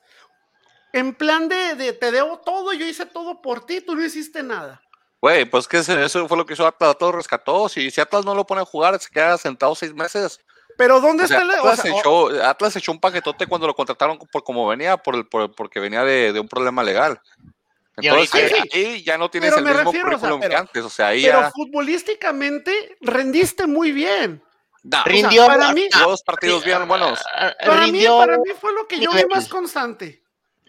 En 0.93 1.15
plan 1.15 1.49
de, 1.49 1.93
te 1.93 2.11
debo 2.11 2.39
todo, 2.39 2.71
yo 2.71 2.85
hice 2.85 3.07
todo 3.07 3.41
por 3.41 3.65
ti, 3.65 3.81
tú 3.81 3.95
no 3.95 4.05
hiciste 4.05 4.43
nada. 4.43 4.81
Güey, 5.19 5.45
pues 5.45 5.67
que 5.67 5.79
eso 5.79 6.27
fue 6.27 6.37
lo 6.37 6.45
que 6.45 6.53
hizo 6.53 6.67
Atlas, 6.67 6.97
todo 6.99 7.13
rescató. 7.13 7.67
Si, 7.67 7.89
si 7.89 7.99
Atlas 7.99 8.25
no 8.25 8.35
lo 8.35 8.45
pone 8.45 8.61
a 8.61 8.65
jugar, 8.65 8.99
se 8.99 9.09
queda 9.09 9.37
sentado 9.37 9.73
seis 9.73 9.93
meses. 9.93 10.39
Pero 10.77 10.99
¿dónde 11.01 11.23
está 11.23 11.41
el 11.41 11.49
Atlas, 11.49 11.85
echó, 11.85 12.27
Atlas 12.43 12.75
echó 12.75 12.91
un 12.91 12.99
paquetote 12.99 13.47
cuando 13.47 13.67
lo 13.67 13.75
contrataron 13.75 14.17
por 14.17 14.43
como 14.43 14.67
venía, 14.67 14.97
por 14.97 15.15
el, 15.15 15.25
porque 15.25 15.79
venía 15.79 16.03
de, 16.03 16.31
de, 16.33 16.39
un 16.39 16.47
problema 16.47 16.83
legal. 16.83 17.19
Entonces, 17.95 18.53
ahí, 18.73 19.03
ya 19.03 19.17
no 19.17 19.29
tienes 19.29 19.55
el 19.55 19.63
mismo 19.63 19.91
currículum 19.91 20.41
que 20.41 20.55
antes. 20.55 20.83
O 20.83 20.89
sea, 20.89 21.07
ahí 21.07 21.23
pero 21.23 21.51
futbolísticamente 21.51 22.97
rendiste 23.01 23.65
muy 23.67 23.91
bien. 23.91 24.43
rindió 25.05 25.47
para 25.47 25.73
mí, 25.73 25.87
dos 26.03 26.23
partidos 26.23 26.63
bien 26.63 26.87
buenos. 26.87 27.19
Para 27.65 27.87
mí, 27.87 28.03
para 28.05 28.37
mí 28.37 28.51
fue 28.59 28.73
lo 28.73 28.87
que 28.87 28.99
yo 28.99 29.11
vi 29.11 29.25
más 29.25 29.47
constante. 29.47 30.22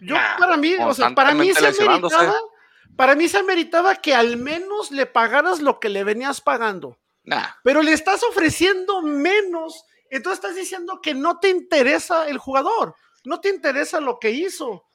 Yo, 0.05 0.15
para 0.39 0.57
mí, 0.57 0.75
o 0.79 0.93
sea, 0.93 1.13
para 1.15 1.33
mí 1.33 1.53
se 1.53 1.61
meritaba, 1.61 2.35
para 2.95 3.15
mí 3.15 3.27
se 3.27 3.43
meritaba 3.43 3.95
que 3.95 4.13
al 4.13 4.37
menos 4.37 4.91
le 4.91 5.05
pagaras 5.05 5.59
lo 5.59 5.79
que 5.79 5.89
le 5.89 6.03
venías 6.03 6.41
pagando. 6.41 6.97
Pero 7.63 7.81
le 7.81 7.93
estás 7.93 8.23
ofreciendo 8.23 9.01
menos, 9.01 9.83
entonces 10.09 10.43
estás 10.43 10.55
diciendo 10.55 10.99
que 11.01 11.13
no 11.13 11.39
te 11.39 11.49
interesa 11.49 12.27
el 12.27 12.37
jugador, 12.37 12.95
no 13.23 13.39
te 13.41 13.49
interesa 13.49 13.99
lo 13.99 14.19
que 14.19 14.31
hizo. 14.31 14.85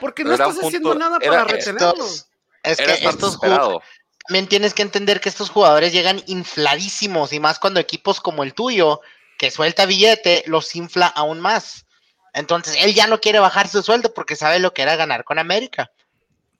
Porque 0.00 0.22
no 0.22 0.32
estás 0.32 0.56
haciendo 0.62 0.94
nada 0.94 1.18
para 1.18 1.44
retenerlos. 1.44 2.28
Es 2.62 2.78
que 2.78 2.92
estos 2.92 3.36
jugadores. 3.36 3.88
También 4.26 4.46
tienes 4.46 4.74
que 4.74 4.82
entender 4.82 5.20
que 5.20 5.28
estos 5.28 5.50
jugadores 5.50 5.92
llegan 5.92 6.22
infladísimos 6.26 7.32
y 7.32 7.40
más 7.40 7.58
cuando 7.58 7.80
equipos 7.80 8.20
como 8.20 8.44
el 8.44 8.54
tuyo, 8.54 9.00
que 9.38 9.50
suelta 9.50 9.86
billete, 9.86 10.44
los 10.46 10.76
infla 10.76 11.08
aún 11.08 11.40
más. 11.40 11.86
Entonces 12.32 12.76
él 12.80 12.94
ya 12.94 13.06
no 13.06 13.20
quiere 13.20 13.38
bajar 13.38 13.68
su 13.68 13.82
sueldo 13.82 14.14
porque 14.14 14.36
sabe 14.36 14.58
lo 14.58 14.72
que 14.72 14.82
era 14.82 14.96
ganar 14.96 15.24
con 15.24 15.38
América. 15.38 15.90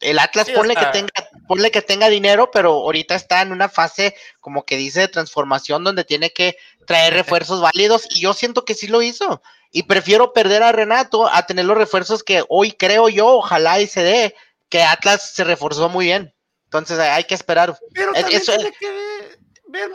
El 0.00 0.18
Atlas 0.18 0.48
ponle, 0.50 0.74
que 0.74 0.86
tenga, 0.86 1.12
ponle 1.46 1.70
que 1.70 1.82
tenga 1.82 2.08
dinero, 2.08 2.50
pero 2.50 2.72
ahorita 2.72 3.14
está 3.14 3.42
en 3.42 3.52
una 3.52 3.68
fase, 3.68 4.14
como 4.40 4.64
que 4.64 4.78
dice, 4.78 5.00
de 5.00 5.08
transformación 5.08 5.84
donde 5.84 6.04
tiene 6.04 6.30
que 6.30 6.56
traer 6.86 7.12
refuerzos 7.12 7.60
válidos 7.60 8.06
y 8.10 8.20
yo 8.20 8.32
siento 8.32 8.64
que 8.64 8.74
sí 8.74 8.86
lo 8.86 9.02
hizo. 9.02 9.42
Y 9.70 9.82
prefiero 9.82 10.32
perder 10.32 10.62
a 10.62 10.72
Renato 10.72 11.28
a 11.28 11.44
tener 11.44 11.66
los 11.66 11.76
refuerzos 11.76 12.24
que 12.24 12.42
hoy 12.48 12.72
creo 12.72 13.10
yo, 13.10 13.28
ojalá 13.28 13.78
y 13.80 13.86
se 13.86 14.02
dé, 14.02 14.34
que 14.70 14.82
Atlas 14.82 15.32
se 15.34 15.44
reforzó 15.44 15.90
muy 15.90 16.06
bien. 16.06 16.34
Entonces 16.64 16.98
hay 16.98 17.24
que 17.24 17.34
esperar. 17.34 17.78
Pero 17.92 18.14
también 18.14 18.42
tiene 18.42 18.72
que 18.72 18.90
ver 18.90 19.40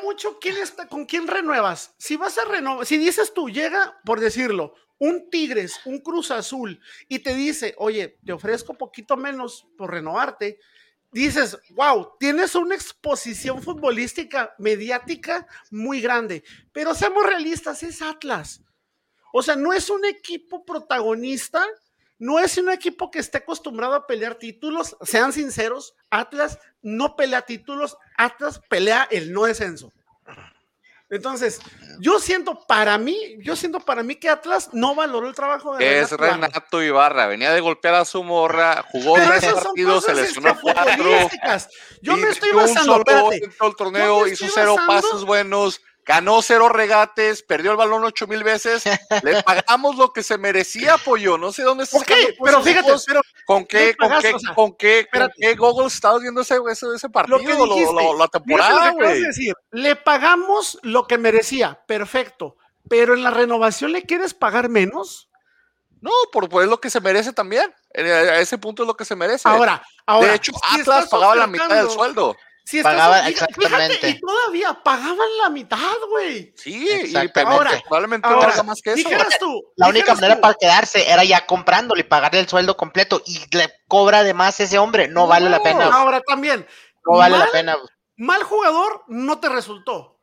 mucho 0.04 0.40
quién 0.40 0.58
está, 0.58 0.88
con 0.88 1.06
quién 1.06 1.28
renuevas. 1.28 1.94
Si 1.98 2.16
vas 2.18 2.38
a 2.38 2.46
renovar, 2.46 2.86
si 2.86 2.98
dices 2.98 3.34
tú, 3.34 3.50
llega, 3.50 4.00
por 4.04 4.20
decirlo, 4.20 4.74
un 4.98 5.30
Tigres, 5.30 5.80
un 5.86 6.00
Cruz 6.00 6.32
Azul, 6.32 6.80
y 7.08 7.20
te 7.20 7.34
dice, 7.34 7.76
oye, 7.78 8.18
te 8.26 8.34
ofrezco 8.34 8.74
poquito 8.76 9.18
menos 9.18 9.68
por 9.78 9.92
renovarte, 9.92 10.60
dices, 11.12 11.58
wow, 11.72 12.14
tienes 12.20 12.56
una 12.56 12.76
exposición 12.76 13.62
futbolística, 13.62 14.54
mediática 14.58 15.48
muy 15.72 16.02
grande. 16.02 16.44
Pero 16.72 16.94
seamos 16.94 17.26
realistas, 17.26 17.84
es 17.84 18.02
Atlas. 18.02 18.62
O 19.32 19.42
sea, 19.42 19.56
no 19.56 19.74
es 19.74 19.90
un 19.90 20.06
equipo 20.06 20.64
protagonista, 20.64 21.66
no 22.18 22.40
es 22.40 22.58
un 22.58 22.70
equipo 22.70 23.12
que 23.12 23.20
esté 23.20 23.40
acostumbrado 23.40 23.96
a 23.96 24.08
pelear 24.08 24.36
títulos. 24.36 24.96
Sean 25.02 25.34
sinceros, 25.34 25.96
Atlas 26.10 26.58
no 26.86 27.16
pelea 27.16 27.42
títulos, 27.42 27.98
Atlas 28.16 28.62
pelea 28.70 29.08
el 29.10 29.34
no 29.34 29.44
descenso. 29.44 29.92
Entonces, 31.10 31.60
yo 32.00 32.20
siento 32.20 32.66
para 32.68 32.98
mí, 32.98 33.38
yo 33.40 33.56
siento 33.56 33.80
para 33.80 34.04
mí 34.04 34.16
que 34.16 34.30
Atlas 34.30 34.70
no 34.74 34.96
valoró 34.96 35.28
el 35.28 35.36
trabajo 35.36 35.76
de 35.76 36.00
Es 36.00 36.12
Renato 36.12 36.82
Ibarra, 36.82 37.28
venía 37.28 37.52
de 37.52 37.62
golpear 37.62 37.96
a 37.96 38.06
su 38.06 38.24
morra, 38.24 38.84
jugó 38.92 39.16
tres 39.16 39.46
partidos, 39.46 40.04
se 40.06 40.14
lesionó 40.14 40.60
cuatro. 40.62 41.30
Yo 42.02 42.18
me 42.18 42.30
estoy 42.30 42.52
basando, 42.52 42.98
espérate. 42.98 43.50
Todo 43.58 43.70
el 43.70 43.76
torneo, 43.76 44.28
hizo 44.28 44.46
cero 44.54 44.76
pasos 44.88 45.26
buenos, 45.26 45.82
ganó 46.06 46.42
cero 46.42 46.70
regates, 46.70 47.42
perdió 47.42 47.72
el 47.72 47.78
balón 47.78 48.04
ocho 48.04 48.28
mil 48.28 48.44
veces, 48.44 48.84
le 49.24 49.44
pagamos 49.44 49.98
lo 49.98 50.14
que 50.14 50.24
se 50.24 50.38
merecía, 50.38 50.98
pollo. 50.98 51.38
No 51.38 51.52
sé 51.52 51.64
dónde 51.64 51.86
está. 51.86 51.98
Ok, 51.98 52.12
pero 52.44 52.62
fíjate, 52.62 52.94
pero 53.06 53.22
¿con 53.46 53.66
qué, 53.66 53.96
con 53.96 54.12
qué, 54.22 54.32
con 54.56 54.74
qué, 54.76 55.08
con 55.12 55.32
qué 55.38 55.56
Google 55.56 55.88
estabas 55.88 56.22
viendo 56.22 56.42
ese, 56.42 56.58
ese, 56.72 57.10
partido, 57.10 57.66
lo 57.66 58.18
la 58.18 58.28
temporada, 58.28 58.92
güey? 58.92 59.24
Le 59.72 59.96
pagamos 59.96 60.78
lo 60.84 61.08
que 61.08 61.18
merecía, 61.18 61.82
perfecto. 61.88 62.58
Pero 62.88 63.16
en 63.16 63.24
la 63.24 63.32
renovación 63.32 63.92
le 63.92 64.04
quieres 64.04 64.36
pagar 64.36 64.70
menos. 64.70 65.30
No, 66.02 66.12
por 66.32 66.50
pues 66.50 66.68
lo 66.68 66.80
que 66.80 66.92
se 66.92 67.02
merece 67.02 67.34
también. 67.34 67.74
A 67.96 68.40
ese 68.40 68.60
punto 68.60 68.84
es 68.84 68.88
lo 68.88 68.96
que 68.96 69.06
se 69.06 69.16
merece. 69.16 69.50
Ahora, 69.50 69.82
ahora. 70.06 70.28
De 70.28 70.36
hecho, 70.36 70.52
Atlas 70.62 71.10
pagaba 71.10 71.36
la 71.36 71.48
mitad 71.48 71.68
del 71.68 71.90
sueldo. 71.90 72.36
Sí, 72.66 72.82
pagaba, 72.82 73.30
exactamente. 73.30 74.10
y 74.10 74.20
todavía 74.20 74.74
pagaban 74.84 75.38
la 75.40 75.50
mitad, 75.52 75.78
güey. 76.10 76.52
Sí, 76.58 76.88
y 77.06 77.16
ahora, 77.16 77.72
probablemente 77.88 78.28
ahora, 78.28 78.64
más 78.64 78.82
que 78.82 78.94
eso. 78.94 79.08
Tú, 79.40 79.64
la 79.76 79.88
única 79.88 80.16
manera 80.16 80.42
para 80.42 80.56
quedarse 80.56 81.08
era 81.08 81.24
ya 81.24 81.46
comprándole 81.46 82.02
y 82.02 82.06
pagarle 82.06 82.40
el 82.40 82.50
sueldo 82.50 82.76
completo 82.76 83.22
y 83.28 83.40
le 83.56 83.72
cobra 83.88 84.24
de 84.24 84.34
más 84.34 84.60
ese 84.60 84.80
hombre. 84.80 85.08
No, 85.08 85.28
vale 85.28 85.48
la 85.48 85.62
pena. 85.62 85.94
Ahora 85.94 86.22
también. 86.22 86.66
No 87.06 87.18
vale 87.18 87.38
la 87.38 87.52
pena. 87.52 87.78
Mal 88.18 88.42
jugador 88.42 89.04
no 89.08 89.40
te 89.40 89.48
resultó. 89.48 90.18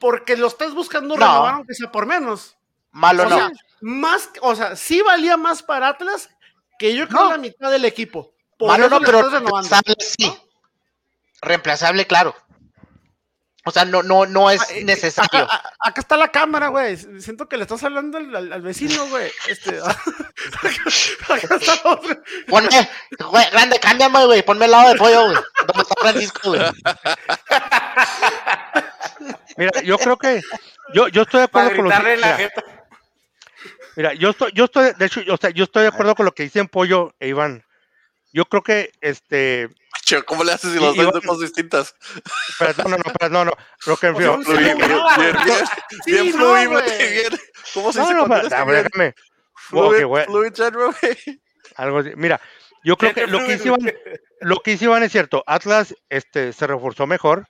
Porque 0.00 0.36
lo 0.36 0.48
estás 0.48 0.74
buscando 0.74 1.16
no. 1.16 1.24
renovar 1.24 1.54
aunque 1.54 1.74
sea 1.74 1.92
por 1.92 2.06
menos. 2.06 2.56
Malo 2.90 3.26
no. 3.26 3.50
más, 3.80 4.30
o 4.40 4.54
sea, 4.56 4.74
sí 4.74 5.00
valía 5.00 5.36
más 5.36 5.62
para 5.62 5.88
Atlas 5.88 6.28
que 6.78 6.94
yo 6.94 7.06
creo 7.08 7.30
la 7.30 7.38
mitad 7.38 7.70
del 7.70 7.84
equipo. 7.84 8.34
Por 8.58 8.78
no, 8.78 9.00
pero 9.00 9.22
sí. 9.98 10.32
Reemplazable, 11.44 12.06
claro. 12.06 12.34
O 13.66 13.70
sea, 13.70 13.86
no, 13.86 14.02
no, 14.02 14.26
no 14.26 14.50
es 14.50 14.60
ah, 14.60 14.66
eh, 14.74 14.84
necesario. 14.84 15.48
Acá, 15.80 16.00
está 16.00 16.18
la 16.18 16.28
cámara, 16.28 16.68
güey. 16.68 16.98
Siento 17.18 17.48
que 17.48 17.56
le 17.56 17.62
estás 17.62 17.82
hablando 17.82 18.18
al, 18.18 18.60
vecino, 18.60 19.06
güey. 19.08 19.32
Este, 19.48 19.78
acá 21.28 21.56
está 21.56 21.80
otro. 21.84 22.22
Ponme, 22.46 22.68
güey, 23.30 23.50
grande, 23.50 23.80
cámbiame, 23.80 24.26
güey. 24.26 24.42
Ponme 24.42 24.66
el 24.66 24.70
lado 24.70 24.90
de 24.90 24.96
pollo, 24.96 25.24
güey. 25.24 25.38
¿Dónde 25.66 25.82
está 25.82 25.94
Francisco, 25.98 26.50
güey? 26.50 26.60
Mira, 29.56 29.80
yo 29.82 29.96
creo 29.96 30.18
que 30.18 30.42
yo, 30.92 31.08
yo 31.08 31.22
estoy 31.22 31.38
de 31.38 31.44
acuerdo 31.44 31.76
con 31.76 31.84
lo 31.86 31.90
que 31.90 32.16
mira, 32.16 32.50
mira, 33.96 34.14
yo 34.14 34.30
estoy, 34.30 34.52
yo 34.52 34.64
estoy, 34.64 34.92
de 34.98 35.06
hecho, 35.06 35.20
o 35.30 35.36
sea, 35.36 35.50
yo 35.50 35.64
estoy 35.64 35.82
de 35.82 35.88
acuerdo 35.88 36.14
con 36.14 36.26
lo 36.26 36.32
que 36.32 36.42
dicen 36.42 36.68
Pollo 36.68 37.14
e 37.18 37.28
Iván. 37.28 37.64
Yo 38.32 38.44
creo 38.46 38.62
que 38.62 38.90
este 39.00 39.70
¿Cómo 40.26 40.44
le 40.44 40.52
haces 40.52 40.72
si 40.72 40.78
los 40.78 40.96
dos 40.96 41.12
cosas 41.24 41.40
distintas? 41.40 41.94
no, 42.78 42.84
no, 42.84 42.96
no, 42.96 43.28
no, 43.28 43.44
no. 43.46 43.52
Lo 43.86 43.96
que 43.96 44.10
bien, 44.12 44.42
bien, 44.42 44.78
bien, 46.06 46.32
bien, 46.32 47.40
¿Cómo 47.72 47.92
se 47.92 48.00
dice? 48.00 48.14
No, 48.14 48.26
no, 48.26 48.42
déjame. 48.42 49.14
Algo 51.76 51.98
así. 51.98 52.10
Mira, 52.16 52.40
yo 52.84 52.96
creo 52.96 53.14
que 53.14 53.26
lo 53.26 53.38
que 53.38 53.54
hizo 53.54 53.68
Iván, 53.68 53.92
lo 54.40 54.56
que 54.60 54.72
hizo 54.72 54.84
Iván 54.84 55.02
es 55.02 55.12
cierto. 55.12 55.42
Atlas 55.46 55.94
este, 56.08 56.52
se 56.52 56.66
reforzó 56.66 57.06
mejor. 57.06 57.46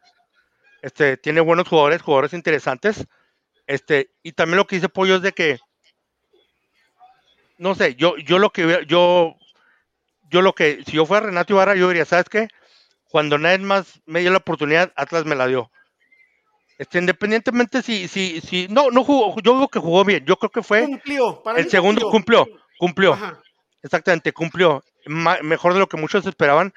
Este, 0.83 1.17
tiene 1.17 1.40
buenos 1.40 1.69
jugadores, 1.69 2.03
jugadores 2.03 2.33
interesantes. 2.35 3.05
Este, 3.67 4.11
y 4.23 4.33
también 4.33 4.59
lo 4.59 4.67
que 4.67 4.77
dice 4.77 4.88
Pollo 4.88 5.17
es 5.17 5.23
de 5.23 5.33
que, 5.33 5.59
no 7.59 7.75
sé, 7.75 7.95
yo, 7.95 8.17
yo 8.19 8.38
lo 8.38 8.51
que 8.51 8.85
yo 8.87 9.35
yo 10.35 10.42
lo 10.42 10.53
que, 10.53 10.83
si 10.85 10.97
yo 10.97 11.07
fuera 11.07 11.27
Renato 11.27 11.53
Ibarra, 11.53 11.77
yo 11.77 11.87
diría, 11.87 12.05
¿sabes 12.05 12.29
qué? 12.29 12.49
Cuando 13.09 13.38
nadie 13.38 13.59
más 13.59 14.01
me 14.05 14.18
dio 14.18 14.33
la 14.33 14.38
oportunidad, 14.38 14.92
Atlas 14.97 15.25
me 15.25 15.37
la 15.37 15.47
dio. 15.47 15.70
Este, 16.77 16.99
independientemente 16.99 17.83
si, 17.83 18.09
si, 18.09 18.40
si, 18.40 18.66
no, 18.66 18.90
no 18.90 19.05
jugó, 19.05 19.37
yo 19.42 19.53
digo 19.53 19.68
que 19.68 19.79
jugó 19.79 20.05
bien, 20.05 20.25
yo 20.27 20.37
creo 20.37 20.51
que 20.51 20.64
fue 20.64 20.87
cumplió, 20.87 21.40
el 21.57 21.70
segundo 21.70 22.11
cumplió, 22.11 22.49
cumplió, 22.79 23.16
exactamente, 23.81 24.33
cumplió, 24.33 24.83
mejor 25.07 25.73
de 25.73 25.79
lo 25.79 25.88
que 25.88 25.99
muchos 25.99 26.27
esperaban, 26.27 26.75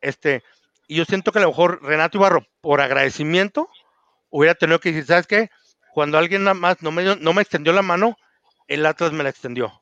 este, 0.00 0.42
y 0.88 0.96
yo 0.96 1.04
siento 1.04 1.30
que 1.30 1.38
a 1.38 1.42
lo 1.42 1.48
mejor 1.50 1.80
Renato 1.84 2.18
Ibarra, 2.18 2.40
por 2.60 2.80
agradecimiento, 2.80 3.70
hubiera 4.30 4.56
tenido 4.56 4.80
que 4.80 4.90
decir, 4.90 5.06
¿sabes 5.06 5.28
qué? 5.28 5.50
Cuando 5.94 6.18
alguien 6.18 6.42
nada 6.42 6.54
más 6.54 6.82
no 6.82 6.90
me, 6.90 7.04
no 7.14 7.32
me 7.32 7.42
extendió 7.42 7.72
la 7.72 7.82
mano, 7.82 8.16
el 8.66 8.84
Atlas 8.84 9.12
me 9.12 9.22
la 9.22 9.30
extendió. 9.30 9.80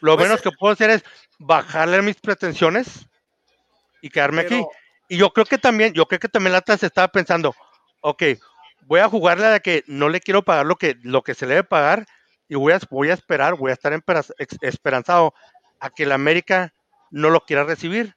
Lo 0.00 0.16
pues, 0.16 0.26
menos 0.26 0.42
que 0.42 0.50
puedo 0.52 0.72
hacer 0.72 0.90
es 0.90 1.04
bajarle 1.38 2.02
mis 2.02 2.16
pretensiones 2.16 3.06
y 4.00 4.10
quedarme 4.10 4.42
aquí. 4.42 4.64
Y 5.08 5.16
yo 5.16 5.32
creo 5.32 5.46
que 5.46 5.58
también, 5.58 5.92
yo 5.94 6.06
creo 6.06 6.18
que 6.18 6.28
también 6.28 6.54
Atlas 6.54 6.82
estaba 6.82 7.08
pensando, 7.08 7.54
ok, 8.00 8.22
voy 8.82 9.00
a 9.00 9.08
jugarle 9.08 9.46
a 9.46 9.60
que 9.60 9.84
no 9.86 10.08
le 10.08 10.20
quiero 10.20 10.42
pagar 10.42 10.66
lo 10.66 10.76
que, 10.76 10.96
lo 11.02 11.22
que 11.22 11.34
se 11.34 11.46
le 11.46 11.54
debe 11.54 11.64
pagar 11.64 12.06
y 12.48 12.54
voy 12.54 12.72
a, 12.72 12.80
voy 12.90 13.10
a 13.10 13.14
esperar, 13.14 13.54
voy 13.54 13.70
a 13.70 13.74
estar 13.74 13.92
esperanzado 14.60 15.34
a 15.80 15.90
que 15.90 16.04
el 16.04 16.12
América 16.12 16.72
no 17.10 17.30
lo 17.30 17.40
quiera 17.40 17.64
recibir. 17.64 18.16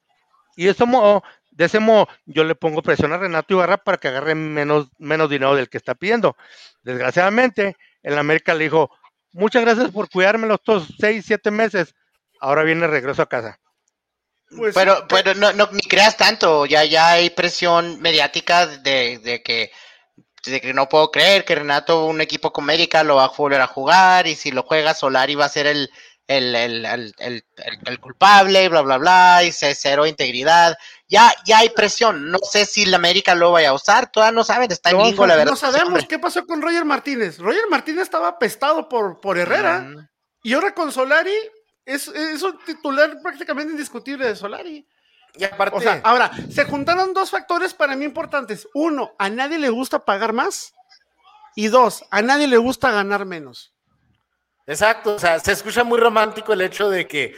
Y 0.55 0.65
de 0.65 0.71
ese 0.71 0.85
modo, 0.85 1.23
de 1.51 1.65
ese 1.65 1.79
modo, 1.79 2.07
yo 2.25 2.43
le 2.43 2.55
pongo 2.55 2.81
presión 2.81 3.13
a 3.13 3.17
Renato 3.17 3.53
Ibarra 3.53 3.77
para 3.77 3.97
que 3.97 4.07
agarre 4.07 4.35
menos, 4.35 4.89
menos 4.97 5.29
dinero 5.29 5.55
del 5.55 5.69
que 5.69 5.77
está 5.77 5.95
pidiendo. 5.95 6.35
Desgraciadamente, 6.83 7.77
el 8.03 8.17
América 8.17 8.53
le 8.53 8.65
dijo, 8.65 8.91
muchas 9.33 9.63
gracias 9.63 9.91
por 9.91 10.09
cuidarme 10.09 10.47
los 10.47 10.59
dos, 10.65 10.87
seis, 10.99 11.25
siete 11.25 11.51
meses. 11.51 11.93
Ahora 12.39 12.63
viene 12.63 12.87
regreso 12.87 13.21
a 13.21 13.29
casa. 13.29 13.59
Pues 14.55 14.75
pero, 14.75 15.05
pero 15.07 15.33
no, 15.33 15.53
no, 15.53 15.69
ni 15.71 15.81
creas 15.81 16.17
tanto, 16.17 16.65
ya, 16.65 16.83
ya 16.83 17.11
hay 17.11 17.29
presión 17.29 18.01
mediática 18.01 18.67
de, 18.67 19.19
de 19.19 19.41
que 19.41 19.71
de 20.45 20.59
que 20.59 20.73
no 20.73 20.89
puedo 20.89 21.11
creer 21.11 21.45
que 21.45 21.55
Renato, 21.55 22.05
un 22.05 22.19
equipo 22.19 22.51
con 22.51 22.63
América, 22.63 23.03
lo 23.03 23.17
va 23.17 23.25
a 23.25 23.31
volver 23.35 23.61
a 23.61 23.67
jugar 23.67 24.25
y 24.27 24.35
si 24.35 24.51
lo 24.51 24.63
juega 24.63 24.93
Solari 24.93 25.35
va 25.35 25.45
a 25.45 25.49
ser 25.49 25.67
el, 25.67 25.91
el, 26.37 26.85
el, 26.85 27.43
el, 27.85 27.99
culpable, 27.99 28.69
bla, 28.69 28.81
bla, 28.81 28.97
bla, 28.97 29.43
y 29.43 29.51
cero 29.51 30.05
integridad. 30.05 30.77
Ya, 31.07 31.33
ya 31.45 31.59
hay 31.59 31.69
presión. 31.69 32.31
No 32.31 32.39
sé 32.39 32.65
si 32.65 32.85
la 32.85 32.97
América 32.97 33.35
lo 33.35 33.51
vaya 33.51 33.69
a 33.69 33.73
usar, 33.73 34.11
todavía 34.11 34.31
no 34.31 34.43
saben, 34.43 34.71
está 34.71 34.91
en 34.91 34.97
no, 34.97 35.25
la 35.25 35.35
verdad. 35.35 35.51
No 35.51 35.57
sabemos 35.57 36.05
qué 36.07 36.19
pasó 36.19 36.45
con 36.45 36.61
Roger 36.61 36.85
Martínez. 36.85 37.37
Roger 37.37 37.67
Martínez 37.69 38.03
estaba 38.03 38.29
apestado 38.29 38.87
por, 38.87 39.19
por 39.19 39.37
Herrera 39.37 40.09
y 40.43 40.53
ahora 40.53 40.73
con 40.73 40.91
Solari 40.91 41.35
es, 41.85 42.07
es 42.07 42.41
un 42.41 42.57
titular 42.65 43.21
prácticamente 43.21 43.71
indiscutible 43.71 44.25
de 44.27 44.35
Solari. 44.35 44.87
Y 45.35 45.43
aparte, 45.43 45.77
o 45.77 45.81
sea, 45.81 46.01
ahora, 46.03 46.31
se 46.49 46.65
juntaron 46.65 47.13
dos 47.13 47.29
factores 47.29 47.73
para 47.73 47.95
mí 47.95 48.05
importantes. 48.05 48.67
Uno, 48.73 49.13
a 49.17 49.29
nadie 49.29 49.59
le 49.59 49.69
gusta 49.69 50.03
pagar 50.03 50.33
más. 50.33 50.73
Y 51.55 51.67
dos, 51.67 52.05
a 52.11 52.21
nadie 52.21 52.47
le 52.47 52.57
gusta 52.57 52.91
ganar 52.91 53.25
menos. 53.25 53.73
Exacto, 54.67 55.15
o 55.15 55.19
sea, 55.19 55.39
se 55.39 55.51
escucha 55.51 55.83
muy 55.83 55.99
romántico 55.99 56.53
el 56.53 56.61
hecho 56.61 56.89
de 56.89 57.07
que 57.07 57.35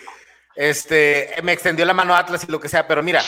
este, 0.56 1.34
me 1.42 1.54
extendió 1.54 1.86
la 1.86 1.94
mano 1.94 2.16
Atlas 2.16 2.44
y 2.48 2.52
lo 2.52 2.60
que 2.60 2.70
sea, 2.70 2.88
pero 2.88 3.02
mira, 3.02 3.24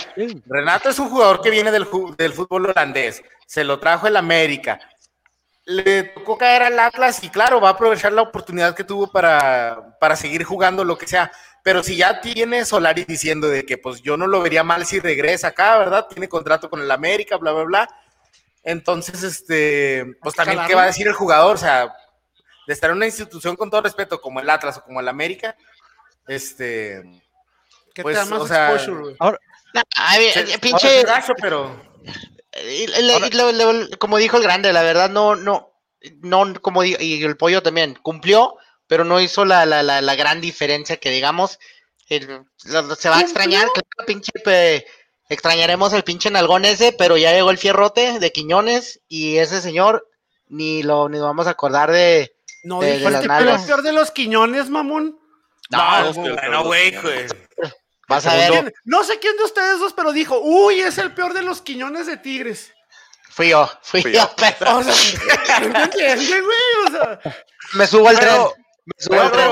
Renato 0.46 0.90
es 0.90 1.00
un 1.00 1.10
jugador 1.10 1.42
que 1.42 1.50
viene 1.50 1.72
del, 1.72 1.88
del 2.18 2.34
fútbol 2.34 2.70
holandés, 2.70 3.24
se 3.48 3.64
lo 3.64 3.80
trajo 3.80 4.08
el 4.08 4.18
América, 4.18 4.80
le 5.66 6.04
tocó 6.04 6.38
caer 6.38 6.64
al 6.64 6.80
Atlas 6.80 7.24
y 7.24 7.30
claro, 7.30 7.60
va 7.60 7.70
a 7.70 7.72
aprovechar 7.72 8.14
la 8.14 8.22
oportunidad 8.22 8.76
que 8.76 8.84
tuvo 8.84 9.12
para, 9.12 9.98
para 10.00 10.16
seguir 10.16 10.44
jugando 10.44 10.84
lo 10.84 10.98
que 10.98 11.08
sea, 11.08 11.32
pero 11.64 11.82
si 11.82 11.96
ya 11.96 12.22
tiene 12.22 12.64
Solari 12.64 13.06
diciendo 13.06 13.50
de 13.50 13.66
que 13.66 13.80
pues 13.80 14.02
yo 14.04 14.18
no 14.18 14.28
lo 14.28 14.42
vería 14.42 14.64
mal 14.64 14.86
si 14.86 15.00
regresa 15.00 15.48
acá, 15.48 15.80
¿verdad? 15.80 16.06
Tiene 16.08 16.30
contrato 16.30 16.70
con 16.70 16.80
el 16.80 16.92
América, 16.92 17.38
bla, 17.38 17.54
bla, 17.54 17.64
bla. 17.64 17.90
Entonces, 18.64 19.24
este, 19.24 20.06
pues 20.22 20.36
también, 20.36 20.60
¿qué 20.68 20.76
va 20.76 20.84
a 20.84 20.88
decir 20.88 21.08
el 21.08 21.14
jugador? 21.14 21.56
O 21.56 21.58
sea, 21.58 21.92
de 22.68 22.74
estar 22.74 22.90
en 22.90 22.98
una 22.98 23.06
institución 23.06 23.56
con 23.56 23.70
todo 23.70 23.82
respeto 23.82 24.22
como 24.22 24.40
el 24.40 24.50
Atlas 24.50 24.78
o 24.78 24.84
como 24.84 25.00
el 25.00 25.08
América, 25.08 25.56
este, 26.28 27.04
¿Qué 27.96 28.04
pues, 28.04 28.28
te 28.28 28.34
o 28.34 28.46
sea, 28.46 28.78
ahora, 29.20 29.40
pinche, 30.60 31.06
pero 31.42 31.82
como 34.00 34.18
dijo 34.18 34.38
el 34.38 34.44
grande, 34.44 34.74
la 34.74 34.84
verdad 34.84 35.10
no, 35.10 35.36
no, 35.36 35.72
no, 36.22 36.54
como 36.62 36.84
y 36.84 37.24
el 37.24 37.38
pollo 37.38 37.64
también 37.64 37.98
cumplió, 38.02 38.58
pero 38.88 39.06
no 39.06 39.22
hizo 39.22 39.46
la, 39.46 39.66
la, 39.66 39.82
la, 39.84 40.16
gran 40.16 40.42
diferencia 40.42 40.98
que 40.98 41.10
digamos. 41.10 41.58
se 42.08 43.10
va 43.10 43.18
a 43.18 43.22
extrañar, 43.22 43.70
pinche, 44.06 44.32
extrañaremos 45.30 45.94
el 45.94 46.04
pinche 46.04 46.30
nalgón 46.30 46.66
ese, 46.66 46.92
pero 46.92 47.18
ya 47.18 47.32
llegó 47.32 47.50
el 47.50 47.58
fierrote 47.58 48.20
de 48.20 48.32
Quiñones 48.32 49.02
y 49.08 49.38
ese 49.38 49.62
señor 49.62 50.10
ni 50.48 50.84
lo 50.84 51.10
ni 51.10 51.18
vamos 51.18 51.48
a 51.48 51.52
acordar 51.52 51.92
de, 51.92 52.35
no, 52.66 52.82
de, 52.82 52.98
de 52.98 53.06
el 53.06 53.66
peor 53.66 53.82
de 53.84 53.94
los 53.94 54.12
quiñones, 54.12 54.70
mamón. 54.70 55.20
No, 55.70 56.14
no, 56.52 56.64
güey, 56.64 56.96
Vas 58.08 58.26
a 58.26 58.36
ver. 58.36 58.74
No 58.84 59.04
sé 59.04 59.20
quién 59.20 59.38
de 59.38 59.44
ustedes 59.44 59.80
dos, 59.80 59.94
pero 59.94 60.12
dijo, 60.12 60.40
uy, 60.40 60.80
es 60.80 60.98
el 60.98 61.14
peor 61.14 61.34
de 61.34 61.42
los 61.44 61.62
quiñones 61.62 62.08
de 62.08 62.18
Tigres. 62.18 62.74
Fui 63.30 63.50
yo, 63.50 63.70
fui, 63.82 64.02
yo, 64.02 64.30
pero. 64.38 64.78
O 64.78 64.84
sea, 64.84 64.94
güey? 65.92 66.88
O 66.88 66.92
sea, 66.92 67.20
me 67.74 67.88
subo 67.88 68.08
al 68.10 68.20
tren. 68.20 68.42
Me 68.86 68.94
subo 68.98 69.22
al 69.22 69.32
tren. 69.32 69.52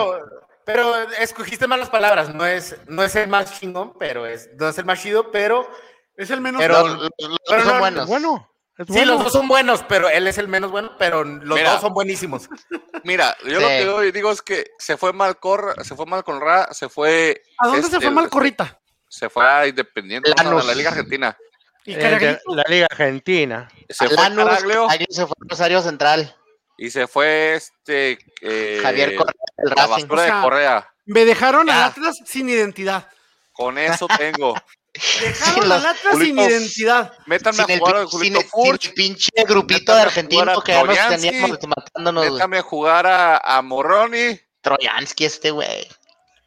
Pero 0.65 0.95
escogiste 1.19 1.67
malas 1.67 1.89
palabras, 1.89 2.34
no 2.34 2.45
es, 2.45 2.78
no 2.88 3.04
es 3.04 3.15
el 3.15 3.28
más 3.28 3.60
chingón, 3.60 3.93
pero 3.99 4.26
es, 4.26 4.49
no 4.58 4.69
es 4.69 4.78
el 4.78 4.86
más 4.86 5.02
chido, 5.02 5.30
pero 5.30 5.69
es 6.15 6.30
el 6.30 6.39
menos 6.39 6.62
pero, 6.62 7.10
pero 7.47 7.63
son 7.63 7.80
buenos. 7.80 8.08
Bueno. 8.08 8.53
Sí, 8.88 9.06
los 9.06 9.24
dos 9.24 9.32
son 9.32 9.48
buenos, 9.48 9.84
pero 9.88 10.10
él 10.10 10.26
es 10.26 10.40
el 10.40 10.48
menos 10.48 10.72
bueno, 10.72 10.92
pero 10.98 11.24
los 11.24 11.62
dos 11.62 11.82
son 11.82 11.94
buenísimos. 11.94 12.50
Mira, 13.04 13.38
yo 13.46 13.60
lo 13.60 14.00
que 14.00 14.12
digo 14.12 14.32
es 14.32 14.42
que 14.42 14.66
se 14.80 14.98
fue 14.98 15.14
mal 15.14 15.38
Corra, 15.38 15.84
se 15.84 15.96
fue 15.96 16.08
mal 16.08 16.24
con 16.24 16.42
Ra, 16.42 16.74
se 16.74 16.90
fue. 16.90 17.44
¿A 17.60 17.68
dónde 17.68 17.88
se 17.88 18.02
fue 18.02 18.10
mal 18.10 18.30
Corrita? 18.30 18.80
Se 19.08 19.30
fue 19.30 19.48
a 19.48 19.68
Independiente, 19.68 20.34
a 20.36 20.44
la 20.44 20.74
Liga 20.74 20.90
Argentina. 20.90 21.38
¿Y 21.86 21.94
eh, 21.94 22.40
la 22.48 22.64
Liga 22.68 22.88
Argentina. 22.90 23.68
Se 23.90 24.08
fue 24.08 24.16
Caraglio. 24.16 24.88
se 25.10 25.28
fue 25.28 25.36
Rosario 25.42 25.82
Central. 25.82 26.36
Y 26.78 26.90
se 26.90 27.08
fue 27.08 27.56
este 27.56 28.18
eh, 28.42 28.80
Javier 28.82 29.16
Correa, 29.16 29.34
el 29.58 29.70
la 29.76 29.86
basura 29.86 30.24
de 30.24 30.32
Correa. 30.42 30.94
Me 31.06 31.26
dejaron 31.26 31.70
a 31.70 31.86
Atlas 31.86 32.18
sin 32.26 32.50
identidad. 32.50 33.08
Con 33.52 33.78
eso 33.78 34.08
tengo. 34.18 34.56
Dejaron 34.94 35.70
la 35.70 35.76
Atlas 35.78 36.18
sin 36.20 36.38
identidad. 36.38 37.14
Métanme 37.26 37.64
a 37.64 37.78
jugar 37.78 37.96
a 37.98 38.06
Julito 38.06 38.42
Furch. 38.42 38.84
Sin 38.84 38.94
pinche 38.94 39.32
grupito 39.48 39.96
de 39.96 40.02
argentinos 40.02 40.64
que 40.64 40.72
ya 40.72 40.84
nos 40.84 41.22
teníamos 41.22 41.58
matándonos. 41.68 42.32
Métame 42.32 42.58
a 42.60 42.62
jugar 42.62 43.08
a, 43.08 43.38
a 43.38 43.62
Morroni. 43.62 44.40
Troyansky 44.62 45.26
este 45.26 45.52
güey. 45.52 45.88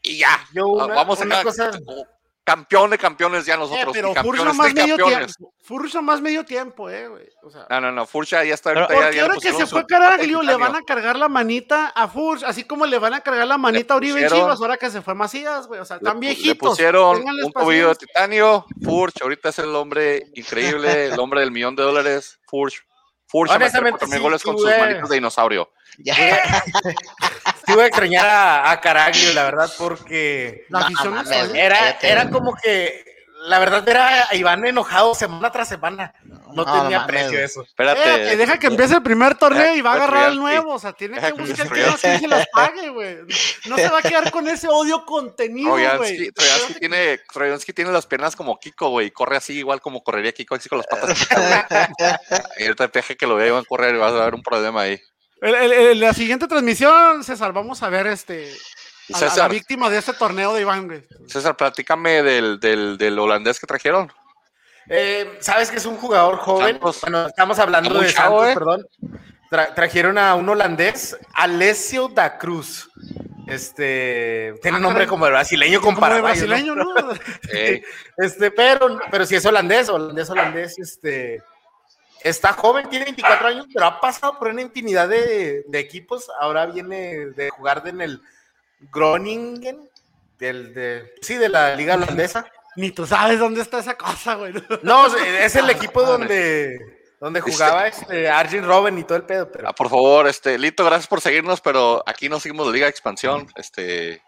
Y 0.02 0.18
ya. 0.18 0.46
Yo 0.54 0.68
una, 0.68 0.94
vamos 0.94 1.20
una 1.20 1.40
a 1.40 1.42
cosa, 1.42 1.70
campeón 2.46 2.90
de 2.90 2.96
campeones 2.96 3.44
ya 3.44 3.56
nosotros. 3.56 3.88
Eh, 3.88 3.90
pero 3.92 4.14
Furcha 4.14 4.52
más 4.52 4.72
medio 4.72 4.96
tiempo. 4.96 5.52
Furcha 5.60 6.00
más 6.00 6.20
medio 6.20 6.44
tiempo, 6.44 6.88
eh, 6.88 7.08
güey. 7.08 7.28
O 7.42 7.50
sea, 7.50 7.66
no, 7.68 7.80
no, 7.80 7.92
no, 7.92 8.06
Furcha 8.06 8.44
ya 8.44 8.54
está 8.54 8.70
ahorita. 8.70 8.86
Porque 8.86 9.20
ahora 9.20 9.36
que 9.42 9.52
se 9.52 9.66
fue 9.66 9.84
Caraglio, 9.84 10.42
le 10.42 10.54
van 10.54 10.76
a 10.76 10.82
cargar 10.82 11.18
la 11.18 11.28
manita 11.28 11.88
a 11.88 12.06
Furch, 12.06 12.44
así 12.44 12.62
como 12.62 12.86
le 12.86 12.98
van 13.00 13.14
a 13.14 13.20
cargar 13.20 13.48
la 13.48 13.58
manita 13.58 13.94
a 13.94 13.96
Uribe 13.96 14.28
Chivas, 14.28 14.60
ahora 14.60 14.76
que 14.76 14.90
se 14.90 15.02
fue 15.02 15.14
Macías, 15.14 15.66
güey. 15.66 15.80
O 15.80 15.84
sea, 15.84 15.96
están 15.96 16.20
viejitos. 16.20 16.48
Le 16.48 16.54
pusieron 16.54 17.24
un 17.44 17.52
tobillo 17.52 17.88
de 17.88 17.96
titanio. 17.96 18.64
Furch, 18.84 19.20
ahorita 19.22 19.48
es 19.48 19.58
el 19.58 19.74
hombre 19.74 20.30
increíble, 20.36 21.06
el 21.06 21.18
hombre 21.18 21.40
del 21.40 21.50
millón 21.50 21.74
de 21.74 21.82
dólares. 21.82 22.38
Furch. 22.46 22.86
Furch, 23.36 23.50
Honestamente, 23.50 24.06
sí, 24.06 24.18
goles 24.18 24.42
con 24.42 24.56
sus 24.56 24.70
manitas 24.78 25.10
de 25.10 25.14
dinosaurio. 25.16 25.70
Ya. 25.98 26.14
sí 27.66 27.72
voy 27.74 27.82
a 27.82 27.86
extrañar 27.86 28.26
a, 28.64 28.80
Caraglio, 28.80 29.34
la 29.34 29.44
verdad, 29.44 29.70
porque 29.78 30.64
la 30.70 30.88
era, 31.54 31.98
era 32.00 32.30
como 32.30 32.54
que 32.54 33.05
la 33.46 33.58
verdad 33.58 33.88
era 33.88 34.28
a 34.28 34.34
Iván 34.34 34.66
enojado 34.66 35.14
semana 35.14 35.50
tras 35.50 35.68
semana. 35.68 36.12
No, 36.52 36.64
tenía 36.64 37.06
precio 37.06 37.38
eso. 37.38 37.62
Espérate. 37.62 38.36
deja 38.36 38.58
que 38.58 38.66
empiece 38.66 38.94
el 38.94 39.02
primer 39.02 39.36
torneo 39.36 39.74
y 39.74 39.80
va 39.80 39.92
a 39.92 39.94
agarrar 39.94 40.30
el 40.30 40.38
nuevo. 40.38 40.74
O 40.74 40.78
sea, 40.78 40.92
tiene 40.92 41.20
que 41.20 41.32
buscar 41.32 41.68
que 41.70 42.18
se 42.18 42.28
las 42.28 42.46
pague, 42.48 42.88
güey. 42.90 43.18
No 43.66 43.76
se 43.76 43.88
va 43.88 43.98
a 43.98 44.02
quedar 44.02 44.30
con 44.30 44.48
ese 44.48 44.68
odio 44.68 45.04
contenido, 45.04 45.70
güey. 45.98 46.30
Troyansky 46.32 46.74
tiene, 46.80 47.20
tiene 47.74 47.92
las 47.92 48.06
piernas 48.06 48.34
como 48.34 48.58
Kiko, 48.58 48.90
güey. 48.90 49.10
Corre 49.10 49.36
así 49.36 49.54
igual 49.54 49.80
como 49.80 50.02
correría 50.02 50.32
Kiko, 50.32 50.54
así 50.54 50.68
con 50.68 50.78
las 50.78 50.86
patas. 50.86 51.28
y 52.58 52.64
ahorita 52.64 52.88
deje 52.88 53.16
que 53.16 53.26
lo 53.26 53.36
vea, 53.36 53.56
a 53.56 53.64
correr 53.64 53.94
y 53.94 53.98
vas 53.98 54.12
a 54.12 54.24
ver 54.24 54.34
un 54.34 54.42
problema 54.42 54.82
ahí. 54.82 55.00
En 55.40 56.00
la 56.00 56.14
siguiente 56.14 56.48
transmisión, 56.48 57.22
César, 57.22 57.52
vamos 57.52 57.82
a 57.82 57.90
ver 57.90 58.06
este 58.06 58.52
a, 59.14 59.36
la 59.36 59.48
víctima 59.48 59.90
de 59.90 59.98
este 59.98 60.12
torneo 60.12 60.54
de 60.54 60.62
Iván, 60.62 60.86
güey. 60.86 61.04
César, 61.26 61.56
platícame 61.56 62.22
del, 62.22 62.58
del, 62.60 62.98
del 62.98 63.18
holandés 63.18 63.60
que 63.60 63.66
trajeron. 63.66 64.12
Eh, 64.88 65.38
Sabes 65.40 65.70
que 65.70 65.76
es 65.76 65.86
un 65.86 65.96
jugador 65.96 66.36
joven. 66.36 66.78
Bueno, 66.80 67.26
estamos 67.26 67.58
hablando 67.58 67.98
de 67.98 68.10
Santos, 68.10 68.48
eh? 68.48 68.54
perdón. 68.54 68.86
trajeron 69.74 70.18
a 70.18 70.34
un 70.34 70.48
holandés, 70.48 71.16
Alessio 71.34 72.08
da 72.08 72.38
Cruz. 72.38 72.90
Este 73.46 74.54
tiene 74.60 74.78
un 74.78 74.84
ah, 74.84 74.88
nombre 74.88 75.06
como 75.06 75.24
el 75.26 75.32
brasileño 75.32 75.80
con 75.80 75.94
brasileño, 75.94 76.74
¿no? 76.74 76.92
Este, 78.16 78.50
pero, 78.50 78.98
pero 79.08 79.24
si 79.24 79.36
es 79.36 79.46
holandés, 79.46 79.88
holandés, 79.88 80.28
holandés, 80.30 80.78
este 80.78 81.42
está 82.24 82.52
joven, 82.54 82.88
tiene 82.88 83.04
24 83.04 83.46
años, 83.46 83.66
pero 83.72 83.86
ha 83.86 84.00
pasado 84.00 84.36
por 84.36 84.48
una 84.48 84.62
infinidad 84.62 85.08
de, 85.08 85.62
de 85.68 85.78
equipos. 85.78 86.28
Ahora 86.40 86.66
viene 86.66 87.26
de 87.36 87.50
jugar 87.50 87.84
en 87.86 88.00
el 88.00 88.20
Groningen, 88.80 89.90
del, 90.38 90.74
de, 90.74 91.14
sí, 91.22 91.34
de 91.34 91.48
la 91.48 91.74
liga 91.74 91.94
holandesa. 91.94 92.46
Ni 92.76 92.90
tú 92.90 93.06
sabes 93.06 93.38
dónde 93.38 93.62
está 93.62 93.78
esa 93.78 93.96
cosa, 93.96 94.34
güey. 94.34 94.52
No, 94.82 95.06
es 95.16 95.56
el 95.56 95.70
equipo 95.70 96.02
donde, 96.02 96.78
donde 97.18 97.40
jugaba 97.40 97.88
este, 97.88 98.28
Arjen 98.28 98.66
Robben 98.66 98.98
y 98.98 99.04
todo 99.04 99.16
el 99.16 99.24
pedo. 99.24 99.50
Pero... 99.50 99.68
Ah, 99.68 99.72
por 99.72 99.88
favor, 99.88 100.28
este, 100.28 100.58
Lito, 100.58 100.84
gracias 100.84 101.06
por 101.06 101.22
seguirnos, 101.22 101.62
pero 101.62 102.02
aquí 102.06 102.28
no 102.28 102.38
seguimos 102.38 102.66
la 102.66 102.72
Liga 102.74 102.84
de 102.84 102.90
Expansión. 102.90 103.46
Este, 103.56 104.20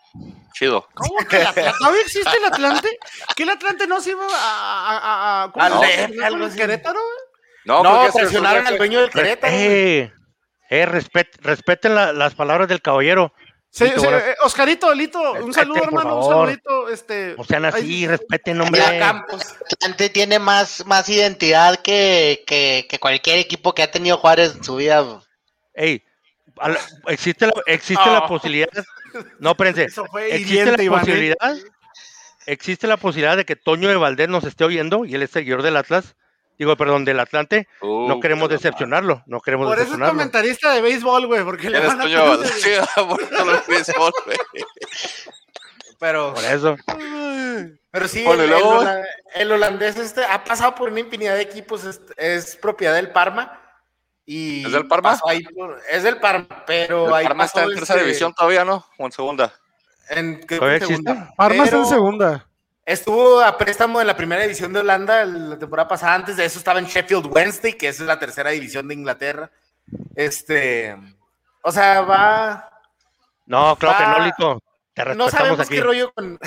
chido. 0.54 0.88
¿Cómo 0.94 1.18
que 1.28 1.36
el 1.36 1.46
Atlante? 1.46 1.78
¿Todavía 1.78 2.00
existe 2.00 2.36
el 2.38 2.44
Atlante? 2.46 2.98
¿Que 3.36 3.42
el 3.42 3.50
Atlante 3.50 3.86
no 3.86 4.00
se 4.00 4.12
iba 4.12 4.24
a, 4.24 4.30
a, 4.32 5.44
a, 5.44 5.52
¿cómo 5.52 5.68
no, 5.68 6.54
Querétaro? 6.54 7.00
No, 7.66 7.82
no 7.82 8.10
presionaron 8.10 8.66
al 8.66 8.78
dueño 8.78 9.02
del 9.02 9.10
Querétaro. 9.10 9.52
Eh, 9.54 10.10
eh, 10.70 10.86
respeten 10.86 11.94
las 11.94 12.34
palabras 12.34 12.66
del 12.66 12.80
caballero. 12.80 13.34
Sí, 13.70 13.84
eh, 13.84 14.34
Oscarito, 14.42 14.92
Lito, 14.94 15.34
un 15.34 15.52
saludo, 15.52 15.82
hermano, 15.84 16.18
un 16.18 16.30
saludito. 16.30 16.88
Este, 16.88 17.34
o 17.36 17.44
sean 17.44 17.64
así, 17.66 18.06
respeten, 18.06 18.60
hombre. 18.60 18.80
Atlante 18.82 20.08
tiene 20.08 20.38
más, 20.38 20.84
más 20.86 21.08
identidad 21.08 21.76
que, 21.76 22.44
que, 22.46 22.98
cualquier 22.98 23.38
equipo 23.38 23.74
que 23.74 23.82
ha 23.82 23.90
tenido 23.90 24.16
Juárez 24.16 24.56
en 24.56 24.64
su 24.64 24.76
vida. 24.76 25.22
Ey, 25.74 26.02
existe 27.08 27.46
la, 27.46 27.52
existe 27.66 28.06
la 28.06 28.26
posibilidad. 28.26 28.68
No, 29.38 29.50
espérense. 29.50 29.86
existe 30.30 30.76
la 30.76 30.98
posibilidad. 30.98 31.56
Existe 32.46 32.86
la 32.86 32.96
posibilidad 32.96 33.36
de 33.36 33.44
que 33.44 33.56
Toño 33.56 33.90
de 33.90 33.96
Valdés 33.96 34.28
nos 34.28 34.44
esté 34.44 34.64
oyendo 34.64 35.04
y 35.04 35.14
él 35.14 35.22
es 35.22 35.30
seguidor 35.30 35.62
del 35.62 35.76
Atlas 35.76 36.16
digo, 36.58 36.76
perdón, 36.76 37.04
del 37.04 37.20
Atlante, 37.20 37.68
no 37.80 38.16
uh, 38.16 38.20
queremos 38.20 38.48
decepcionarlo, 38.48 39.22
no 39.26 39.40
queremos 39.40 39.68
Por 39.68 39.78
eso 39.78 39.94
es 39.94 40.00
comentarista 40.00 40.72
de 40.72 40.82
béisbol, 40.82 41.26
güey, 41.26 41.44
porque 41.44 41.70
le 41.70 41.80
van 41.80 42.00
a 42.00 42.04
sí, 42.06 42.70
por 43.08 43.22
el 43.22 43.60
béisbol, 43.68 44.12
güey. 44.24 44.38
Pero... 45.98 46.34
Por 46.34 46.44
eso. 46.44 46.76
Pero 47.90 48.08
sí, 48.08 48.24
el, 49.34 49.50
holandés 49.52 49.96
este 49.96 50.24
ha 50.24 50.44
pasado 50.44 50.74
por 50.74 50.90
una 50.90 51.00
infinidad 51.00 51.34
de 51.34 51.42
equipos, 51.42 51.84
es, 52.16 52.56
propiedad 52.56 52.94
del 52.94 53.10
Parma. 53.10 53.60
Y 54.26 54.66
¿Es 54.66 54.72
del 54.72 54.86
Parma? 54.86 55.18
es 55.90 56.02
del 56.02 56.18
Parma, 56.18 56.64
pero 56.66 57.16
el 57.18 57.24
Parma 57.24 57.46
está 57.46 57.64
en 57.64 57.74
tercera 57.74 58.00
este 58.00 58.06
división 58.06 58.34
todavía, 58.34 58.64
¿no? 58.64 58.84
O 58.98 59.06
en 59.06 59.12
segunda. 59.12 59.54
En, 60.10 60.40
en 60.48 60.80
segunda. 60.80 61.32
Parma 61.34 61.64
está 61.64 61.78
en 61.78 61.86
segunda. 61.86 62.47
Estuvo 62.88 63.42
a 63.42 63.58
préstamo 63.58 64.00
en 64.00 64.06
la 64.06 64.16
primera 64.16 64.40
división 64.40 64.72
de 64.72 64.80
Holanda 64.80 65.22
la 65.26 65.58
temporada 65.58 65.86
pasada. 65.86 66.14
Antes 66.14 66.38
de 66.38 66.46
eso 66.46 66.58
estaba 66.58 66.78
en 66.78 66.86
Sheffield 66.86 67.26
Wednesday, 67.26 67.74
que 67.74 67.88
es 67.88 68.00
la 68.00 68.18
tercera 68.18 68.48
división 68.48 68.88
de 68.88 68.94
Inglaterra. 68.94 69.50
Este, 70.16 70.96
o 71.62 71.70
sea, 71.70 72.00
va. 72.00 72.70
No, 73.44 73.76
claro 73.76 73.98
que 73.98 74.04
no, 74.06 74.24
Lito. 74.24 74.62
Te 74.94 75.14
no 75.14 75.28
sabemos 75.28 75.68
qué 75.68 75.82
rollo 75.82 76.14
con. 76.14 76.38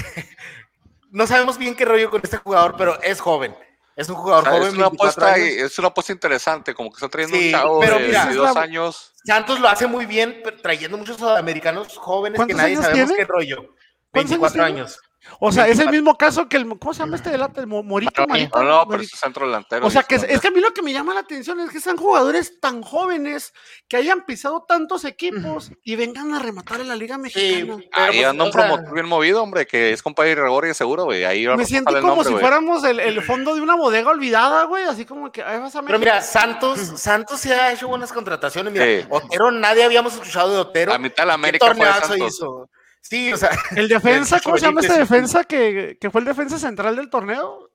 no 1.12 1.28
sabemos 1.28 1.60
bien 1.60 1.76
qué 1.76 1.86
rollo 1.86 2.10
con 2.10 2.22
este 2.24 2.38
jugador, 2.38 2.74
pero 2.76 3.00
es 3.04 3.22
joven. 3.22 3.56
Es 3.96 4.10
un 4.10 4.16
jugador 4.16 4.50
joven. 4.50 4.70
Es 4.70 4.74
una, 4.74 4.88
apuesta, 4.88 5.38
es 5.38 5.78
una 5.78 5.90
apuesta 5.90 6.12
interesante, 6.12 6.74
como 6.74 6.90
que 6.90 6.96
está 6.96 7.08
trayendo 7.08 7.38
un 7.38 7.52
chavo 7.52 7.82
de 7.82 8.00
mira, 8.00 8.52
años. 8.60 9.14
Santos 9.24 9.60
lo 9.60 9.68
hace 9.68 9.86
muy 9.86 10.08
bien, 10.08 10.42
trayendo 10.64 10.98
muchos 10.98 11.18
sudamericanos 11.18 11.96
jóvenes 12.00 12.44
que 12.48 12.54
nadie 12.56 12.78
sabemos 12.78 13.12
qué 13.16 13.26
rollo. 13.26 13.76
24 14.12 14.64
años. 14.64 15.00
O 15.40 15.52
sea, 15.52 15.68
es 15.68 15.80
el 15.80 15.90
mismo 15.90 16.18
caso 16.18 16.48
que 16.48 16.58
el. 16.58 16.68
¿Cómo 16.80 16.94
se 16.94 17.00
llama 17.00 17.16
este 17.16 17.30
delante? 17.30 17.62
El 17.62 17.68
Morito, 17.68 18.26
Marito. 18.28 18.62
No, 18.62 18.70
no, 18.70 18.88
pero 18.88 19.04
es 19.04 19.10
centro 19.12 19.46
delantero. 19.46 19.86
O 19.86 19.90
sea, 19.90 20.04
que 20.04 20.16
es, 20.16 20.42
que 20.42 20.48
a 20.48 20.52
mí 20.52 20.60
lo 20.60 20.74
que 20.74 20.82
me 20.82 20.94
llama 20.94 21.14
la 21.14 21.22
atención 21.22 21.60
es 21.60 21.70
que 21.70 21.80
sean 21.80 21.98
jugadores 21.98 22.60
tan 22.60 22.82
jóvenes 22.82 23.54
que 23.88 23.98
hayan 23.98 24.26
pisado 24.26 24.64
tantos 24.68 25.06
equipos 25.06 25.72
y 25.84 25.96
vengan 25.96 26.34
a 26.34 26.40
rematar 26.40 26.82
en 26.82 26.88
la 26.88 26.96
Liga 26.96 27.18
Mexicana. 27.18 27.78
Sí, 27.78 27.90
ahí 27.92 28.18
pues, 28.18 28.26
anda 28.26 28.46
un 28.46 28.52
promotor 28.52 28.94
bien 28.94 29.08
movido, 29.08 29.44
hombre, 29.44 29.68
que 29.68 29.94
es 29.94 30.02
compadre 30.02 30.32
de 30.32 30.36
Gregorio 30.38 30.74
seguro, 30.74 31.06
güey. 31.06 31.24
Ahí 31.24 31.48
me 31.48 31.66
siento 31.66 32.00
como 32.02 32.24
si 32.24 32.34
fuéramos 32.34 32.84
el, 32.84 33.00
el, 33.00 33.22
fondo 33.22 33.56
de 33.56 33.62
una 33.62 33.76
bodega 33.76 34.10
olvidada, 34.10 34.64
güey. 34.66 34.86
Así 34.86 35.06
como 35.06 35.32
que. 35.32 35.44
Ahí 35.44 35.60
vas 35.60 35.76
a 35.76 35.82
pero 35.84 36.00
mira, 36.00 36.22
Santos, 36.22 36.80
Santos 36.98 37.40
se 37.40 37.54
ha 37.54 37.74
hecho 37.74 37.88
buenas 37.88 38.12
contrataciones. 38.12 38.74
Mira, 38.74 39.08
Otero, 39.10 39.52
nadie 39.52 39.84
habíamos 39.84 40.14
escuchado 40.14 40.52
de 40.52 40.58
Otero. 40.58 40.94
A 40.94 40.98
mitad 40.98 41.24
de 41.24 41.28
la 41.28 41.34
América 41.34 41.74
fue 41.76 41.86
Santos. 41.86 42.18
hizo? 42.18 42.70
Sí, 43.02 43.34
o 43.34 43.38
sea. 43.38 43.50
El 43.76 43.88
defensa, 43.88 44.40
¿cómo 44.44 44.58
se 44.58 44.66
llama 44.66 44.82
este 44.82 44.98
defensa 44.98 45.44
que, 45.44 45.98
que, 46.00 46.10
fue 46.10 46.22
el 46.22 46.26
defensa 46.26 46.58
central 46.58 46.96
del 46.96 47.10
torneo? 47.10 47.70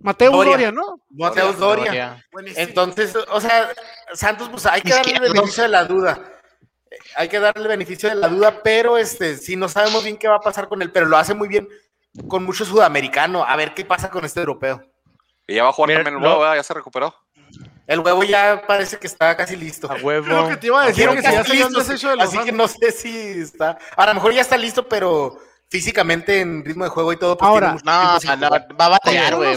Mateo 0.00 0.32
Doria, 0.32 0.70
¿no? 0.70 1.00
Mateo 1.10 1.52
Doria. 1.54 2.22
Entonces, 2.56 3.16
o 3.16 3.40
sea, 3.40 3.70
Santos, 4.12 4.48
pues 4.50 4.66
hay 4.66 4.82
que 4.82 4.90
darle 4.90 5.14
el 5.14 5.20
beneficio 5.20 5.62
de 5.62 5.68
la 5.70 5.84
duda. 5.84 6.20
Hay 7.16 7.28
que 7.28 7.40
darle 7.40 7.62
el 7.62 7.68
beneficio 7.68 8.08
de 8.08 8.14
la 8.16 8.28
duda, 8.28 8.62
pero 8.62 8.98
este, 8.98 9.36
si 9.36 9.56
no 9.56 9.68
sabemos 9.68 10.04
bien 10.04 10.16
qué 10.16 10.28
va 10.28 10.36
a 10.36 10.40
pasar 10.40 10.68
con 10.68 10.82
él, 10.82 10.92
pero 10.92 11.06
lo 11.06 11.16
hace 11.16 11.34
muy 11.34 11.48
bien 11.48 11.68
con 12.28 12.44
mucho 12.44 12.64
sudamericano. 12.64 13.44
A 13.44 13.56
ver 13.56 13.72
qué 13.74 13.84
pasa 13.84 14.10
con 14.10 14.24
este 14.24 14.40
europeo. 14.40 14.82
Y 15.46 15.54
ya 15.54 15.64
va 15.64 15.70
a 15.70 15.72
jugar 15.72 15.94
también 15.94 16.14
el 16.14 16.20
nuevo, 16.20 16.54
ya 16.54 16.62
se 16.62 16.74
recuperó. 16.74 17.14
El 17.86 18.00
huevo 18.00 18.22
ya 18.24 18.62
parece 18.66 18.98
que 18.98 19.06
está 19.06 19.36
casi 19.36 19.56
listo. 19.56 19.90
A 19.90 19.96
huevo. 19.96 20.48
que 20.48 20.56
te 20.56 20.68
iba 20.68 20.82
a 20.82 20.86
decir 20.86 21.08
que, 21.08 21.22
ya 21.22 21.42
listo, 21.42 21.80
así 22.20 22.38
que 22.38 22.52
no 22.52 22.66
sé 22.66 22.92
si 22.92 23.16
está. 23.40 23.78
A 23.96 24.06
lo 24.06 24.14
mejor 24.14 24.32
ya 24.32 24.40
está 24.40 24.56
listo, 24.56 24.88
pero 24.88 25.38
físicamente 25.68 26.40
en 26.40 26.64
ritmo 26.64 26.84
de 26.84 26.90
juego 26.90 27.12
y 27.12 27.16
todo. 27.18 27.36
Pues 27.36 27.48
ahora, 27.48 27.76
no, 27.84 27.90
va 27.90 28.86
a 28.86 28.88
batallar, 28.88 29.36
güey. 29.36 29.56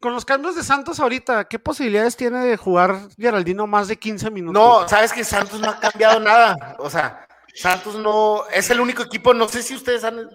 Con 0.00 0.12
los 0.12 0.24
cambios 0.24 0.54
de 0.54 0.62
Santos 0.62 1.00
ahorita, 1.00 1.44
¿qué 1.44 1.58
posibilidades 1.58 2.16
tiene 2.16 2.44
de 2.44 2.56
jugar 2.56 3.08
Geraldino 3.16 3.66
más 3.66 3.88
de 3.88 3.96
15 3.96 4.30
minutos? 4.30 4.62
No, 4.62 4.88
sabes 4.88 5.12
que 5.12 5.24
Santos 5.24 5.60
no 5.60 5.70
ha 5.70 5.78
cambiado 5.78 6.20
nada. 6.20 6.76
O 6.78 6.90
sea, 6.90 7.26
Santos 7.54 7.94
no 7.94 8.44
es 8.52 8.68
el 8.70 8.80
único 8.80 9.02
equipo. 9.02 9.32
No 9.32 9.48
sé 9.48 9.62
si 9.62 9.74
ustedes 9.74 10.04
han 10.04 10.28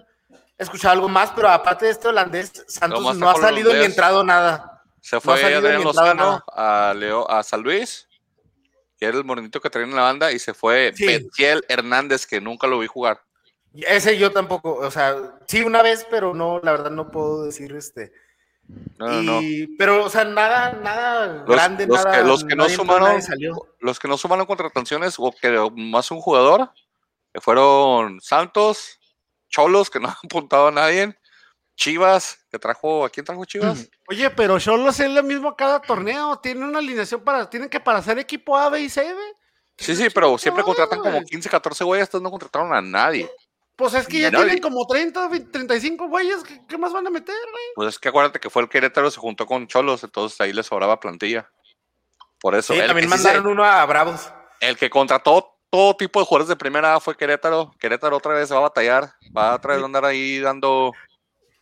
escuchado 0.58 0.92
algo 0.92 1.08
más, 1.08 1.30
pero 1.30 1.48
aparte 1.48 1.84
de 1.84 1.92
este 1.92 2.08
holandés, 2.08 2.64
Santos 2.66 3.16
no 3.16 3.30
ha 3.30 3.36
salido 3.36 3.72
ni 3.72 3.84
entrado 3.84 4.24
nada. 4.24 4.79
Se 5.00 5.20
fue 5.20 5.42
Adrián 5.54 5.82
Lozano 5.82 6.42
a, 6.52 6.94
Leo, 6.96 7.30
a 7.30 7.42
San 7.42 7.62
Luis, 7.62 8.08
que 8.98 9.06
era 9.06 9.16
el 9.16 9.24
morenito 9.24 9.60
que 9.60 9.70
traía 9.70 9.88
en 9.88 9.96
la 9.96 10.02
banda, 10.02 10.32
y 10.32 10.38
se 10.38 10.54
fue 10.54 10.92
sí. 10.94 11.28
Hernández, 11.68 12.26
que 12.26 12.40
nunca 12.40 12.66
lo 12.66 12.78
vi 12.78 12.86
jugar. 12.86 13.22
Ese 13.72 14.18
yo 14.18 14.32
tampoco, 14.32 14.74
o 14.74 14.90
sea, 14.90 15.38
sí 15.46 15.62
una 15.62 15.82
vez, 15.82 16.06
pero 16.10 16.34
no, 16.34 16.60
la 16.62 16.72
verdad 16.72 16.90
no 16.90 17.10
puedo 17.10 17.44
decir 17.44 17.74
este. 17.74 18.12
No, 18.98 19.22
no, 19.22 19.40
Pero, 19.78 20.04
o 20.04 20.10
sea, 20.10 20.24
nada, 20.24 20.72
nada 20.72 21.44
grande, 21.44 21.86
nada. 21.86 22.22
los 22.22 22.44
que 22.44 22.54
no 22.54 22.68
sumaron, 22.68 23.20
los 23.80 23.98
que 23.98 24.06
no 24.06 24.16
sumaron 24.16 24.46
contrataciones 24.46 25.16
o 25.18 25.32
que 25.32 25.50
más 25.74 26.10
un 26.10 26.20
jugador, 26.20 26.70
que 27.32 27.40
fueron 27.40 28.20
Santos, 28.20 29.00
Cholos, 29.48 29.90
que 29.90 29.98
no 29.98 30.08
ha 30.08 30.18
apuntado 30.22 30.68
a 30.68 30.72
nadie. 30.72 31.16
Chivas, 31.80 32.38
que 32.50 32.58
trajo, 32.58 33.06
¿a 33.06 33.08
quién 33.08 33.24
trajo 33.24 33.42
Chivas? 33.46 33.88
Oye, 34.08 34.28
pero 34.28 34.58
Cholos 34.60 35.00
es 35.00 35.10
lo 35.10 35.22
mismo 35.22 35.56
cada 35.56 35.80
torneo, 35.80 36.38
tiene 36.38 36.66
una 36.66 36.78
alineación 36.78 37.22
para, 37.22 37.48
tienen 37.48 37.70
que 37.70 37.80
para 37.80 38.02
ser 38.02 38.18
equipo 38.18 38.54
A, 38.54 38.68
B 38.68 38.82
y 38.82 38.90
C, 38.90 39.02
¿ve? 39.02 39.32
Sí, 39.78 39.96
sí, 39.96 40.08
pero 40.12 40.36
siempre 40.36 40.62
contratan 40.62 41.00
como 41.00 41.24
15, 41.24 41.48
14 41.48 41.84
güeyes, 41.84 42.02
estos 42.02 42.20
no 42.20 42.30
contrataron 42.30 42.74
a 42.74 42.82
nadie. 42.82 43.30
Pues 43.76 43.94
es 43.94 44.06
que 44.06 44.20
ya 44.20 44.30
tienen 44.30 44.58
como 44.58 44.86
30, 44.86 45.30
35 45.50 46.06
güeyes, 46.08 46.42
¿qué, 46.68 46.76
más 46.76 46.92
van 46.92 47.06
a 47.06 47.10
meter, 47.10 47.34
güey? 47.50 47.64
Pues 47.74 47.88
es 47.88 47.98
que 47.98 48.10
acuérdate 48.10 48.38
que 48.38 48.50
fue 48.50 48.60
el 48.60 48.68
Querétaro, 48.68 49.10
se 49.10 49.18
juntó 49.18 49.46
con 49.46 49.66
Cholos, 49.66 50.04
entonces 50.04 50.38
ahí 50.42 50.52
le 50.52 50.62
sobraba 50.62 51.00
plantilla. 51.00 51.50
Por 52.42 52.54
eso. 52.54 52.74
Sí, 52.74 52.80
también 52.86 53.08
mandaron 53.08 53.46
uno 53.46 53.64
a 53.64 53.86
Bravos. 53.86 54.30
El 54.60 54.76
que 54.76 54.90
contrató 54.90 55.56
todo 55.70 55.96
tipo 55.96 56.20
de 56.20 56.26
jugadores 56.26 56.48
de 56.48 56.56
primera 56.56 56.94
A 56.94 57.00
fue 57.00 57.16
Querétaro. 57.16 57.72
Querétaro 57.78 58.18
otra 58.18 58.34
vez 58.34 58.52
va 58.52 58.58
a 58.58 58.60
batallar, 58.60 59.14
va 59.34 59.52
a 59.52 59.54
otra 59.54 59.76
vez 59.76 59.82
andar 59.82 60.04
ahí 60.04 60.40
dando, 60.40 60.92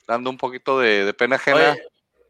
dando 0.09 0.31
un 0.31 0.38
poquito 0.38 0.81
de, 0.81 1.14
pena 1.14 1.37
ajena. 1.37 1.77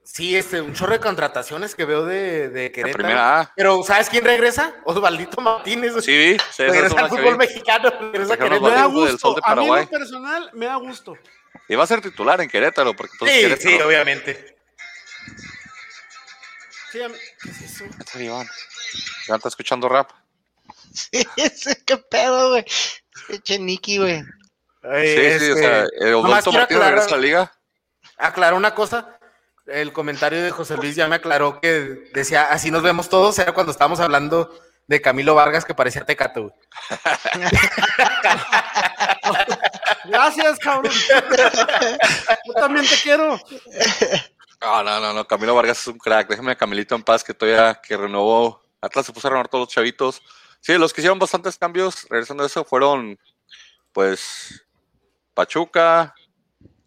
Sí, 0.02 0.36
este, 0.36 0.60
un 0.60 0.74
chorro 0.74 0.92
de 0.92 1.00
contrataciones 1.00 1.74
que 1.74 1.84
veo 1.84 2.04
de, 2.04 2.48
de 2.48 2.72
Querétaro. 2.72 3.04
primera 3.04 3.52
Pero, 3.54 3.82
¿sabes 3.82 4.08
quién 4.08 4.24
regresa? 4.24 4.74
Osvaldito 4.84 5.40
Martínez. 5.40 5.92
Sí, 6.02 6.36
sí 6.50 6.62
regresa 6.62 6.98
al 6.98 7.08
fútbol 7.10 7.36
mexicano. 7.36 7.90
Regresa 8.00 8.34
a 8.34 8.36
Querétaro. 8.36 8.62
Me 8.62 8.70
da 8.70 8.84
gusto. 8.86 9.36
A 9.44 9.54
mí 9.54 9.68
en 9.68 9.86
personal 9.86 10.50
me 10.54 10.66
da 10.66 10.76
gusto. 10.76 11.14
Y 11.68 11.74
va 11.74 11.84
a 11.84 11.86
ser 11.86 12.00
titular 12.00 12.40
en 12.40 12.48
Querétaro. 12.48 12.94
Porque 12.94 13.12
sí, 13.20 13.68
sí, 13.68 13.80
obviamente. 13.80 14.56
Sí, 16.90 17.00
¿qué 17.42 17.50
es 17.50 17.62
eso? 17.62 17.84
Ya 19.28 19.34
está 19.34 19.48
escuchando 19.48 19.90
rap. 19.90 20.10
Sí, 20.94 21.26
qué 21.86 21.98
pedo, 21.98 22.50
güey. 22.50 22.64
Eche 23.28 23.58
Nicky, 23.58 23.98
güey. 23.98 24.22
Sí, 24.22 25.38
sí, 25.38 25.50
o 25.50 25.56
sea, 25.56 25.86
el 26.00 26.14
Osvaldo 26.14 26.52
Martínez 26.52 26.84
regresa 26.84 27.06
a 27.08 27.10
la 27.10 27.18
liga. 27.18 27.57
Aclaró 28.18 28.56
una 28.56 28.74
cosa 28.74 29.18
el 29.68 29.92
comentario 29.92 30.42
de 30.42 30.50
José 30.50 30.76
Luis 30.76 30.96
ya 30.96 31.08
me 31.08 31.16
aclaró 31.16 31.60
que 31.60 32.10
decía, 32.14 32.44
así 32.44 32.70
nos 32.70 32.82
vemos 32.82 33.08
todos, 33.08 33.38
era 33.38 33.52
cuando 33.52 33.72
estábamos 33.72 34.00
hablando 34.00 34.58
de 34.86 35.02
Camilo 35.02 35.34
Vargas 35.34 35.64
que 35.64 35.74
parecía 35.74 36.04
Tecato. 36.04 36.54
Gracias, 40.04 40.58
cabrón. 40.58 40.92
Yo 42.46 42.52
también 42.54 42.86
te 42.86 42.96
quiero. 43.02 43.38
No, 44.62 44.82
no, 44.82 44.98
no, 44.98 45.12
no, 45.12 45.26
Camilo 45.26 45.54
Vargas 45.54 45.82
es 45.82 45.86
un 45.88 45.98
crack. 45.98 46.28
Déjame 46.28 46.52
a 46.52 46.56
Camilito 46.56 46.94
en 46.94 47.02
paz 47.02 47.22
que 47.22 47.34
todavía 47.34 47.78
que 47.82 47.98
renovó. 47.98 48.62
Atlas 48.80 49.04
se 49.04 49.12
puso 49.12 49.28
a 49.28 49.30
renovar 49.30 49.48
todos 49.48 49.66
los 49.66 49.74
chavitos. 49.74 50.22
Sí, 50.60 50.78
los 50.78 50.94
que 50.94 51.02
hicieron 51.02 51.18
bastantes 51.18 51.58
cambios, 51.58 52.06
regresando 52.08 52.42
a 52.42 52.46
eso, 52.46 52.64
fueron 52.64 53.18
pues 53.92 54.66
Pachuca, 55.34 56.14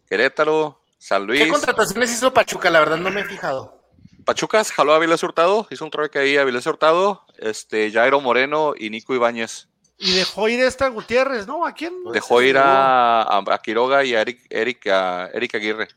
Querétaro, 0.08 0.81
San 1.02 1.26
Luis. 1.26 1.42
¿Qué 1.42 1.48
contrataciones 1.48 2.12
hizo 2.12 2.32
Pachuca? 2.32 2.70
La 2.70 2.78
verdad 2.78 2.96
no 2.96 3.10
me 3.10 3.22
he 3.22 3.24
fijado. 3.24 3.82
Pachuca 4.24 4.62
jaló 4.62 4.92
a 4.92 4.96
Avilés 4.96 5.20
Hurtado, 5.24 5.66
hizo 5.68 5.84
un 5.84 5.90
trueque 5.90 6.20
ahí 6.20 6.36
a 6.36 6.42
Avilés 6.42 6.64
Hurtado, 6.64 7.26
este, 7.38 7.90
Jairo 7.90 8.20
Moreno 8.20 8.74
y 8.78 8.88
Nico 8.88 9.12
Ibáñez. 9.12 9.66
Y 9.98 10.12
dejó 10.12 10.48
ir 10.48 10.60
a 10.60 10.68
esta 10.68 10.86
Gutiérrez, 10.86 11.48
¿no? 11.48 11.66
¿A 11.66 11.72
quién? 11.72 11.92
Dejó 12.12 12.40
ir 12.40 12.56
a, 12.56 13.42
Quiroga 13.64 14.04
y 14.04 14.14
a 14.14 14.20
Eric, 14.20 14.46
Eric, 14.48 14.86
a 14.86 15.28
Eric 15.34 15.56
Aguirre. 15.56 15.88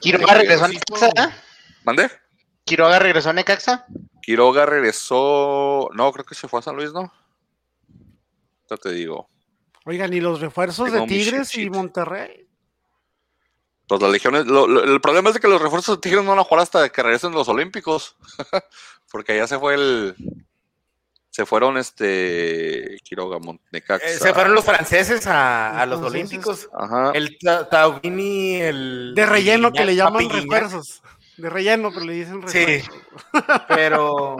¿Quiroga 0.00 0.32
regresó 0.32 0.64
a 0.64 0.68
Necaxa? 0.68 1.10
¿Mande? 1.84 2.10
¿Quiroga 2.64 2.98
regresó 2.98 3.30
a 3.30 3.32
Necaxa? 3.34 3.84
Quiroga 4.22 4.64
regresó. 4.64 5.90
No, 5.92 6.10
creo 6.10 6.24
que 6.24 6.34
se 6.34 6.48
fue 6.48 6.60
a 6.60 6.62
San 6.62 6.76
Luis, 6.76 6.94
¿no? 6.94 7.12
Ya 8.70 8.78
te 8.78 8.92
digo. 8.92 9.28
Oigan, 9.84 10.14
¿y 10.14 10.20
los 10.20 10.40
refuerzos 10.40 10.90
de 10.90 11.02
Tigres 11.02 11.54
y 11.58 11.68
Monterrey? 11.68 12.44
Pues 13.86 14.00
las 14.00 14.10
legiones, 14.10 14.46
el 14.46 15.00
problema 15.00 15.28
es 15.28 15.34
de 15.34 15.40
que 15.40 15.48
los 15.48 15.60
refuerzos 15.60 15.96
de 15.96 16.00
Tigres 16.00 16.24
no 16.24 16.30
van 16.30 16.38
a 16.38 16.44
jugar 16.44 16.62
hasta 16.62 16.88
que 16.88 17.02
regresen 17.02 17.32
los 17.32 17.48
Olímpicos, 17.48 18.16
porque 19.12 19.36
ya 19.36 19.46
se 19.46 19.58
fue 19.58 19.74
el, 19.74 20.16
se 21.34 21.44
fueron 21.44 21.76
este 21.76 22.96
Quiroga, 23.02 23.40
Montecaxa. 23.40 24.06
Eh, 24.06 24.18
se 24.18 24.32
fueron 24.32 24.54
los 24.54 24.64
franceses 24.64 25.26
a, 25.26 25.84
los, 25.84 26.00
Olímpicos. 26.00 26.68
Ajá. 26.72 27.10
El 27.12 27.36
Taubini, 27.70 28.54
el 28.62 29.14
de 29.16 29.26
relleno 29.26 29.72
que 29.72 29.84
le 29.84 29.96
llaman 29.96 30.30
refuerzos. 30.30 31.02
De 31.36 31.50
relleno, 31.50 31.90
pero 31.92 32.06
le 32.06 32.12
dicen 32.12 32.40
refuerzos. 32.40 32.84
Sí. 32.84 33.00
pero 33.68 34.36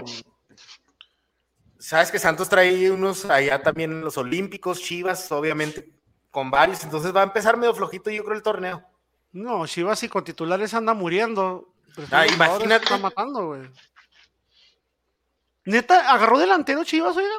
sabes 1.81 2.13
que 2.13 2.21
Santos 2.21 2.49
trae 2.49 2.91
unos 2.93 3.25
allá 3.25 3.61
también 3.61 3.91
en 3.91 4.01
los 4.01 4.17
Olímpicos, 4.17 4.81
Chivas, 4.81 5.33
obviamente, 5.33 5.91
con 6.31 6.49
varios, 6.49 6.85
entonces 6.85 7.13
va 7.13 7.23
a 7.23 7.25
empezar 7.25 7.57
medio 7.57 7.75
flojito, 7.75 8.09
yo 8.09 8.23
creo, 8.23 8.37
el 8.37 8.43
torneo. 8.45 8.94
No, 9.35 9.67
Chivas 9.67 10.01
y 10.05 10.09
con 10.09 10.23
titulares 10.23 10.73
anda 10.75 10.95
muriendo. 10.95 11.75
Ah, 12.13 12.25
imagínate. 12.27 12.85
Está 12.85 12.99
matando, 12.99 13.49
güey. 13.49 13.63
Neta, 15.65 16.13
agarró 16.13 16.39
delantero 16.39 16.85
Chivas, 16.85 17.17
oiga. 17.17 17.35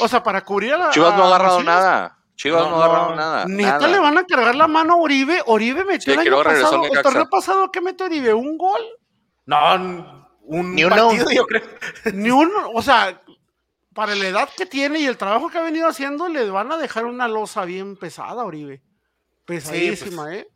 O 0.00 0.08
sea, 0.08 0.22
para 0.22 0.44
cubrir 0.44 0.74
a 0.74 0.78
la. 0.78 0.90
Chivas 0.90 1.16
no 1.16 1.22
ha 1.22 1.26
agarrado 1.28 1.62
nada. 1.62 2.18
Chivas 2.34 2.68
no, 2.68 2.80
ha 2.80 2.84
agarrado 2.84 3.14
nada. 3.14 3.44
Neta 3.46 3.86
le 3.86 3.98
van 4.00 4.18
a 4.18 4.24
cargar 4.24 4.56
la 4.56 4.66
mano 4.66 4.94
a 4.94 4.96
Oribe. 4.96 5.40
Oribe 5.46 5.84
metió 5.84 6.14
el 6.14 6.18
año 6.18 6.42
pasado. 6.42 6.84
El 6.84 7.02
torneo 7.02 7.28
pasado, 7.30 7.70
¿qué 7.70 7.80
metió 7.80 8.06
Oribe? 8.06 8.34
¿Un 8.34 8.58
gol? 8.58 8.82
No, 9.46 9.74
un 10.42 10.74
Ni 10.74 10.84
uno. 10.84 10.96
partido, 10.96 11.30
yo 11.30 11.46
creo. 11.46 11.62
Ni 12.12 12.30
uno. 12.30 12.70
O 12.74 12.82
sea, 12.82 13.22
para 13.94 14.16
la 14.16 14.26
edad 14.26 14.48
que 14.56 14.66
tiene 14.66 14.98
y 14.98 15.06
el 15.06 15.16
trabajo 15.16 15.48
que 15.48 15.58
ha 15.58 15.62
venido 15.62 15.86
haciendo, 15.86 16.28
le 16.28 16.50
van 16.50 16.72
a 16.72 16.76
dejar 16.76 17.04
una 17.06 17.28
losa 17.28 17.64
bien 17.64 17.96
pesada, 17.96 18.44
Oribe. 18.44 18.82
Pesadísima, 19.44 20.24
pues. 20.24 20.38
¿eh? 20.38 20.48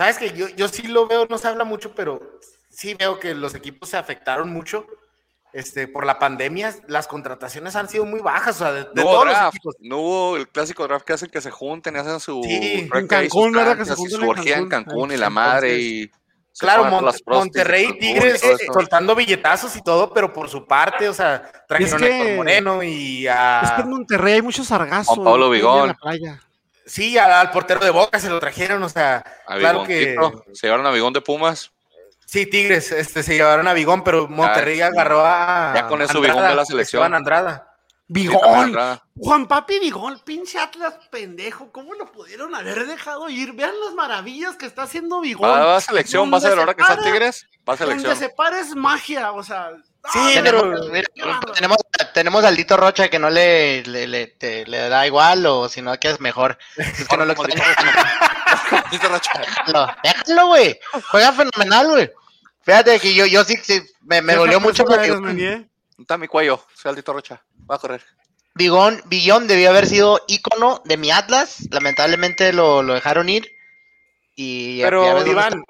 Sabes 0.00 0.16
que 0.16 0.32
yo, 0.32 0.48
yo 0.48 0.66
sí 0.66 0.88
lo 0.88 1.06
veo, 1.06 1.26
no 1.28 1.36
se 1.36 1.46
habla 1.46 1.64
mucho, 1.64 1.94
pero 1.94 2.22
sí 2.70 2.94
veo 2.94 3.20
que 3.20 3.34
los 3.34 3.54
equipos 3.54 3.90
se 3.90 3.98
afectaron 3.98 4.50
mucho. 4.50 4.86
Este, 5.52 5.88
por 5.88 6.06
la 6.06 6.18
pandemia, 6.18 6.74
las 6.88 7.06
contrataciones 7.06 7.76
han 7.76 7.86
sido 7.86 8.06
muy 8.06 8.20
bajas, 8.20 8.56
o 8.56 8.58
sea, 8.60 8.72
de, 8.72 8.86
no 8.94 9.02
todos 9.02 9.26
los 9.26 9.36
equipos. 9.48 9.76
No 9.80 9.98
hubo 9.98 10.36
el 10.38 10.48
clásico 10.48 10.88
draft 10.88 11.04
que 11.04 11.12
hacen 11.12 11.28
que 11.28 11.42
se 11.42 11.50
junten 11.50 11.96
y 11.96 11.98
hacen 11.98 12.18
su 12.18 12.40
sí, 12.42 12.88
en 12.90 13.06
Cancún, 13.06 13.52
¿verdad? 13.52 13.76
Que 13.76 13.84
se 13.84 13.94
junten 13.94 14.20
su 14.20 14.48
en 14.48 14.68
Cancún, 14.70 15.12
y 15.12 15.18
la 15.18 15.28
madre 15.28 15.78
y 15.78 16.10
Claro, 16.58 16.86
Monterrey 17.26 17.90
y 17.90 17.98
Tigres 17.98 18.42
soltando 18.72 19.14
billetazos 19.14 19.76
y 19.76 19.82
todo, 19.82 20.14
pero 20.14 20.32
por 20.32 20.48
su 20.48 20.66
parte, 20.66 21.10
o 21.10 21.14
sea, 21.14 21.42
trajeron 21.68 22.04
a 22.04 22.36
Moreno 22.36 22.82
y 22.82 23.26
a. 23.26 23.60
Es 23.64 23.70
que 23.72 23.82
en 23.82 23.90
Monterrey 23.90 24.34
hay 24.34 24.42
muchos 24.42 24.66
sargazos. 24.66 25.14
Juan 25.14 25.24
Pablo 25.26 25.50
Vigón. 25.50 25.94
Sí, 26.90 27.16
al, 27.16 27.52
portero 27.52 27.78
de 27.78 27.90
Boca 27.90 28.18
se 28.18 28.28
lo 28.28 28.40
trajeron, 28.40 28.82
o 28.82 28.88
sea, 28.88 29.24
claro 29.46 29.84
que... 29.84 30.16
¿Se 30.52 30.66
llevaron 30.66 30.84
a 30.86 30.90
Vigón 30.90 31.12
de 31.12 31.20
Pumas? 31.20 31.70
Sí, 32.26 32.46
Tigres, 32.46 32.90
este, 32.90 33.22
se 33.22 33.34
llevaron 33.34 33.68
a 33.68 33.74
Vigón, 33.74 34.02
pero 34.02 34.26
Monterrey 34.26 34.80
agarró 34.80 35.24
a... 35.24 35.72
Ya 35.72 35.86
con 35.86 36.02
eso 36.02 36.20
Vigón 36.20 36.42
de 36.48 36.54
la 36.56 36.64
selección. 36.64 37.14
Andrada. 37.14 37.69
Vigón, 38.12 38.76
Juan 39.16 39.46
Papi 39.46 39.78
Vigón, 39.78 40.20
pinche 40.24 40.58
Atlas 40.58 40.94
pendejo, 41.12 41.70
¿cómo 41.70 41.94
lo 41.94 42.10
pudieron 42.10 42.52
haber 42.56 42.88
dejado 42.88 43.30
ir? 43.30 43.52
Vean 43.52 43.70
las 43.84 43.94
maravillas 43.94 44.56
que 44.56 44.66
está 44.66 44.82
haciendo 44.82 45.20
Vigón. 45.20 45.48
Va, 45.48 45.76
a 45.76 45.80
selección, 45.80 46.32
va 46.32 46.38
a 46.38 46.40
ser 46.40 46.58
ahora 46.58 46.74
que 46.74 46.82
está 46.82 47.00
Tigres, 47.00 47.46
va 47.68 47.74
a 47.74 47.76
selección. 47.76 48.10
Donde 48.10 48.26
se 48.26 48.30
para 48.30 48.58
es 48.58 48.74
magia, 48.74 49.30
o 49.30 49.44
sea, 49.44 49.70
Sí, 50.12 50.18
tenemos, 51.54 51.78
tenemos 52.14 52.42
al 52.42 52.56
Dito 52.56 52.76
Rocha 52.76 53.08
que 53.08 53.20
no 53.20 53.30
le, 53.30 53.84
le, 53.84 54.08
le, 54.08 54.88
da 54.88 55.06
igual 55.06 55.46
o 55.46 55.68
si 55.68 55.80
no 55.80 55.96
que 56.00 56.08
es 56.08 56.18
mejor. 56.20 56.58
Es 56.76 57.06
que 57.06 57.16
no 57.16 57.24
lo 57.26 57.34
Déjalo, 60.02 60.48
güey. 60.48 60.80
Juega 61.10 61.32
fenomenal, 61.32 61.90
güey. 61.90 62.10
Fíjate 62.62 62.98
que 62.98 63.14
yo, 63.14 63.26
yo 63.26 63.44
sí, 63.44 63.56
me, 64.00 64.20
me 64.20 64.34
dolió 64.34 64.58
mucho 64.58 64.84
porque... 64.84 65.64
Está 65.98 66.16
mi 66.16 66.26
cuello, 66.26 66.64
soy 66.74 66.96
Dito 66.96 67.12
Rocha. 67.12 67.40
Va 67.70 67.76
a 67.76 67.78
correr. 67.78 68.02
Bigón, 68.54 69.00
Billón 69.06 69.46
debió 69.46 69.70
haber 69.70 69.86
sido 69.86 70.20
ícono 70.26 70.82
de 70.84 70.96
mi 70.96 71.10
Atlas. 71.10 71.68
Lamentablemente 71.70 72.52
lo, 72.52 72.82
lo 72.82 72.94
dejaron 72.94 73.28
ir. 73.28 73.54
Y 74.34 74.82
Pero, 74.82 75.26
Iván, 75.26 75.64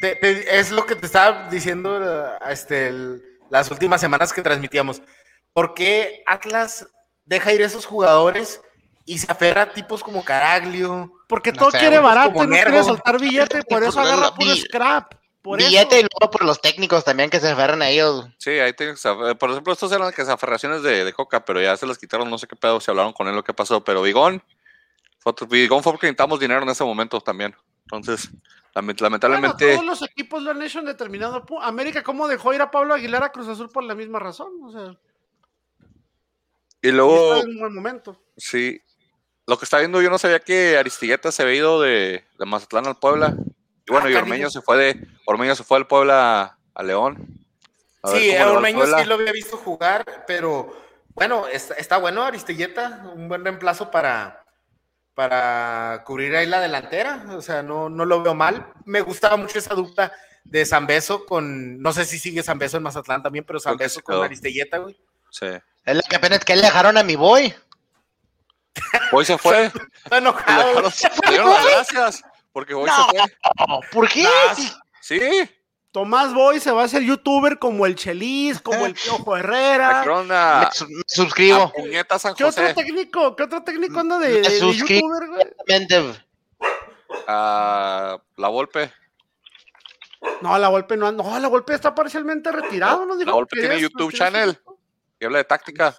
es 0.00 0.70
lo 0.70 0.86
que 0.86 0.94
te 0.94 1.06
estaba 1.06 1.48
diciendo 1.48 2.38
este, 2.48 2.88
el, 2.88 3.22
las 3.50 3.70
últimas 3.70 4.00
semanas 4.00 4.32
que 4.32 4.42
transmitíamos. 4.42 5.02
¿Por 5.52 5.74
qué 5.74 6.22
Atlas 6.26 6.86
deja 7.24 7.52
ir 7.52 7.62
esos 7.62 7.86
jugadores 7.86 8.60
y 9.04 9.18
se 9.18 9.30
aferra 9.30 9.62
a 9.62 9.72
tipos 9.72 10.02
como 10.02 10.24
Caraglio? 10.24 11.10
Porque 11.28 11.52
todo 11.52 11.70
quiere 11.70 11.98
barato, 11.98 12.44
no 12.44 12.48
quiere 12.48 12.84
soltar 12.84 13.18
billete, 13.18 13.62
por 13.64 13.82
eso 13.82 13.98
agarra 14.00 14.34
puro 14.34 14.54
scrap. 14.54 15.14
Billete 15.54 16.00
y 16.00 16.02
luego 16.02 16.30
por 16.30 16.44
los 16.44 16.60
técnicos 16.60 17.04
también 17.04 17.30
que 17.30 17.40
se 17.40 17.48
aferran 17.48 17.82
a 17.82 17.88
ellos. 17.88 18.26
Sí, 18.38 18.50
ahí 18.50 18.72
tienen 18.72 18.96
Por 19.38 19.50
ejemplo, 19.50 19.72
estos 19.72 19.92
eran 19.92 20.12
que 20.12 20.24
se 20.24 20.32
aferraciones 20.32 20.82
de, 20.82 21.04
de, 21.04 21.12
Coca, 21.12 21.44
pero 21.44 21.60
ya 21.60 21.76
se 21.76 21.86
las 21.86 21.98
quitaron, 21.98 22.28
no 22.30 22.38
sé 22.38 22.46
qué 22.46 22.56
pedo, 22.56 22.80
se 22.80 22.90
hablaron 22.90 23.12
con 23.12 23.28
él 23.28 23.34
lo 23.34 23.44
que 23.44 23.54
pasó. 23.54 23.84
Pero 23.84 24.02
Vigón, 24.02 24.42
Vigón 25.48 25.82
fue 25.82 25.92
porque 25.92 26.06
necesitamos 26.06 26.40
dinero 26.40 26.62
en 26.62 26.68
ese 26.68 26.84
momento 26.84 27.20
también. 27.20 27.54
Entonces, 27.84 28.30
lamentablemente. 28.74 29.74
todos 29.74 29.86
los 29.86 30.02
equipos 30.02 30.42
lo 30.42 30.50
han 30.50 30.62
hecho 30.62 30.80
en 30.80 30.86
determinado 30.86 31.44
punto. 31.44 31.62
América, 31.62 32.02
¿cómo 32.02 32.28
dejó 32.28 32.52
ir 32.52 32.62
a 32.62 32.70
Pablo 32.70 32.94
Aguilar 32.94 33.22
a 33.22 33.32
Cruz 33.32 33.48
Azul 33.48 33.68
por 33.68 33.84
la 33.84 33.94
misma 33.94 34.18
razón? 34.18 34.52
O 34.62 34.72
sea. 34.72 34.96
Y 36.82 36.90
luego. 36.90 37.36
en 37.36 37.50
un 37.50 37.58
buen 37.58 37.74
momento. 37.74 38.20
Sí. 38.36 38.80
lo 39.46 39.58
que 39.58 39.64
está 39.64 39.78
viendo, 39.78 40.02
yo 40.02 40.10
no 40.10 40.18
sabía 40.18 40.40
que 40.40 40.76
Aristigueta 40.76 41.32
se 41.32 41.42
había 41.42 41.54
ido 41.54 41.80
de, 41.80 42.24
de 42.38 42.46
Mazatlán 42.46 42.86
al 42.86 42.98
Puebla. 42.98 43.36
Y 43.86 43.92
bueno, 43.92 44.08
y 44.10 44.14
Ormeño 44.14 44.50
se 44.50 44.60
fue 44.60 44.76
de 44.78 45.08
Ormeño 45.26 45.54
se 45.54 45.64
fue 45.64 45.78
del 45.78 45.86
Puebla 45.86 46.58
a 46.74 46.82
León. 46.82 47.26
A 48.02 48.10
Sí, 48.10 48.34
al 48.34 48.48
Ormeño 48.48 48.84
sí 48.86 49.04
lo 49.04 49.14
había 49.14 49.32
visto 49.32 49.56
jugar, 49.56 50.24
pero 50.26 50.76
bueno, 51.14 51.46
está, 51.46 51.74
está 51.74 51.96
bueno 51.98 52.22
Aristelleta, 52.22 53.04
un 53.14 53.28
buen 53.28 53.44
reemplazo 53.44 53.90
para, 53.90 54.44
para 55.14 56.02
cubrir 56.04 56.34
ahí 56.36 56.46
la 56.46 56.60
delantera. 56.60 57.24
O 57.30 57.42
sea, 57.42 57.62
no, 57.62 57.88
no 57.88 58.04
lo 58.04 58.22
veo 58.22 58.34
mal. 58.34 58.66
Me 58.84 59.00
gustaba 59.00 59.36
mucho 59.36 59.58
esa 59.58 59.74
dupla 59.74 60.12
de 60.44 60.64
Zambeso 60.66 61.24
con, 61.26 61.80
no 61.80 61.92
sé 61.92 62.04
si 62.04 62.18
sigue 62.18 62.42
Zambeso 62.42 62.76
en 62.76 62.82
Mazatlán 62.84 63.22
también, 63.22 63.44
pero 63.44 63.58
Zambeso 63.60 64.00
con 64.02 64.14
quedó. 64.14 64.22
Aristelleta, 64.24 64.78
güey. 64.78 64.96
Sí. 65.30 65.46
Es 65.84 65.94
la 65.96 66.02
que 66.02 66.18
pena 66.18 66.36
es 66.36 66.44
que 66.44 66.54
le 66.56 66.62
dejaron 66.62 66.96
a 66.98 67.02
mi 67.02 67.16
boy. 67.16 67.52
Hoy 69.12 69.24
se 69.24 69.38
fue. 69.38 69.66
Está 70.04 70.10
Le 70.10 70.16
enojado. 70.18 70.68
dejaron- 70.82 70.92
le 71.24 71.30
dieron 71.30 71.50
las 71.50 71.64
gracias. 71.64 72.22
Porque 72.56 72.72
hoy 72.72 72.86
No. 72.88 73.04
se 73.12 73.18
fue. 73.18 73.80
¿Por 73.92 74.08
qué? 74.08 74.26
Sí. 75.02 75.20
Tomás 75.92 76.32
Boy 76.32 76.58
se 76.58 76.70
va 76.70 76.80
a 76.80 76.84
hacer 76.86 77.02
youtuber 77.02 77.58
como 77.58 77.84
el 77.84 77.94
Chelis, 77.96 78.62
como 78.62 78.86
el 78.86 78.94
Piojo 78.94 79.36
Herrera. 79.36 80.00
dieron 80.00 80.32
a, 80.32 80.60
Me, 80.60 80.68
su- 80.72 80.88
me 80.88 81.02
suscribo. 81.06 81.64
a 81.64 81.70
Puñeta 81.72 82.18
San 82.18 82.34
¿Qué 82.34 82.44
otro 82.44 82.74
técnico? 82.74 83.36
¿Qué 83.36 83.42
otro 83.42 83.62
técnico 83.62 84.00
anda 84.00 84.18
de, 84.18 84.42
youtuber, 84.58 85.28
güey? 85.28 85.46
A 87.28 88.18
La 88.36 88.48
Volpe. 88.48 88.90
No, 90.40 90.56
la 90.58 90.68
Volpe 90.68 90.96
no, 90.96 91.12
no, 91.12 91.38
la 91.38 91.48
Volpe 91.48 91.74
está 91.74 91.94
parcialmente 91.94 92.50
retirado, 92.52 93.04
¿no? 93.04 93.18
Dijo 93.18 93.28
La 93.32 93.34
Volpe 93.36 93.60
tiene 93.60 93.74
es- 93.74 93.82
YouTube 93.82 94.14
channel. 94.14 94.58
Y 95.20 95.26
habla 95.26 95.38
de 95.38 95.44
táctica. 95.44 95.94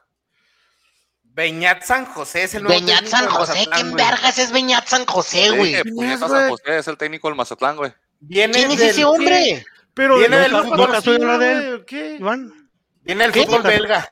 Beñat 1.38 1.84
San 1.84 2.06
José 2.06 2.44
es 2.46 2.56
el 2.56 2.64
nuevo 2.64 2.80
Beñat 2.80 3.02
técnico 3.04 3.18
San 3.18 3.28
José, 3.30 3.52
Mazatlán, 3.54 3.76
¿quién 3.80 3.92
güey. 3.92 4.06
vergas 4.06 4.38
es 4.40 4.52
Beñat 4.52 4.88
San 4.88 5.06
José, 5.06 5.52
güey? 5.52 5.76
Sí, 5.76 5.82
¿Quién 5.84 5.96
Puñeta 5.96 6.26
es, 6.26 6.32
San? 6.32 6.50
José 6.50 6.78
es 6.80 6.88
el 6.88 6.98
técnico 6.98 7.28
del 7.28 7.38
Mazatlán, 7.38 7.76
güey. 7.78 7.94
Viene 8.20 8.54
¿Quién 8.54 8.72
es 8.72 8.78
del- 8.80 8.90
ese 8.90 9.06
hombre? 9.06 9.66
Pero 9.94 10.18
Viene 10.18 10.38
del 10.38 10.52
¿nunca- 10.52 10.64
fútbol 10.66 10.78
nunca 10.80 10.92
brasileño, 10.92 11.20
subió, 11.34 11.38
de 11.40 11.52
él. 11.52 11.60
güey, 11.62 11.74
¿o 11.74 11.86
¿Qué? 11.86 12.16
Iván, 12.20 12.70
Viene 13.04 13.24
el 13.26 13.32
¿Qué? 13.32 13.46
fútbol 13.46 13.62
belga. 13.62 14.12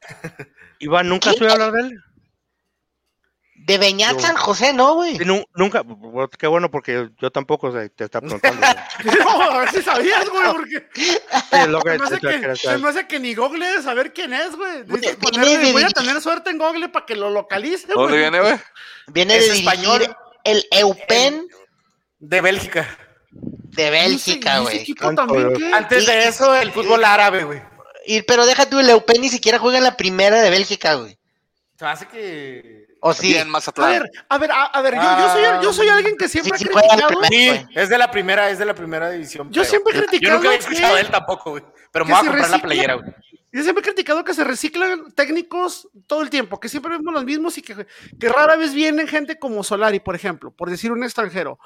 Iván, 0.79 1.09
¿nunca 1.09 1.31
estuve 1.31 1.49
a 1.49 1.53
hablar 1.53 1.71
de 1.71 1.81
él? 1.81 2.03
De 3.65 3.77
Beñat 3.79 4.19
San 4.19 4.35
José, 4.35 4.73
¿no, 4.73 4.93
güey? 4.93 5.17
Sí, 5.17 5.25
nu- 5.25 5.43
nunca, 5.55 5.81
qué 6.37 6.45
bueno 6.45 6.69
porque 6.69 7.09
yo 7.19 7.31
tampoco 7.31 7.71
te 7.73 8.03
está 8.03 8.21
preguntando. 8.21 8.61
No, 9.19 9.41
a 9.41 9.57
ver 9.59 9.71
si 9.71 9.81
sabías, 9.81 10.29
güey, 10.29 10.43
porque 10.53 10.87
Sí, 10.93 11.17
es 11.51 11.67
lo 11.67 11.81
que 11.81 11.91
se 11.93 11.97
me, 11.97 12.05
hace 12.05 12.19
que, 12.19 12.27
te- 12.39 12.55
se 12.55 12.77
me 12.77 12.89
hace 12.89 13.07
que 13.07 13.19
ni 13.19 13.33
Google 13.33 13.65
debe 13.65 13.81
saber 13.81 14.13
quién 14.13 14.33
es, 14.33 14.55
güey. 14.55 14.83
Dice, 14.83 14.99
viene 14.99 15.15
ponerle, 15.15 15.57
de 15.57 15.71
voy 15.71 15.83
a 15.83 15.89
tener 15.89 16.21
suerte 16.21 16.51
en 16.51 16.59
Google 16.59 16.89
para 16.89 17.05
que 17.07 17.15
lo 17.15 17.31
localice, 17.31 17.87
¿Dónde 17.87 18.07
güey. 18.09 18.19
viene, 18.19 18.39
güey? 18.39 18.55
Viene 19.07 19.37
Es 19.37 19.47
de 19.47 19.53
español. 19.59 20.15
el 20.43 20.63
Eupen 20.71 21.47
De 22.19 22.41
Bélgica. 22.41 22.87
de 23.31 23.89
Bélgica, 23.89 24.49
¿Y 24.51 24.53
ese 24.53 24.61
güey. 24.63 24.77
equipo 24.77 25.05
Tanto, 25.05 25.25
también 25.25 25.49
güey. 25.49 25.57
qué? 25.59 25.73
Antes 25.73 26.05
de 26.05 26.27
eso, 26.27 26.53
el 26.55 26.71
fútbol 26.71 27.03
árabe, 27.03 27.43
güey. 27.43 27.61
Pero 28.27 28.45
deja 28.45 28.69
tú, 28.69 28.79
el 28.79 28.89
Eupen 28.91 29.19
ni 29.21 29.29
siquiera 29.29 29.57
juega 29.57 29.79
en 29.79 29.83
la 29.85 29.97
primera 29.97 30.39
de 30.41 30.51
Bélgica, 30.51 30.93
güey. 30.93 31.17
Se 31.79 31.85
hace 31.85 32.07
que. 32.07 32.84
O 33.07 33.13
sí. 33.13 33.27
Bien, 33.27 33.47
A 33.47 33.51
Mazatlán. 33.51 33.89
ver, 33.91 34.11
a 34.29 34.37
ver, 34.39 34.51
a, 34.51 34.63
a 34.65 34.81
ver, 34.81 34.95
yo, 34.95 35.01
yo, 35.01 35.29
soy, 35.29 35.43
yo 35.63 35.73
soy 35.73 35.87
alguien 35.89 36.17
que 36.17 36.27
siempre 36.27 36.57
Sí, 36.57 36.65
ha 36.65 36.69
sí 36.69 36.73
la 36.73 36.81
criticado. 36.81 37.23
Sí, 37.29 37.65
es 37.75 37.89
de 37.89 37.97
la 37.99 38.09
primera, 38.09 38.49
es 38.49 38.57
de 38.57 38.65
la 38.65 38.73
primera 38.73 39.11
división. 39.11 39.47
Yo 39.51 39.61
pero- 39.61 39.69
siempre 39.69 39.93
he 39.93 39.95
Yo 40.01 40.05
criticado 40.07 40.35
nunca 40.37 40.47
había 40.49 40.59
escuchado 40.59 40.87
que- 40.89 40.95
de 40.95 41.01
él 41.01 41.11
tampoco, 41.11 41.49
güey. 41.51 41.63
Pero 41.91 42.05
me 42.05 42.11
voy 42.11 42.17
a 42.19 42.23
comprar 42.23 42.49
la 42.49 42.57
recicla- 42.57 42.61
playera, 42.63 42.93
güey. 42.95 43.13
Yo 43.51 43.61
siempre 43.63 43.81
he 43.81 43.83
criticado 43.83 44.23
que 44.23 44.33
se 44.33 44.43
reciclan 44.43 45.11
técnicos 45.13 45.87
todo 46.07 46.23
el 46.23 46.29
tiempo, 46.31 46.59
que 46.59 46.67
siempre 46.67 46.91
vemos 46.97 47.13
los 47.13 47.23
mismos 47.25 47.57
y 47.57 47.61
que, 47.61 47.85
que 48.19 48.27
rara 48.29 48.55
vez 48.55 48.73
vienen 48.73 49.07
gente 49.07 49.37
como 49.37 49.63
Solari, 49.63 49.99
por 49.99 50.15
ejemplo, 50.15 50.49
por 50.51 50.69
decir 50.71 50.91
un 50.91 51.03
extranjero. 51.03 51.59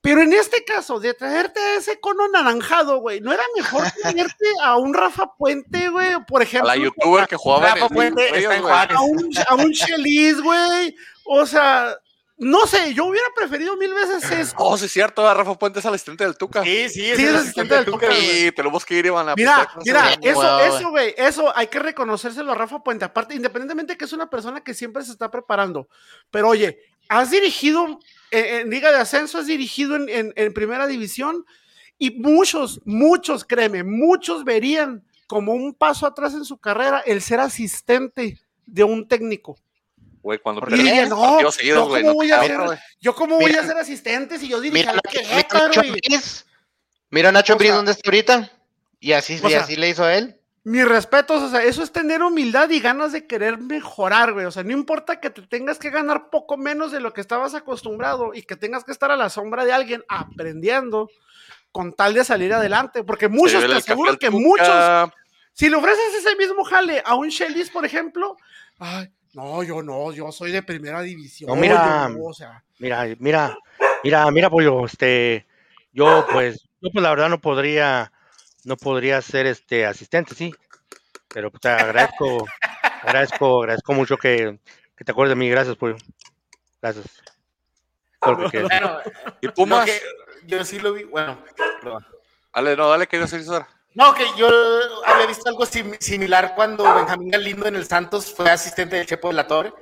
Pero 0.00 0.22
en 0.22 0.32
este 0.32 0.64
caso, 0.64 1.00
de 1.00 1.14
traerte 1.14 1.58
a 1.58 1.76
ese 1.76 1.98
cono 1.98 2.28
naranjado, 2.28 2.98
güey, 2.98 3.20
¿no 3.20 3.32
era 3.32 3.42
mejor 3.56 3.82
traerte 4.02 4.46
a 4.62 4.76
un 4.76 4.94
Rafa 4.94 5.32
Puente, 5.36 5.88
güey? 5.88 6.24
Por 6.26 6.42
A 6.42 6.44
ejemplo, 6.44 6.68
la 6.68 6.76
youtuber 6.76 7.26
que 7.26 7.36
jugaba 7.36 7.70
en 7.70 7.74
Rafa 7.74 7.86
el 7.86 7.92
Puente 7.92 8.28
ellos, 8.28 8.38
está 8.38 8.56
en. 8.56 8.62
Juárez. 8.62 8.96
a 8.96 9.00
un, 9.00 9.30
a 9.48 9.54
un 9.56 9.72
Chelis, 9.72 10.40
güey. 10.40 10.94
O 11.24 11.44
sea, 11.44 11.98
no 12.38 12.66
sé, 12.66 12.92
yo 12.92 13.06
hubiera 13.06 13.26
preferido 13.34 13.76
mil 13.78 13.94
veces 13.94 14.30
eso. 14.30 14.54
Oh, 14.58 14.76
sí, 14.76 14.84
es 14.84 14.92
cierto. 14.92 15.22
Rafa 15.32 15.58
Puente 15.58 15.78
es 15.78 15.86
asistente 15.86 16.22
del 16.22 16.36
Tuca. 16.36 16.62
Sí, 16.62 16.88
sí, 16.90 17.10
es 17.10 17.16
Sí, 17.16 17.24
el 17.24 17.30
es 17.30 17.40
asistente 17.40 17.74
asistente 17.74 17.74
del 17.74 17.84
Tuca. 17.86 18.12
Sí, 18.12 18.52
tenemos 18.52 18.84
que 18.84 18.94
ir, 18.94 19.06
Iván. 19.06 19.28
a 19.30 19.34
Mira, 19.34 19.68
mira, 19.84 20.12
eso, 20.20 20.60
eso, 20.60 20.90
güey, 20.90 21.14
eso 21.16 21.50
hay 21.56 21.68
que 21.68 21.78
reconocérselo 21.78 22.52
a 22.52 22.54
Rafa 22.54 22.84
Puente. 22.84 23.06
Aparte, 23.06 23.34
independientemente 23.34 23.96
que 23.96 24.04
es 24.04 24.12
una 24.12 24.28
persona 24.28 24.62
que 24.62 24.74
siempre 24.74 25.02
se 25.02 25.12
está 25.12 25.30
preparando. 25.30 25.88
Pero 26.30 26.50
oye, 26.50 26.78
has 27.08 27.30
dirigido 27.30 27.98
eh, 28.30 28.60
en 28.62 28.70
Liga 28.70 28.90
de 28.92 28.98
Ascenso, 28.98 29.38
has 29.38 29.46
dirigido 29.46 29.96
en, 29.96 30.08
en- 30.08 30.32
en 30.36 30.52
Primera 30.54 30.86
División 30.86 31.44
y 31.98 32.10
muchos, 32.10 32.80
muchos, 32.84 33.44
créeme, 33.44 33.82
muchos 33.84 34.44
verían 34.44 35.04
como 35.26 35.52
un 35.52 35.74
paso 35.74 36.06
atrás 36.06 36.34
en 36.34 36.44
su 36.44 36.58
carrera 36.58 37.02
el 37.06 37.20
ser 37.22 37.40
asistente 37.40 38.38
de 38.66 38.84
un 38.84 39.08
técnico. 39.08 39.56
Güey, 40.22 40.40
cuando 40.40 40.60
perdí 40.60 40.82
no, 41.08 41.40
yo 41.40 41.86
güey, 41.86 42.02
cómo 42.02 42.08
no 42.10 42.14
voy 42.14 42.30
a 42.32 42.42
ser, 42.42 42.60
yo 43.00 43.14
cómo 43.14 43.36
voy 43.36 43.46
Mira. 43.46 43.62
a 43.62 43.66
ser 43.66 43.76
asistente 43.78 44.38
si 44.38 44.48
yo 44.48 44.60
dirigí 44.60 44.84
Mira, 44.84 45.00
mira 45.20 45.46
Nacho 45.52 45.80
Ambriz. 45.80 46.46
Mira 47.10 47.32
Nacho 47.32 47.52
Ambriz 47.52 47.72
dónde 47.72 47.92
está 47.92 48.08
ahorita. 48.08 48.52
Y 48.98 49.12
así, 49.12 49.34
y 49.34 49.38
sea- 49.38 49.60
así 49.62 49.76
le 49.76 49.88
hizo 49.88 50.02
a 50.02 50.16
él. 50.16 50.40
Mis 50.66 50.84
respetos, 50.84 51.44
o 51.44 51.48
sea, 51.48 51.62
eso 51.62 51.80
es 51.84 51.92
tener 51.92 52.24
humildad 52.24 52.68
y 52.70 52.80
ganas 52.80 53.12
de 53.12 53.24
querer 53.24 53.56
mejorar, 53.58 54.32
güey. 54.32 54.46
O 54.46 54.50
sea, 54.50 54.64
no 54.64 54.72
importa 54.72 55.20
que 55.20 55.30
te 55.30 55.42
tengas 55.42 55.78
que 55.78 55.90
ganar 55.90 56.28
poco 56.28 56.56
menos 56.56 56.90
de 56.90 56.98
lo 56.98 57.12
que 57.12 57.20
estabas 57.20 57.54
acostumbrado 57.54 58.34
y 58.34 58.42
que 58.42 58.56
tengas 58.56 58.82
que 58.82 58.90
estar 58.90 59.12
a 59.12 59.16
la 59.16 59.30
sombra 59.30 59.64
de 59.64 59.72
alguien 59.72 60.02
aprendiendo 60.08 61.08
con 61.70 61.92
tal 61.92 62.14
de 62.14 62.24
salir 62.24 62.52
adelante. 62.52 63.04
Porque 63.04 63.28
muchos, 63.28 63.64
te 63.64 63.74
aseguro 63.74 64.18
que 64.18 64.26
Tuca. 64.26 64.40
muchos, 64.40 65.12
si 65.52 65.70
le 65.70 65.76
ofreces 65.76 66.16
ese 66.18 66.34
mismo 66.34 66.64
jale 66.64 67.00
a 67.06 67.14
un 67.14 67.28
Shelis, 67.28 67.70
por 67.70 67.84
ejemplo, 67.84 68.36
ay, 68.80 69.08
no, 69.34 69.62
yo 69.62 69.84
no, 69.84 70.10
yo 70.10 70.32
soy 70.32 70.50
de 70.50 70.64
primera 70.64 71.00
división. 71.00 71.48
No, 71.48 71.54
mira, 71.54 72.08
yo 72.10 72.24
o 72.24 72.34
sea, 72.34 72.64
Mira, 72.80 73.06
mira, 73.20 73.56
mira, 74.02 74.28
mira, 74.32 74.50
pollo, 74.50 74.84
este, 74.84 75.46
yo 75.92 76.26
pues, 76.32 76.64
yo 76.80 76.90
pues 76.92 77.02
la 77.04 77.10
verdad 77.10 77.28
no 77.28 77.40
podría, 77.40 78.10
no 78.66 78.76
podría 78.76 79.22
ser 79.22 79.46
este 79.46 79.86
asistente, 79.86 80.34
sí, 80.34 80.52
pero 81.28 81.50
pues, 81.50 81.60
te 81.60 81.68
agradezco, 81.68 82.44
agradezco, 83.02 83.60
agradezco 83.62 83.92
mucho 83.94 84.16
que, 84.16 84.58
que 84.96 85.04
te 85.04 85.12
acuerdes 85.12 85.30
de 85.30 85.36
mí, 85.36 85.48
gracias, 85.48 85.76
pollo, 85.76 85.96
gracias. 86.82 87.06
Quieras. 88.50 88.68
Bueno, 88.68 88.98
¿Y 89.40 89.48
Pumas? 89.48 89.84
que- 89.84 90.02
yo 90.46 90.64
sí 90.64 90.80
lo 90.80 90.92
vi, 90.92 91.04
bueno. 91.04 91.38
perdón. 91.80 92.04
Dale, 92.52 92.76
no, 92.76 92.88
dale, 92.88 93.06
que 93.06 93.18
yo 93.18 93.26
soy 93.28 93.40
César. 93.40 93.66
No, 93.94 94.14
que 94.14 94.24
yo 94.36 94.48
había 95.06 95.26
visto 95.26 95.48
algo 95.48 95.64
sim- 95.64 95.96
similar 96.00 96.54
cuando 96.56 96.82
Benjamín 96.94 97.30
Galindo 97.30 97.66
en 97.66 97.76
el 97.76 97.86
Santos 97.86 98.34
fue 98.34 98.50
asistente 98.50 98.96
de 98.96 99.06
Chepo 99.06 99.28
de 99.28 99.34
la 99.34 99.46
Torre. 99.46 99.72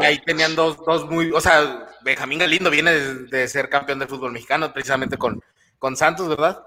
Y 0.00 0.04
ahí 0.04 0.18
tenían 0.24 0.54
dos, 0.56 0.78
dos 0.84 1.04
muy, 1.08 1.30
o 1.32 1.40
sea, 1.40 1.86
Benjamín 2.02 2.38
Galindo 2.38 2.70
viene 2.70 2.92
de, 2.92 3.14
de 3.26 3.46
ser 3.48 3.68
campeón 3.68 3.98
del 3.98 4.08
fútbol 4.08 4.32
mexicano, 4.32 4.72
precisamente 4.72 5.16
con, 5.18 5.42
con 5.78 5.96
Santos, 5.96 6.28
¿verdad? 6.28 6.62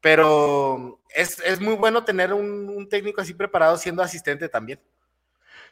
Pero 0.00 1.00
es, 1.14 1.40
es 1.40 1.60
muy 1.60 1.74
bueno 1.74 2.04
tener 2.04 2.32
un, 2.32 2.68
un 2.68 2.88
técnico 2.88 3.20
así 3.20 3.34
preparado 3.34 3.76
siendo 3.76 4.02
asistente 4.02 4.48
también. 4.48 4.80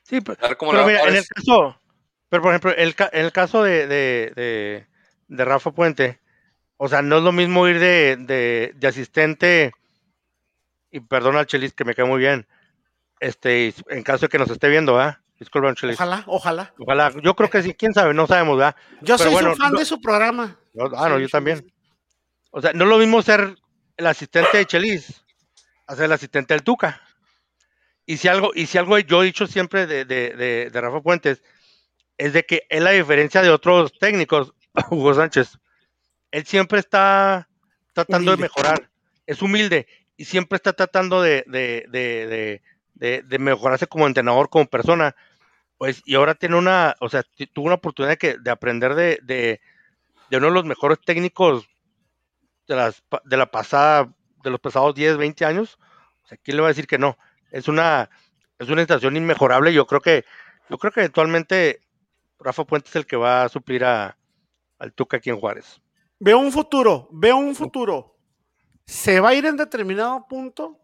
Sí, 0.02 0.20
pero, 0.20 0.38
pero 0.58 0.86
mira, 0.86 1.02
en 1.04 1.16
el 1.16 1.26
caso, 1.26 1.80
pero 2.28 2.42
por 2.42 2.50
ejemplo, 2.52 2.72
el, 2.72 2.94
el 3.12 3.32
caso 3.32 3.62
de, 3.62 3.86
de, 3.86 4.32
de, 4.34 4.86
de 5.28 5.44
Rafa 5.44 5.70
Puente, 5.70 6.20
o 6.76 6.88
sea, 6.88 7.00
no 7.00 7.18
es 7.18 7.22
lo 7.22 7.32
mismo 7.32 7.66
ir 7.68 7.78
de, 7.78 8.16
de, 8.18 8.72
de 8.74 8.86
asistente, 8.88 9.72
y 10.90 11.00
perdona 11.00 11.40
al 11.40 11.46
Chelis 11.46 11.72
que 11.72 11.84
me 11.84 11.94
cae 11.94 12.04
muy 12.04 12.18
bien, 12.18 12.46
este, 13.20 13.72
en 13.88 14.02
caso 14.02 14.26
de 14.26 14.28
que 14.28 14.38
nos 14.38 14.50
esté 14.50 14.68
viendo, 14.68 14.98
¿ah? 15.00 15.20
Disculpa, 15.38 15.74
Chelis. 15.74 15.96
ojalá, 15.96 16.24
ojalá. 16.26 16.74
Ojalá, 16.78 17.12
yo 17.22 17.34
creo 17.34 17.50
que 17.50 17.62
sí, 17.62 17.74
quién 17.74 17.92
sabe, 17.94 18.14
no 18.14 18.26
sabemos, 18.26 18.58
¿verdad? 18.58 18.76
Yo 19.00 19.16
Pero 19.16 19.30
soy 19.30 19.32
bueno, 19.32 19.50
su 19.54 19.56
fan 19.62 19.72
no- 19.72 19.78
de 19.78 19.84
su 19.84 20.00
programa. 20.00 20.56
No, 20.74 20.90
ah, 20.96 21.08
no, 21.08 21.16
Sí, 21.16 21.22
yo 21.22 21.28
también. 21.28 21.72
O 22.50 22.60
sea, 22.60 22.72
no 22.72 22.84
es 22.84 22.90
lo 22.90 22.98
mismo 22.98 23.20
ser 23.22 23.56
el 23.96 24.06
asistente 24.06 24.58
de 24.58 24.66
Chelis 24.66 25.24
a 25.86 25.94
ser 25.94 26.06
el 26.06 26.12
asistente 26.12 26.54
del 26.54 26.62
Tuca. 26.62 27.00
Y 28.06 28.16
si 28.18 28.28
algo, 28.28 28.52
y 28.54 28.66
si 28.66 28.78
algo 28.78 28.98
yo 28.98 29.22
he 29.22 29.26
dicho 29.26 29.46
siempre 29.46 29.86
de, 29.86 30.04
de, 30.04 30.30
de, 30.30 30.70
de 30.70 30.80
Rafa 30.80 31.00
Puentes, 31.00 31.42
es 32.18 32.32
de 32.32 32.44
que 32.44 32.62
él, 32.68 32.86
a 32.86 32.90
diferencia 32.90 33.42
de 33.42 33.50
otros 33.50 33.98
técnicos, 33.98 34.52
Hugo 34.90 35.14
Sánchez, 35.14 35.58
él 36.30 36.44
siempre 36.44 36.80
está 36.80 37.48
tratando 37.92 38.32
Humilde. 38.32 38.36
de 38.36 38.42
mejorar, 38.42 38.90
es 39.26 39.40
humilde 39.40 39.86
y 40.16 40.24
siempre 40.24 40.56
está 40.56 40.72
tratando 40.72 41.22
de, 41.22 41.44
de, 41.46 41.86
de, 42.94 43.22
de, 43.22 43.38
mejorarse 43.38 43.86
como 43.86 44.06
entrenador, 44.06 44.48
como 44.50 44.66
persona. 44.66 45.14
Pues, 45.78 46.02
y 46.04 46.14
ahora 46.14 46.34
tiene 46.34 46.56
una, 46.56 46.94
o 47.00 47.08
sea, 47.08 47.24
tuvo 47.52 47.66
una 47.66 47.76
oportunidad 47.76 48.12
de, 48.12 48.18
que, 48.18 48.38
de 48.38 48.50
aprender 48.50 48.94
de, 48.94 49.18
de, 49.22 49.60
de 50.30 50.36
uno 50.36 50.48
de 50.48 50.52
los 50.52 50.64
mejores 50.64 50.98
técnicos 51.04 51.68
de, 52.66 52.76
las, 52.76 53.00
pa- 53.02 53.22
de 53.24 53.36
la 53.36 53.50
pasada, 53.50 54.12
de 54.42 54.50
los 54.50 54.60
pasados 54.60 54.94
10, 54.94 55.16
20 55.16 55.44
años. 55.44 55.78
O 56.24 56.26
sea, 56.28 56.38
¿quién 56.42 56.56
le 56.56 56.62
va 56.62 56.68
a 56.68 56.72
decir 56.72 56.86
que 56.86 56.98
no? 56.98 57.16
Es 57.50 57.68
una, 57.68 58.08
es 58.58 58.68
una 58.68 58.82
estación 58.82 59.16
inmejorable. 59.16 59.72
Yo 59.72 59.86
creo 59.86 60.00
que, 60.00 60.24
yo 60.68 60.78
creo 60.78 60.92
que 60.92 61.00
eventualmente 61.00 61.80
Rafa 62.38 62.64
Puente 62.64 62.88
es 62.88 62.96
el 62.96 63.06
que 63.06 63.16
va 63.16 63.44
a 63.44 63.48
suplir 63.48 63.84
a, 63.84 64.16
al 64.78 64.92
Tuca 64.92 65.18
aquí 65.18 65.30
en 65.30 65.38
Juárez. 65.38 65.80
Veo 66.18 66.38
un 66.38 66.52
futuro, 66.52 67.08
veo 67.12 67.36
un 67.36 67.54
futuro. 67.54 68.16
Se 68.86 69.20
va 69.20 69.30
a 69.30 69.34
ir 69.34 69.46
en 69.46 69.56
determinado 69.56 70.26
punto 70.28 70.78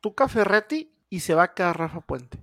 Tuca 0.00 0.28
Ferretti 0.28 0.92
y 1.08 1.20
se 1.20 1.34
va 1.34 1.44
a 1.44 1.54
quedar 1.54 1.78
Rafa 1.78 2.00
Puente. 2.00 2.38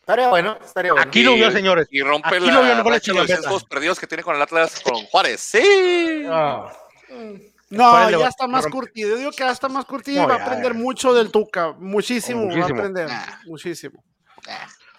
Estaría 0.00 0.28
bueno, 0.28 0.58
estaría 0.64 0.92
bueno. 0.92 1.06
Aquí 1.06 1.22
lo 1.22 1.34
vio, 1.34 1.50
señores. 1.50 1.86
Y 1.90 2.00
rompe 2.00 2.40
la, 2.40 2.82
lo 2.82 3.50
los 3.50 3.64
perdidos 3.64 4.00
que 4.00 4.06
tiene 4.06 4.22
con 4.22 4.34
el 4.34 4.40
Atlas 4.40 4.80
con 4.80 4.94
Juárez. 5.04 5.38
¡Sí! 5.38 6.22
Ah. 6.26 6.72
No, 7.70 8.10
ya 8.10 8.28
está 8.28 8.46
más 8.46 8.66
curtido. 8.66 9.10
Yo 9.10 9.16
digo 9.16 9.30
que 9.30 9.38
ya 9.38 9.50
está 9.50 9.68
más 9.68 9.84
curtido 9.84 10.22
y 10.22 10.26
va 10.26 10.36
a 10.36 10.44
aprender 10.44 10.74
mucho 10.74 11.12
del 11.12 11.30
Tuca. 11.30 11.74
Muchísimo, 11.78 12.48
va 12.48 12.62
a 12.62 12.64
aprender. 12.64 13.08
Muchísimo. 13.46 14.02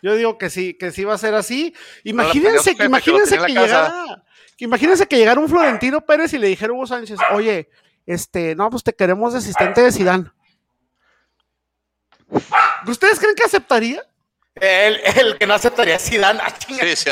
Yo 0.02 0.16
digo 0.16 0.38
que 0.38 0.50
sí, 0.50 0.76
que 0.78 0.92
sí 0.92 1.04
va 1.04 1.16
a 1.16 1.18
ser 1.18 1.34
así. 1.36 1.74
Imagínense, 2.04 2.76
que, 2.76 2.86
imagínense 2.86 3.38
que, 3.38 3.52
llegara, 3.52 4.24
imagínense 4.58 5.08
que 5.08 5.18
llegara 5.18 5.40
un 5.40 5.50
Florentino 5.50 6.06
Pérez 6.06 6.32
y 6.34 6.38
le 6.38 6.48
dijera 6.48 6.72
a 6.72 6.76
Hugo 6.76 6.88
Sánchez, 6.88 7.20
oye, 7.34 7.70
este, 8.06 8.56
no, 8.56 8.70
pues 8.70 8.84
te 8.84 8.94
queremos 8.94 9.34
de 9.34 9.40
asistente 9.40 9.82
de 9.82 9.92
Sidán. 9.92 10.34
¿Ustedes 12.88 13.20
creen 13.20 13.36
que 13.36 13.44
aceptaría? 13.44 14.04
El, 14.56 15.00
el 15.18 15.38
que 15.38 15.48
no 15.48 15.54
aceptaría 15.54 15.96
es 15.96 16.04
Zidane. 16.04 16.40
Ah, 16.42 16.54
sí, 16.60 16.96
sí, 16.96 17.10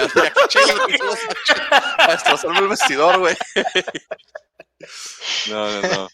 Hasta 1.97 2.59
el 2.59 2.67
vestidor, 2.67 3.19
güey. 3.19 3.35
No, 5.49 5.71
no, 5.71 5.81
no. 5.81 6.07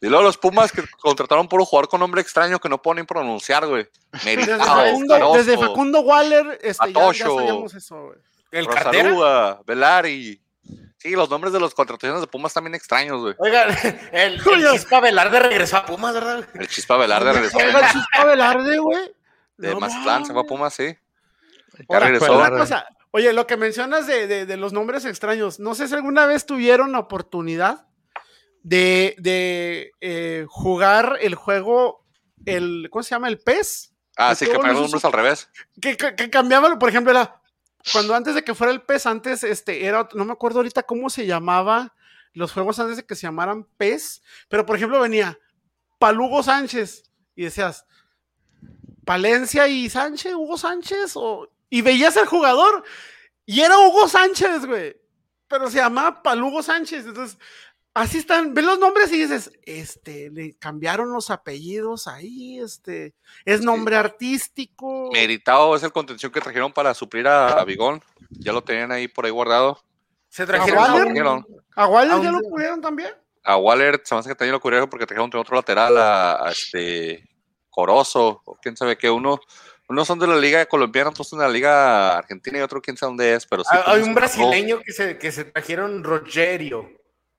Y 0.00 0.08
luego 0.08 0.22
los 0.22 0.36
Pumas 0.36 0.70
que 0.70 0.84
contrataron 1.00 1.48
por 1.48 1.60
un 1.60 1.66
jugador 1.66 1.88
con 1.88 2.00
nombre 2.00 2.20
extraño 2.20 2.58
que 2.58 2.68
no 2.68 2.82
pueden 2.82 3.06
pronunciar, 3.06 3.66
güey. 3.66 3.88
Desde 4.22 4.58
Facundo, 4.58 5.32
desde 5.32 5.56
Facundo 5.56 6.00
Waller, 6.00 6.58
este, 6.62 6.92
ya, 6.92 7.12
ya 7.12 7.24
sabíamos 7.24 7.72
eso, 7.72 8.08
güey. 8.08 8.18
El 8.50 8.66
Rosaruga, 8.66 9.62
Velari. 9.66 10.40
Sí, 10.98 11.10
los 11.12 11.30
nombres 11.30 11.54
de 11.54 11.60
los 11.60 11.74
contrataciones 11.74 12.20
de 12.20 12.26
Pumas 12.26 12.52
también 12.52 12.74
extraños, 12.74 13.20
güey. 13.20 13.34
Oigan, 13.38 13.74
el, 14.12 14.34
el 14.34 14.42
Chispa 14.72 15.00
Velarde 15.00 15.40
regresó 15.40 15.78
a 15.78 15.86
Pumas, 15.86 16.12
¿verdad? 16.12 16.48
El 16.54 16.68
Chispa 16.68 16.98
Velarde 16.98 17.32
regresó 17.32 17.58
a 17.58 17.64
Pumas. 17.64 17.82
El 17.82 17.88
Chispa 17.88 18.24
Velarde, 18.26 18.78
güey. 18.78 19.14
De 19.56 19.70
no, 19.70 19.80
Mazatlán 19.80 20.26
se 20.26 20.32
fue 20.34 20.42
a 20.42 20.44
Pumas, 20.44 20.74
sí. 20.74 20.96
Ya 21.88 21.98
regresó. 21.98 22.42
oye, 23.10 23.32
lo 23.32 23.46
que 23.46 23.56
mencionas 23.56 24.06
de, 24.06 24.26
de, 24.26 24.44
de, 24.44 24.56
los 24.58 24.74
nombres 24.74 25.06
extraños, 25.06 25.60
no 25.60 25.74
sé 25.74 25.88
si 25.88 25.94
alguna 25.94 26.26
vez 26.26 26.44
tuvieron 26.44 26.92
la 26.92 26.98
oportunidad 26.98 27.86
de, 28.64 29.14
de 29.18 29.92
eh, 30.00 30.46
jugar 30.48 31.18
el 31.20 31.36
juego, 31.36 32.04
el, 32.44 32.88
¿cómo 32.90 33.04
se 33.04 33.10
llama? 33.10 33.28
El 33.28 33.38
PES. 33.38 33.92
Ah, 34.16 34.34
sí, 34.34 34.46
que 34.46 34.54
ponían 34.54 34.74
los 34.74 34.82
nombres 34.82 35.04
al 35.04 35.12
revés. 35.12 35.48
Que, 35.80 35.96
que, 35.96 36.16
que 36.16 36.30
cambiaban, 36.30 36.78
por 36.78 36.88
ejemplo, 36.88 37.12
era 37.12 37.40
cuando 37.92 38.14
antes 38.14 38.34
de 38.34 38.42
que 38.42 38.54
fuera 38.54 38.72
el 38.72 38.82
PES, 38.82 39.06
antes 39.06 39.44
este 39.44 39.84
era, 39.84 40.08
no 40.14 40.24
me 40.24 40.32
acuerdo 40.32 40.58
ahorita 40.58 40.84
cómo 40.84 41.10
se 41.10 41.26
llamaba 41.26 41.94
los 42.32 42.52
juegos 42.52 42.78
antes 42.78 42.96
de 42.96 43.04
que 43.04 43.14
se 43.14 43.22
llamaran 43.22 43.64
PES, 43.76 44.22
pero 44.48 44.64
por 44.64 44.76
ejemplo 44.76 45.00
venía 45.00 45.38
Palugo 45.98 46.42
Sánchez 46.42 47.04
y 47.36 47.44
decías 47.44 47.86
Palencia 49.04 49.68
y 49.68 49.90
Sánchez, 49.90 50.32
Hugo 50.32 50.56
Sánchez, 50.56 51.12
o, 51.16 51.50
y 51.68 51.82
veías 51.82 52.16
el 52.16 52.26
jugador 52.26 52.84
y 53.44 53.60
era 53.60 53.78
Hugo 53.78 54.08
Sánchez, 54.08 54.64
güey, 54.64 54.96
pero 55.46 55.70
se 55.70 55.76
llamaba 55.76 56.22
Palugo 56.22 56.62
Sánchez, 56.62 57.04
entonces 57.06 57.38
así 57.94 58.18
están, 58.18 58.52
ves 58.52 58.64
los 58.64 58.78
nombres 58.78 59.10
y 59.12 59.20
dices, 59.20 59.52
este, 59.62 60.30
le 60.30 60.54
cambiaron 60.54 61.12
los 61.12 61.30
apellidos 61.30 62.06
ahí, 62.08 62.58
este, 62.58 63.14
es 63.44 63.62
nombre 63.62 63.96
artístico. 63.96 65.10
Meritado 65.12 65.74
es 65.76 65.82
el 65.84 65.92
contención 65.92 66.30
que 66.32 66.40
trajeron 66.40 66.72
para 66.72 66.92
suplir 66.92 67.26
a, 67.28 67.64
Bigón, 67.64 68.02
ya 68.30 68.52
lo 68.52 68.62
tenían 68.62 68.92
ahí 68.92 69.08
por 69.08 69.24
ahí 69.24 69.30
guardado. 69.30 69.78
¿Se 70.28 70.44
trajeron 70.44 70.78
a 70.78 70.94
Waller? 70.94 71.44
¿A 71.76 71.86
Waller 71.86 72.22
ya 72.22 72.32
lo 72.32 72.40
cubrieron 72.40 72.80
también? 72.80 73.10
A 73.44 73.56
Waller, 73.56 74.00
se 74.04 74.14
me 74.14 74.18
hace 74.18 74.30
que 74.30 74.34
también 74.34 74.52
lo 74.52 74.60
cubrieron 74.60 74.90
porque 74.90 75.06
trajeron 75.06 75.30
otro 75.34 75.56
lateral 75.56 75.96
a, 75.96 76.50
este 76.50 77.28
Corozo, 77.70 78.42
o 78.44 78.56
quién 78.60 78.76
sabe 78.76 78.98
qué, 78.98 79.10
uno. 79.10 79.40
Unos 79.88 80.06
son 80.06 80.18
de 80.18 80.26
la 80.26 80.36
liga 80.36 80.64
colombiana, 80.64 81.10
otros 81.10 81.28
son 81.28 81.40
de 81.40 81.44
la 81.44 81.50
liga 81.50 82.16
argentina 82.16 82.58
y 82.58 82.62
otro 82.62 82.80
quién 82.80 82.96
sabe 82.96 83.10
dónde 83.10 83.34
es, 83.34 83.46
pero 83.46 83.62
sí. 83.64 83.76
Hay 83.84 84.02
un 84.02 84.14
brasileño 84.14 84.80
que 84.80 84.92
se, 84.92 85.18
que 85.18 85.30
se 85.30 85.44
trajeron 85.44 86.02
Rogerio. 86.02 86.90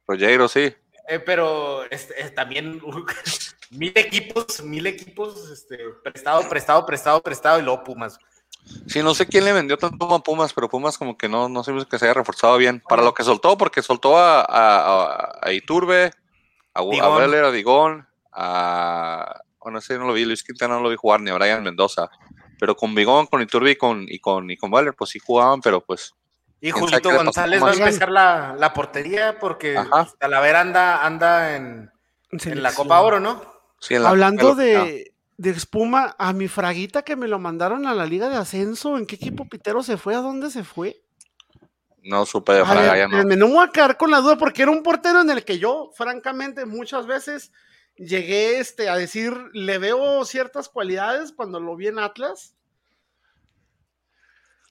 Rogero, 0.07 0.47
sí. 0.47 0.73
Eh, 1.07 1.19
pero 1.19 1.83
este, 1.89 2.19
eh, 2.19 2.31
también 2.31 2.81
mil 3.69 3.91
equipos, 3.95 4.63
mil 4.63 4.87
equipos, 4.87 5.49
este, 5.51 5.77
prestado, 6.03 6.47
prestado, 6.49 6.85
prestado, 6.85 7.21
prestado 7.21 7.59
y 7.59 7.63
luego 7.63 7.83
Pumas. 7.83 8.17
Sí, 8.87 9.03
no 9.03 9.13
sé 9.13 9.27
quién 9.27 9.45
le 9.45 9.53
vendió 9.53 9.77
tanto 9.77 10.11
a 10.13 10.23
Pumas, 10.23 10.51
pero 10.53 10.69
Pumas 10.69 10.97
como 10.97 11.17
que 11.17 11.29
no, 11.29 11.47
no 11.47 11.63
sé 11.63 11.71
que 11.89 11.99
se 11.99 12.05
haya 12.05 12.15
reforzado 12.15 12.57
bien. 12.57 12.81
Para 12.87 13.03
lo 13.03 13.13
que 13.13 13.23
soltó, 13.23 13.57
porque 13.57 13.83
soltó 13.83 14.17
a, 14.17 14.41
a, 14.41 15.39
a 15.41 15.51
Iturbe, 15.51 16.11
a, 16.73 16.81
Digón. 16.81 17.35
a 17.35 17.47
a 17.47 17.51
Digón, 17.51 18.07
a... 18.31 19.41
Bueno, 19.59 19.79
ese 19.79 19.97
no 19.97 20.05
lo 20.05 20.13
vi, 20.13 20.25
Luis 20.25 20.43
Quintana 20.43 20.75
no 20.75 20.81
lo 20.81 20.89
vi 20.89 20.95
jugar, 20.95 21.21
ni 21.21 21.31
a 21.31 21.35
Brian 21.35 21.63
Mendoza. 21.63 22.09
Pero 22.59 22.75
con 22.75 22.93
Bigón, 22.93 23.27
con 23.27 23.41
Iturbe 23.41 23.71
y 23.71 23.75
con, 23.75 24.05
y 24.07 24.19
con, 24.19 24.49
y 24.49 24.57
con 24.57 24.71
pues 24.71 25.09
sí 25.09 25.19
jugaban, 25.19 25.61
pero 25.61 25.81
pues 25.81 26.13
y 26.66 26.72
Julito 26.72 27.11
González 27.16 27.61
va 27.61 27.70
a 27.70 27.74
empezar 27.74 28.09
la, 28.09 28.55
la 28.57 28.74
portería 28.74 29.38
porque 29.38 29.78
Talavera 30.18 30.61
anda, 30.61 31.05
anda 31.05 31.55
en, 31.55 31.91
en, 32.32 32.63
la 32.63 32.74
Copa 32.74 33.01
Oro, 33.01 33.20
¿no? 33.20 33.39
Sí, 33.80 33.93
Hablando 33.93 34.55
de, 34.55 35.13
de, 35.38 35.49
espuma, 35.51 36.16
a 36.18 36.34
mi 36.34 36.47
fraguita 36.47 37.03
que 37.03 37.16
me 37.16 37.28
lo 37.28 37.38
mandaron 37.38 37.86
a 37.86 37.93
la 37.93 38.07
Liga 38.07 38.30
de 38.30 38.38
Ascenso, 38.38 38.97
¿en 38.97 39.05
qué 39.05 39.13
equipo 39.13 39.47
pitero 39.47 39.84
se 39.84 39.97
fue? 39.97 40.16
¿A 40.16 40.22
dónde 40.22 40.49
se 40.49 40.63
fue? 40.63 41.03
No 42.01 42.26
supe 42.26 42.53
de 42.53 42.66
Fraga, 42.66 42.97
ya 42.97 43.07
no. 43.07 43.24
Me 43.24 43.36
no 43.36 43.47
voy 43.47 43.63
a 43.63 43.70
quedar 43.70 43.95
con 43.95 44.09
la 44.09 44.22
duda 44.22 44.36
porque 44.36 44.63
era 44.63 44.72
un 44.72 44.82
portero 44.82 45.22
en 45.22 45.30
el 45.30 45.45
que 45.45 45.59
yo, 45.59 45.91
francamente, 45.95 46.66
muchas 46.66 47.05
veces 47.05 47.51
llegué 47.95 48.57
este, 48.57 48.89
a 48.89 48.95
decir, 48.95 49.36
le 49.53 49.78
veo 49.78 50.26
ciertas 50.26 50.68
cualidades 50.68 51.32
cuando 51.32 51.59
lo 51.59 51.76
vi 51.76 51.89
en 51.89 51.99
Atlas 51.99 52.55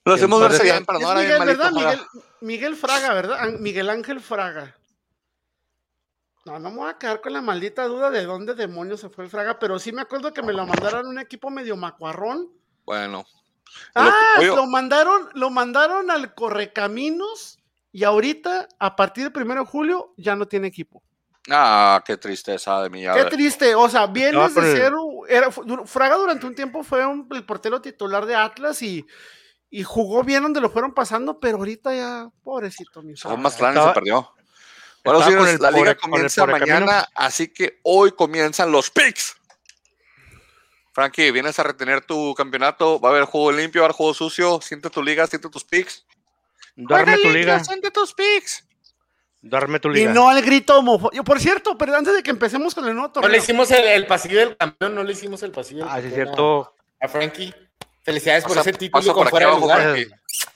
lo 0.05 0.13
hacemos 0.13 0.39
verse 0.39 0.63
bien 0.63 0.85
para 0.85 0.99
no 0.99 1.07
dar 1.07 1.17
Miguel, 1.17 1.45
¿verdad? 1.45 1.71
Miguel, 1.71 1.99
Miguel, 2.41 2.75
Fraga, 2.75 3.13
¿verdad? 3.13 3.49
Miguel 3.59 3.89
Ángel 3.89 4.21
Fraga. 4.21 4.75
No, 6.45 6.59
no 6.59 6.69
me 6.69 6.77
voy 6.77 6.89
a 6.91 6.97
quedar 6.99 7.21
con 7.21 7.33
la 7.33 7.41
maldita 7.41 7.85
duda 7.85 8.11
de 8.11 8.23
dónde 8.23 8.53
demonios 8.53 8.99
se 8.99 9.09
fue 9.09 9.23
el 9.23 9.31
Fraga, 9.31 9.57
pero 9.57 9.79
sí 9.79 9.91
me 9.91 10.03
acuerdo 10.03 10.31
que 10.31 10.43
me 10.43 10.53
lo 10.53 10.65
mandaron 10.67 11.07
un 11.07 11.17
equipo 11.17 11.49
medio 11.49 11.75
macuarrón. 11.75 12.51
Bueno. 12.85 13.25
Ah, 13.95 14.13
lo, 14.41 14.67
mandaron, 14.67 15.29
lo 15.33 15.49
mandaron 15.49 16.11
al 16.11 16.35
Correcaminos 16.35 17.57
y 17.91 18.03
ahorita, 18.03 18.67
a 18.77 18.95
partir 18.95 19.23
del 19.23 19.33
primero 19.33 19.61
de 19.61 19.67
julio, 19.67 20.13
ya 20.17 20.35
no 20.35 20.47
tiene 20.47 20.67
equipo. 20.67 21.01
Ah, 21.49 22.03
qué 22.05 22.17
tristeza 22.17 22.81
de 22.83 22.89
mi 22.89 23.03
Qué 23.03 23.25
triste, 23.25 23.75
o 23.75 23.87
sea, 23.89 24.07
vienes 24.07 24.53
de 24.53 24.61
ser, 24.71 24.93
era, 25.29 25.51
Fraga 25.51 26.15
durante 26.15 26.45
un 26.45 26.55
tiempo 26.55 26.83
fue 26.83 27.03
el 27.31 27.45
portero 27.45 27.81
titular 27.81 28.25
de 28.25 28.35
Atlas 28.35 28.81
y 28.81 29.05
y 29.69 29.83
jugó 29.83 30.23
bien 30.23 30.43
donde 30.43 30.61
lo 30.61 30.69
fueron 30.69 30.93
pasando, 30.93 31.39
pero 31.39 31.57
ahorita 31.57 31.93
ya, 31.95 32.29
pobrecito. 32.43 33.01
Mi 33.01 33.15
Son 33.15 33.41
más 33.41 33.55
claros 33.55 33.87
se 33.87 33.93
perdió. 33.93 34.31
Bueno, 35.03 35.23
señores, 35.23 35.59
la 35.59 35.71
liga 35.71 35.95
comienza 35.95 36.45
mañana, 36.45 37.07
así 37.13 37.47
que 37.47 37.79
hoy 37.83 38.11
comienzan 38.11 38.71
los 38.71 38.89
picks. 38.89 39.35
Frankie, 40.93 41.31
vienes 41.31 41.59
a 41.59 41.63
retener 41.63 42.01
tu 42.01 42.33
campeonato, 42.35 42.99
va 42.99 43.09
a 43.09 43.11
haber 43.11 43.25
juego 43.25 43.51
limpio, 43.51 43.81
va 43.81 43.85
a 43.85 43.87
haber 43.87 43.97
juego 43.97 44.13
sucio, 44.13 44.61
siente 44.61 44.89
tu 44.89 45.03
liga, 45.03 45.27
siente 45.27 45.49
tus 45.49 45.63
picks. 45.63 46.05
Duerme 46.75 47.17
tu 47.17 47.29
liga. 47.29 47.63
Siente 47.63 47.91
tus 47.91 48.13
picks. 48.13 48.65
Duerme 49.41 49.79
tu 49.79 49.89
liga. 49.89 50.09
Y 50.09 50.13
no 50.13 50.29
al 50.29 50.41
grito 50.41 50.79
homofóbico. 50.79 51.23
Por 51.23 51.39
cierto, 51.39 51.77
pero 51.77 51.95
antes 51.95 52.15
de 52.15 52.23
que 52.23 52.31
empecemos 52.31 52.73
con 52.73 52.87
el 52.87 52.95
nuevo 52.95 53.11
torneo. 53.11 53.27
No 53.27 53.31
le 53.31 53.37
hicimos 53.39 53.69
el, 53.71 54.07
pasillo 54.07 54.39
del 54.39 54.57
campeón, 54.57 54.95
no 54.95 55.03
le 55.03 55.11
hicimos 55.11 55.43
el 55.43 55.51
pasillo 55.51 55.83
del 55.83 55.89
Ah, 55.89 56.01
sí, 56.01 56.07
es 56.07 56.13
cierto. 56.13 56.73
A 56.99 57.07
Frankie. 57.07 57.53
Felicidades 58.05 58.43
por 58.43 58.57
ese 58.59 58.73
título 58.73 59.13
con 59.15 59.27
fuera 59.29 59.49
de 59.49 59.59
lugar. 59.59 59.97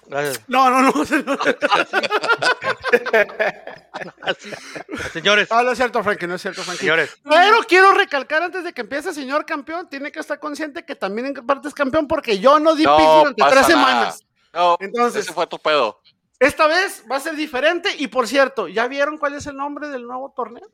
Gracias. 0.06 0.44
No, 0.48 0.70
no, 0.70 0.84
no. 0.84 0.94
Señores. 5.14 5.50
No, 5.50 5.64
no 5.64 5.72
es 5.72 5.78
cierto, 5.78 6.04
Frankie, 6.04 6.28
no 6.28 6.36
es 6.36 6.44
cierto, 6.44 6.62
Frankie. 6.62 6.82
Señores. 6.82 7.18
Pero 7.24 7.58
quiero 7.68 7.92
recalcar 7.94 8.44
antes 8.44 8.64
de 8.64 8.72
que 8.72 8.82
empiece, 8.82 9.16
señor 9.16 9.48
campeón, 9.48 9.90
tiene 9.90 10.12
que 10.12 10.20
estar 10.20 10.40
consciente 10.40 10.86
que 10.86 10.94
también 10.96 11.26
en 11.28 11.34
parte 11.34 11.68
es 11.68 11.74
campeón 11.74 12.08
porque 12.08 12.38
yo 12.38 12.60
no 12.60 12.76
di 12.76 12.84
no 12.84 12.96
durante 12.98 13.44
tres 13.50 13.66
semanas. 13.66 14.24
No, 14.54 14.78
Entonces, 14.80 15.26
ese 15.26 15.34
fue 15.34 15.48
tu 15.48 15.58
pedo. 15.58 16.00
Esta 16.40 16.68
vez 16.68 17.04
va 17.12 17.16
a 17.16 17.20
ser 17.20 17.36
diferente 17.36 17.90
y 17.98 18.06
por 18.08 18.28
cierto, 18.28 18.68
¿ya 18.68 18.88
vieron 18.88 19.18
cuál 19.18 19.34
es 19.34 19.48
el 19.48 19.58
nombre 19.58 19.90
del 19.90 20.04
nuevo 20.04 20.32
torneo? 20.36 20.70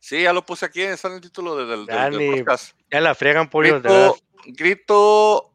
Sí, 0.00 0.20
ya 0.22 0.34
lo 0.34 0.44
puse 0.44 0.66
aquí, 0.66 0.82
está 0.82 1.08
en 1.08 1.14
el 1.14 1.22
título 1.22 1.56
del, 1.56 1.86
del, 1.86 2.36
podcast. 2.36 2.76
Ya 2.90 3.00
la 3.00 3.14
friegan, 3.14 3.48
pollo. 3.48 3.80
Grito, 3.80 4.18
grito 4.44 5.53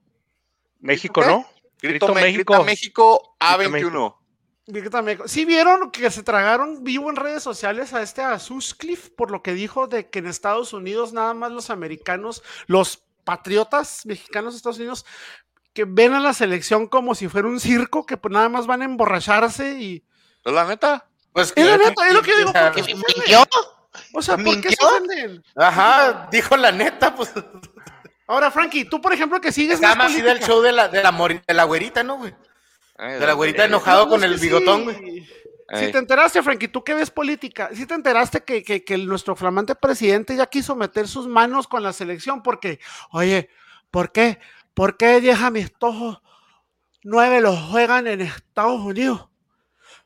México, 0.80 1.24
¿no? 1.24 1.46
Grito, 1.82 2.14
México. 2.14 2.64
México 2.64 3.36
A21. 3.40 4.16
Sí 5.26 5.46
vieron 5.46 5.90
que 5.92 6.12
se 6.12 6.22
tragaron 6.22 6.84
vivo 6.84 7.10
en 7.10 7.16
redes 7.16 7.42
sociales 7.42 7.94
a 7.94 8.04
este 8.04 8.22
a 8.22 8.40
por 9.16 9.32
lo 9.32 9.42
que 9.42 9.54
dijo 9.54 9.88
de 9.88 10.10
que 10.10 10.20
en 10.20 10.28
Estados 10.28 10.74
Unidos 10.74 11.12
nada 11.12 11.34
más 11.34 11.52
los 11.52 11.70
americanos, 11.70 12.44
los 12.68 13.04
patriotas 13.24 14.06
mexicanos 14.06 14.54
de 14.54 14.58
Estados 14.58 14.78
Unidos 14.78 15.06
que 15.74 15.86
ven 15.86 16.14
a 16.14 16.20
la 16.20 16.34
selección 16.34 16.88
como 16.88 17.16
si 17.16 17.28
fuera 17.28 17.48
un 17.48 17.60
circo, 17.60 18.06
que 18.06 18.18
pues 18.18 18.32
nada 18.32 18.50
más 18.50 18.68
van 18.68 18.82
a 18.82 18.86
emborracharse 18.86 19.80
y. 19.80 20.04
¿Es 20.44 20.54
la 20.54 20.66
neta? 20.66 21.08
Pues 21.34 21.54
es 21.56 21.66
la 21.66 21.78
neta, 21.78 22.08
es 22.08 22.14
lo 22.14 22.22
que 22.22 22.32
yo 22.32 22.38
digo. 22.38 22.54
¿Porque 22.54 22.84
mintió? 22.84 23.48
O 24.14 24.22
sea, 24.22 24.38
¿por 24.38 24.62
qué 24.62 24.70
se 24.70 24.86
ofenden? 24.86 25.44
Ajá, 25.56 26.28
dijo 26.32 26.56
la 26.58 26.72
neta, 26.72 27.16
pues. 27.16 27.34
Ahora, 28.30 28.52
Frankie, 28.52 28.86
tú, 28.86 29.02
por 29.02 29.12
ejemplo, 29.12 29.42
que 29.42 29.52
sigues. 29.52 29.82
Está 29.82 29.96
más 29.96 30.16
del 30.16 30.40
show 30.40 30.62
de 30.62 30.72
la, 30.72 30.88
de 30.88 31.02
la, 31.02 31.12
de 31.12 31.54
la 31.56 31.64
güerita, 31.64 32.04
¿no, 32.04 32.18
güey? 32.18 32.32
de 33.00 33.26
la 33.26 33.34
güerita 33.34 33.66
enojado 33.66 34.08
con 34.08 34.24
el 34.24 34.38
bigotón, 34.38 34.84
güey. 34.84 35.28
Si 35.74 35.92
te 35.92 35.98
enteraste, 35.98 36.44
Frankie, 36.44 36.68
tú 36.68 36.84
que 36.84 36.94
ves 36.94 37.10
política, 37.10 37.72
si 37.74 37.88
te 37.88 37.96
enteraste 37.96 38.44
que, 38.44 38.64
que, 38.64 38.84
que, 38.84 38.98
nuestro 39.00 39.36
flamante 39.36 39.74
presidente 39.74 40.36
ya 40.36 40.46
quiso 40.46 40.76
meter 40.76 41.08
sus 41.08 41.28
manos 41.28 41.68
con 41.68 41.82
la 41.82 41.92
selección 41.92 42.44
porque, 42.44 42.80
oye, 43.12 43.50
¿por 43.90 44.12
qué? 44.12 44.40
¿Por 44.76 44.96
qué 44.96 45.22
10 45.22 45.42
amistosos, 45.42 46.22
nueve 47.04 47.42
los 47.42 47.58
juegan 47.58 48.06
en 48.06 48.22
Estados 48.22 48.80
Unidos? 48.80 49.28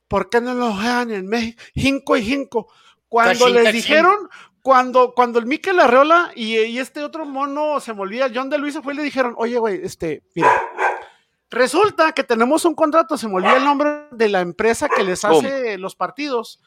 ¿Por 0.08 0.30
qué 0.30 0.40
no 0.40 0.54
los 0.54 0.76
juegan 0.76 1.12
en 1.12 1.28
México? 1.28 1.62
Cinco 1.76 2.16
y 2.16 2.24
cinco. 2.24 2.74
Cuando 3.10 3.50
les 3.50 3.74
dijeron, 3.74 4.30
cuando, 4.64 5.14
cuando 5.14 5.40
el 5.40 5.46
Miquel 5.46 5.80
Arreola 5.80 6.32
y, 6.36 6.58
y, 6.58 6.80
este 6.80 7.04
otro 7.04 7.26
mono 7.26 7.82
se 7.82 7.92
volvía, 7.92 8.32
John 8.34 8.50
de 8.50 8.58
Luisa 8.58 8.82
fue 8.82 8.94
y 8.94 8.98
le 8.98 9.04
dijeron, 9.04 9.36
oye, 9.38 9.58
güey, 9.60 9.82
este, 9.84 10.24
mira, 10.34 10.50
resulta 11.50 12.14
que 12.14 12.24
tenemos 12.24 12.64
un 12.64 12.74
contrato, 12.74 13.18
se 13.18 13.28
me 13.28 13.36
olvida 13.36 13.58
el 13.58 13.66
nombre 13.66 14.08
de 14.12 14.30
la 14.30 14.40
empresa 14.40 14.88
que 14.88 15.04
les 15.04 15.26
hace 15.26 15.78
los 15.78 15.96
partidos. 15.96 16.62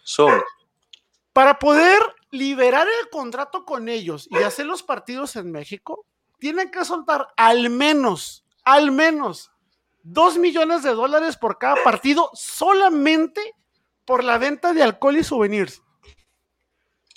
Para 1.33 1.59
poder 1.59 1.99
liberar 2.31 2.87
el 2.87 3.09
contrato 3.09 3.65
con 3.65 3.89
ellos 3.89 4.29
y 4.31 4.37
hacer 4.43 4.67
los 4.67 4.83
partidos 4.83 5.35
en 5.37 5.51
México, 5.51 6.05
tienen 6.39 6.71
que 6.71 6.85
soltar 6.85 7.29
al 7.35 7.71
menos, 7.71 8.45
al 8.63 8.91
menos, 8.93 9.51
dos 10.03 10.37
millones 10.37 10.83
de 10.83 10.91
dólares 10.91 11.39
por 11.39 11.57
cada 11.57 11.83
partido 11.83 12.29
solamente 12.35 13.55
por 14.05 14.23
la 14.23 14.37
venta 14.37 14.75
de 14.75 14.83
alcohol 14.83 15.17
y 15.17 15.25
souvenirs. 15.25 15.83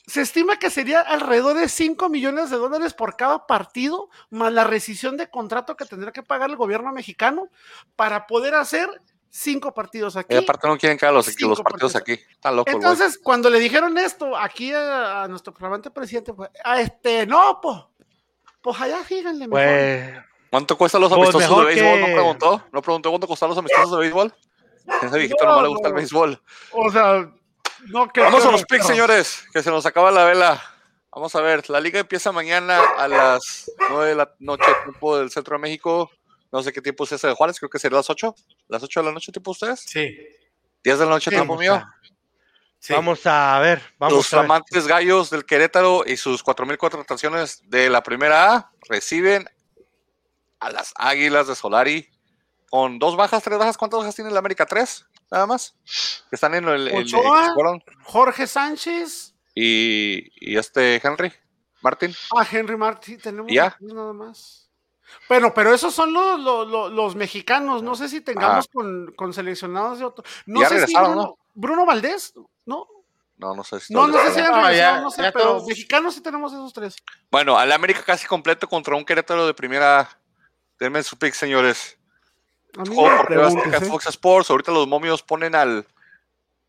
Se 0.10 0.22
estima 0.22 0.58
que 0.58 0.72
sería 0.72 1.02
alrededor 1.02 1.56
de 1.56 1.70
5 1.70 2.10
millones 2.10 2.50
de 2.50 2.58
dólares 2.58 2.94
por 2.96 3.16
cada 3.16 3.46
partido, 3.46 4.10
más 4.32 4.52
la 4.52 4.64
rescisión 4.64 5.18
de 5.18 5.30
contrato 5.30 5.78
que 5.78 5.86
tendría 5.86 6.12
que 6.12 6.24
pagar 6.24 6.50
el 6.50 6.56
gobierno 6.56 6.92
mexicano 6.92 7.50
para 7.96 8.26
poder 8.26 8.56
hacer 8.56 8.90
cinco 9.30 9.72
partidos 9.72 10.16
aquí. 10.16 10.34
Y 10.34 10.38
aparte 10.38 10.68
no 10.68 10.78
quieren 10.78 10.98
que 10.98 11.06
los, 11.12 11.28
los 11.40 11.62
partidos, 11.62 11.96
aquí. 11.96 12.14
Está 12.14 12.52
loco, 12.52 12.72
Entonces, 12.72 13.20
cuando 13.22 13.52
le 13.52 13.60
dijeron 13.60 13.98
esto 14.00 14.36
aquí 14.36 14.74
a, 14.74 15.28
nuestro 15.30 15.54
flamante 15.54 15.92
presidente, 15.92 16.34
pues, 16.34 16.50
a 16.64 16.82
este, 16.82 17.28
no, 17.28 17.60
pues, 17.62 17.78
pues 18.62 18.82
allá 18.82 19.04
fíjenle 19.04 19.48
mejor. 19.48 19.64
Pues, 19.64 20.14
¿Cuánto 20.50 20.76
cuestan 20.76 21.02
los 21.02 21.14
pues 21.14 21.36
amistosos 21.36 21.60
de 21.60 21.66
béisbol? 21.66 22.02
¿No 22.02 22.06
preguntó? 22.08 22.64
¿No 22.72 22.82
preguntó 22.82 23.10
cuánto 23.10 23.28
cuestan 23.28 23.50
los 23.50 23.58
amistosos 23.60 23.92
de 23.92 23.98
béisbol? 23.98 24.34
A 24.88 25.06
ese 25.06 25.18
viejito 25.20 25.46
no, 25.46 25.56
no, 25.56 25.62
le 25.62 25.68
gusta 25.68 25.90
el 25.90 25.94
béisbol. 25.94 26.42
O 26.72 26.92
sea, 26.92 27.32
no 27.88 28.10
que. 28.10 28.22
Vamos 28.22 28.46
a 28.46 28.52
los 28.52 28.66
picks, 28.66 28.88
señores, 28.88 29.44
que 29.54 29.62
se 29.64 29.70
nos 29.70 29.86
acaba 29.86 30.12
la 30.12 30.26
vela. 30.26 30.62
Vamos 31.12 31.34
a 31.36 31.42
ver, 31.42 31.70
la 31.70 31.80
liga 31.80 32.00
empieza 32.00 32.32
mañana 32.32 32.80
a 32.98 33.08
las 33.08 33.72
9 33.90 34.10
de 34.10 34.16
la 34.16 34.34
noche, 34.40 34.66
tiempo 34.84 35.18
del 35.18 35.32
centro 35.32 35.56
de 35.56 35.62
México. 35.62 36.12
No 36.52 36.62
sé 36.62 36.72
qué 36.72 36.82
tiempo 36.82 37.04
es 37.04 37.12
ese 37.14 37.28
de 37.28 37.34
Juárez, 37.34 37.60
creo 37.60 37.70
que 37.70 37.80
sería 37.80 37.98
las 37.98 38.10
8. 38.10 38.36
¿Las 38.68 38.84
8 38.84 39.00
de 39.00 39.06
la 39.08 39.12
noche, 39.12 39.32
tipo 39.32 39.52
ustedes? 39.52 39.82
Sí. 39.82 40.18
10 40.84 41.00
de 41.00 41.06
la 41.06 41.12
noche, 41.12 41.32
tiempo 41.32 41.58
mío. 41.58 41.84
Vamos 42.90 43.26
a 43.26 43.60
ver. 43.60 43.82
Vamos 43.98 44.18
Los 44.18 44.28
flamantes 44.28 44.88
gallos 44.88 45.30
del 45.30 45.46
Querétaro 45.46 46.04
y 46.06 46.16
sus 46.16 46.44
4.000 46.44 46.78
contrataciones 46.78 47.62
de 47.70 47.90
la 47.90 48.04
primera 48.04 48.54
A 48.54 48.72
reciben 48.88 49.50
a 50.60 50.72
las 50.72 50.94
Águilas 50.96 51.48
de 51.48 51.56
Solari 51.56 52.10
con 52.70 53.00
dos 53.00 53.16
bajas, 53.16 53.44
tres 53.44 53.58
bajas. 53.58 53.78
¿Cuántas 53.78 54.00
bajas 54.00 54.16
tiene 54.16 54.30
el 54.30 54.38
América? 54.38 54.66
¿Tres? 54.66 55.06
Nada 55.32 55.46
más. 55.46 55.76
Están 56.32 56.56
en 56.56 56.68
el. 56.68 56.96
Ochoa, 56.96 57.54
Jorge 58.04 58.48
Sánchez. 58.48 59.36
Y, 59.56 60.30
y, 60.40 60.58
este 60.58 61.02
Henry 61.04 61.34
Martín. 61.82 62.14
Ah, 62.36 62.48
Henry 62.50 62.78
Martín. 62.78 63.20
Tenemos 63.20 63.52
¿Ya? 63.52 63.76
nada 63.80 64.14
más. 64.14 64.70
Bueno, 65.28 65.54
pero 65.54 65.74
esos 65.74 65.94
son 65.94 66.14
los, 66.14 66.40
los, 66.40 66.92
los 66.92 67.16
mexicanos. 67.16 67.82
No 67.84 67.96
sé 67.96 68.10
si 68.10 68.22
tengamos 68.22 68.68
con, 68.68 69.12
con, 69.16 69.34
seleccionados 69.34 70.00
de 70.00 70.06
otro. 70.06 70.24
No 70.46 70.64
sé 70.68 70.86
si 70.86 70.94
Bruno, 70.94 71.16
¿no? 71.16 71.38
Bruno 71.54 71.86
Valdés, 71.86 72.34
¿no? 72.66 72.88
No, 73.38 73.56
no 73.56 73.64
sé 73.64 73.80
si. 73.80 73.94
No, 73.94 74.08
no 74.08 74.18
sé 74.20 74.34
si 74.34 74.42
no, 74.42 74.72
ya, 74.72 75.02
no 75.02 75.10
sé, 75.10 75.32
pero 75.32 75.66
mexicanos 75.66 76.14
sí 76.14 76.22
tenemos 76.22 76.54
esos 76.54 76.74
tres. 76.74 76.96
Bueno, 77.32 77.58
al 77.58 77.72
América 77.72 78.04
casi 78.04 78.28
completo 78.28 78.68
contra 78.68 78.96
un 78.96 79.06
Querétaro 79.06 79.48
de 79.48 79.54
primera 79.54 80.10
Denme 80.80 81.04
su 81.04 81.18
pick, 81.18 81.34
señores. 81.34 81.99
A 82.78 82.84
mí 82.84 82.96
¿eh? 83.00 83.80
Fox 83.88 84.08
Sports. 84.08 84.50
Ahorita 84.50 84.72
los 84.72 84.88
momios 84.88 85.24
ponen 85.24 85.56
al, 85.56 85.88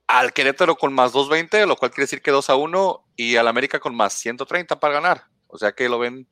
al 0.07 0.32
Querétaro 0.32 0.76
con 0.76 0.92
más 0.92 1.12
220, 1.12 1.66
lo 1.66 1.76
cual 1.76 1.90
quiere 1.90 2.05
decir 2.05 2.22
que 2.22 2.30
2 2.30 2.51
a 2.51 2.57
1, 2.57 3.05
y 3.16 3.36
al 3.36 3.48
América 3.48 3.78
con 3.80 3.94
más 3.94 4.14
130 4.14 4.80
para 4.80 4.94
ganar. 4.94 5.26
O 5.46 5.59
sea 5.59 5.72
que 5.72 5.88
lo 5.88 5.98
ven 5.98 6.26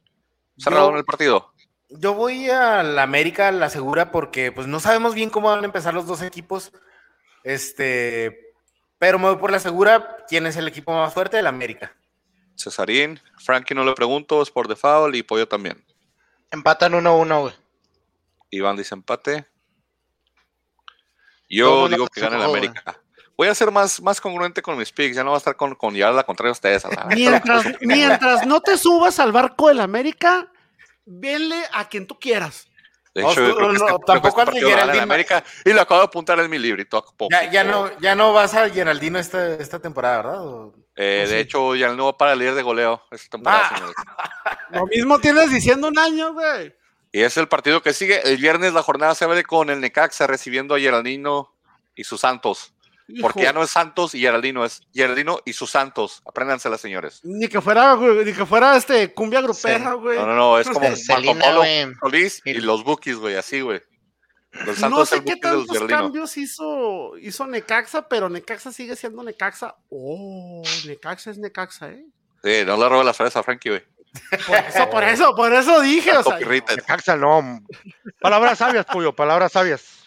cerrado 0.56 0.90
en 0.90 0.96
el 0.96 1.04
partido. 1.04 1.52
Yo 1.90 2.14
voy 2.14 2.50
al 2.50 2.98
América, 2.98 3.50
la 3.50 3.70
segura, 3.70 4.10
porque 4.10 4.52
pues 4.52 4.66
no 4.66 4.80
sabemos 4.80 5.14
bien 5.14 5.30
cómo 5.30 5.48
van 5.48 5.62
a 5.62 5.66
empezar 5.66 5.94
los 5.94 6.06
dos 6.06 6.22
equipos. 6.22 6.72
Este, 7.44 8.54
pero 8.98 9.18
me 9.18 9.28
voy 9.28 9.36
por 9.36 9.50
la 9.50 9.58
segura. 9.58 10.24
¿Quién 10.28 10.46
es 10.46 10.56
el 10.56 10.68
equipo 10.68 10.92
más 10.92 11.14
fuerte? 11.14 11.38
del 11.38 11.46
América. 11.46 11.94
Cesarín, 12.56 13.20
Frankie 13.38 13.74
no 13.74 13.84
le 13.84 13.94
pregunto, 13.94 14.42
es 14.42 14.50
por 14.50 14.66
default 14.66 15.14
y 15.14 15.22
Pollo 15.22 15.46
también. 15.46 15.84
Empatan 16.50 16.92
1-1, 16.92 17.40
güey. 17.40 17.54
Iván 18.50 18.76
dice 18.76 18.94
empate. 18.94 19.46
Yo 21.48 21.88
digo 21.88 22.06
que 22.08 22.20
gana 22.20 22.36
el 22.36 22.42
América. 22.42 23.00
Voy 23.36 23.46
a 23.46 23.54
ser 23.54 23.70
más, 23.70 24.02
más 24.02 24.20
congruente 24.20 24.62
con 24.62 24.76
mis 24.76 24.90
picks, 24.90 25.14
ya 25.14 25.22
no 25.22 25.30
va 25.30 25.36
a 25.36 25.38
estar 25.38 25.56
con, 25.56 25.76
con 25.76 25.94
llevar 25.94 26.12
la 26.12 26.24
contraria 26.24 26.50
a 26.50 26.52
ustedes. 26.52 26.82
mientras, 27.14 27.64
mientras 27.80 28.46
no 28.46 28.60
te 28.60 28.76
subas 28.76 29.20
al 29.20 29.30
barco 29.30 29.68
del 29.68 29.80
América, 29.80 30.50
venle 31.04 31.62
a 31.72 31.88
quien 31.88 32.06
tú 32.06 32.18
quieras. 32.18 32.66
De 33.14 33.22
hecho, 33.22 33.40
no, 33.40 33.72
no, 33.72 33.86
este, 33.86 34.04
tampoco 34.06 34.40
al 34.42 34.52
de 34.92 35.00
América 35.00 35.42
y 35.64 35.72
lo 35.72 35.80
acabo 35.80 36.00
de 36.00 36.06
apuntar 36.06 36.38
en 36.40 36.50
mi 36.50 36.58
librito. 36.58 37.04
Ya, 37.30 37.50
ya, 37.50 37.64
no, 37.64 37.90
ya 38.00 38.14
no 38.14 38.32
vas 38.32 38.54
a 38.54 38.68
Geraldino 38.68 39.18
esta, 39.18 39.54
esta 39.54 39.80
temporada, 39.80 40.16
¿verdad? 40.18 40.72
Eh, 40.94 41.26
de 41.28 41.40
hecho, 41.40 41.74
ya 41.74 41.92
no 41.94 42.06
va 42.06 42.16
para 42.16 42.32
el 42.34 42.40
líder 42.40 42.54
de 42.54 42.62
goleo 42.62 43.02
esta 43.10 43.30
temporada. 43.30 43.70
Ah. 44.44 44.58
Lo 44.70 44.86
mismo 44.86 45.18
tienes 45.18 45.50
diciendo 45.50 45.88
un 45.88 45.98
año, 45.98 46.32
güey. 46.32 46.74
Y 47.12 47.22
es 47.22 47.36
el 47.36 47.48
partido 47.48 47.82
que 47.82 47.92
sigue. 47.92 48.20
El 48.24 48.36
viernes 48.36 48.72
la 48.72 48.82
jornada 48.82 49.14
se 49.14 49.24
abre 49.24 49.44
con 49.44 49.70
el 49.70 49.80
Necaxa 49.80 50.26
recibiendo 50.26 50.74
a 50.74 50.80
Geraldino 50.80 51.54
y 51.94 52.04
sus 52.04 52.20
Santos. 52.20 52.74
Porque 53.22 53.44
ya 53.44 53.54
no 53.54 53.62
es 53.62 53.70
Santos 53.70 54.14
y 54.14 54.20
Geraldino, 54.20 54.66
es 54.66 54.82
Geraldino 54.92 55.40
y 55.46 55.54
sus 55.54 55.70
Santos. 55.70 56.22
Apréndansela, 56.26 56.76
señores. 56.76 57.20
Ni 57.24 57.48
que 57.48 57.62
fuera, 57.62 57.96
ni 57.96 58.34
que 58.34 58.44
fuera 58.44 58.76
este 58.76 59.14
cumbia 59.14 59.40
grupera, 59.40 59.94
güey. 59.94 60.18
No, 60.18 60.26
no, 60.26 60.34
no, 60.34 60.58
es 60.58 60.68
como 60.70 60.86
Marco 61.08 61.38
Polo, 61.38 61.62
Solís 62.00 62.42
y 62.44 62.54
los 62.54 62.84
Bookies, 62.84 63.16
güey, 63.16 63.36
así, 63.36 63.62
güey. 63.62 63.80
no 64.90 65.06
sé 65.06 65.24
qué 65.24 65.36
tantos 65.36 65.78
cambios 65.88 66.36
hizo, 66.36 67.16
hizo 67.16 67.46
Necaxa, 67.46 68.06
pero 68.08 68.28
Necaxa 68.28 68.72
sigue 68.72 68.94
siendo 68.94 69.22
Necaxa. 69.22 69.74
Oh, 69.88 70.62
Necaxa 70.86 71.30
es 71.30 71.38
Necaxa, 71.38 71.88
¿eh? 71.90 72.04
Sí, 72.44 72.62
no 72.66 72.76
le 72.76 72.88
robe 72.90 73.04
las 73.04 73.16
flores 73.16 73.34
a 73.36 73.42
Frankie, 73.42 73.70
güey. 73.70 73.82
Por 74.46 74.56
eso, 74.56 74.90
por 74.90 75.04
eso, 75.04 75.34
por 75.34 75.52
eso 75.52 75.80
dije. 75.80 76.16
O 76.16 76.22
sea, 76.22 77.16
no. 77.16 77.60
Palabras 78.20 78.58
sabias, 78.58 78.86
Puyo, 78.86 79.14
palabras 79.14 79.52
sabias. 79.52 79.98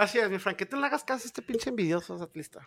Así 0.00 0.18
es, 0.18 0.30
mi 0.30 0.38
Frank, 0.38 0.56
que 0.56 0.64
te 0.64 0.78
le 0.78 0.86
hagas 0.86 1.04
caso 1.04 1.24
a 1.24 1.26
este 1.26 1.42
pinche 1.42 1.68
envidioso 1.68 2.14
atlista. 2.22 2.66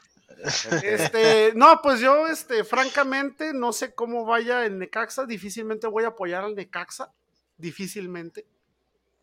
Este, 0.84 1.52
no, 1.56 1.82
pues 1.82 2.00
yo, 2.00 2.28
este, 2.28 2.64
francamente, 2.64 3.54
no 3.54 3.74
sé 3.74 3.96
cómo 3.96 4.24
vaya 4.24 4.66
el 4.66 4.78
Necaxa. 4.78 5.26
Difícilmente 5.26 5.88
voy 5.88 6.04
a 6.04 6.10
apoyar 6.10 6.44
al 6.44 6.54
Necaxa. 6.54 7.12
Difícilmente. 7.58 8.46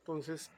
Entonces, 0.00 0.50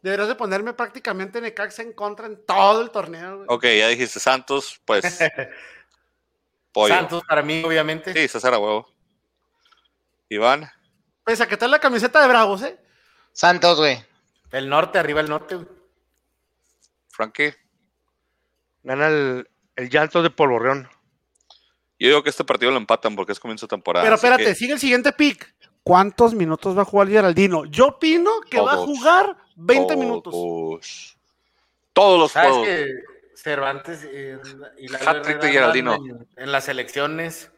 deberás 0.00 0.28
de 0.28 0.36
ponerme 0.36 0.72
prácticamente 0.72 1.42
Necaxa 1.42 1.82
en 1.82 1.92
contra 1.92 2.26
en 2.26 2.42
todo 2.46 2.80
el 2.80 2.90
torneo. 2.90 3.44
Ok, 3.48 3.64
ya 3.64 3.88
dijiste 3.88 4.18
Santos, 4.18 4.80
pues. 4.86 5.04
Santos 6.88 7.22
para 7.28 7.42
mí, 7.42 7.62
obviamente. 7.62 8.14
Sí, 8.14 8.26
César 8.26 8.54
a 8.54 8.58
huevo. 8.58 8.88
Iván. 10.30 10.70
Pese 11.24 11.42
a 11.42 11.46
que 11.46 11.54
está 11.54 11.68
la 11.68 11.80
camiseta 11.80 12.22
de 12.22 12.28
Bravos, 12.28 12.62
¿eh? 12.62 12.78
Santos, 13.32 13.78
güey. 13.78 14.02
El 14.52 14.68
norte, 14.68 14.98
arriba 14.98 15.20
el 15.20 15.28
norte, 15.28 15.56
güey. 15.56 15.68
Frankie. 17.10 17.54
Gana 18.82 19.08
el, 19.08 19.50
el 19.76 19.90
llanto 19.90 20.22
de 20.22 20.30
Polvorreón. 20.30 20.88
Yo 21.98 22.08
digo 22.08 22.22
que 22.22 22.30
este 22.30 22.44
partido 22.44 22.70
lo 22.70 22.78
empatan 22.78 23.14
porque 23.14 23.32
es 23.32 23.40
comienzo 23.40 23.66
de 23.66 23.70
temporada. 23.70 24.04
Pero 24.04 24.14
espérate, 24.14 24.54
sigue 24.54 24.72
el 24.72 24.78
siguiente 24.78 25.12
pick. 25.12 25.54
¿Cuántos 25.82 26.34
minutos 26.34 26.76
va 26.76 26.82
a 26.82 26.86
jugar 26.86 27.08
Geraldino? 27.08 27.64
Yo 27.66 27.88
opino 27.88 28.30
que 28.48 28.60
va 28.60 28.74
a 28.74 28.76
jugar 28.76 29.36
20 29.56 29.96
minutos. 29.96 31.16
Todos 31.92 32.20
los 32.20 32.32
juegos. 32.32 32.66
Que 32.66 32.86
Cervantes 33.34 34.06
y 34.78 34.88
la 34.88 34.98
de 35.14 35.52
Geraldino. 35.52 35.98
En, 36.36 36.52
las 36.52 36.68
elecciones. 36.68 37.50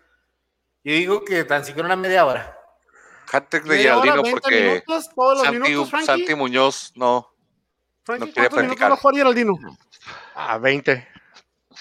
Yo 0.85 0.93
digo 0.95 1.25
que 1.25 1.45
tan 1.45 1.64
siquiera 1.64 1.87
una 1.87 1.97
media 1.97 2.25
hora 2.25 2.62
hat 3.33 3.51
de 3.51 3.61
Geraldino 3.61 4.22
porque 4.30 4.85
Santi, 6.05 6.35
Muñoz 6.35 6.93
no, 6.95 7.33
Frankie, 8.05 8.33
¿cuántos 8.33 8.62
minutos 8.62 8.83
va 8.83 8.95
a 8.95 8.97
jugar 8.97 9.16
Geraldino? 9.16 9.59
A 10.35 10.59
20. 10.59 11.09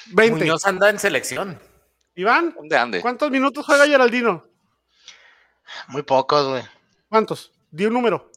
20. 0.08 0.40
Muñoz 0.40 0.66
anda 0.66 0.90
en 0.90 1.00
selección. 1.00 1.60
Iván, 2.16 2.54
¿dónde 2.56 2.78
ande? 2.78 3.02
¿Cuántos 3.02 3.32
minutos 3.32 3.66
juega 3.66 3.86
Geraldino? 3.86 4.46
Muy 5.88 6.04
pocos, 6.04 6.48
güey. 6.48 6.64
¿Cuántos? 7.10 7.52
Di 7.72 7.86
un 7.86 7.94
número. 7.94 8.32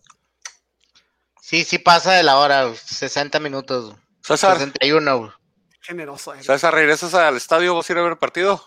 Sí, 1.41 1.65
sí 1.65 1.79
pasa 1.79 2.13
de 2.13 2.23
la 2.23 2.39
hora, 2.39 2.73
60 2.75 3.39
minutos. 3.41 3.95
César. 4.23 4.55
61, 4.55 5.19
güey. 5.19 5.31
Generoso. 5.81 6.35
Eh. 6.35 6.43
César, 6.43 6.73
¿regresas 6.73 7.13
al 7.15 7.37
estadio? 7.37 7.75
¿Vas 7.75 7.89
a 7.89 7.93
ir 7.93 7.99
a 7.99 8.03
ver 8.03 8.13
el 8.13 8.19
partido? 8.19 8.65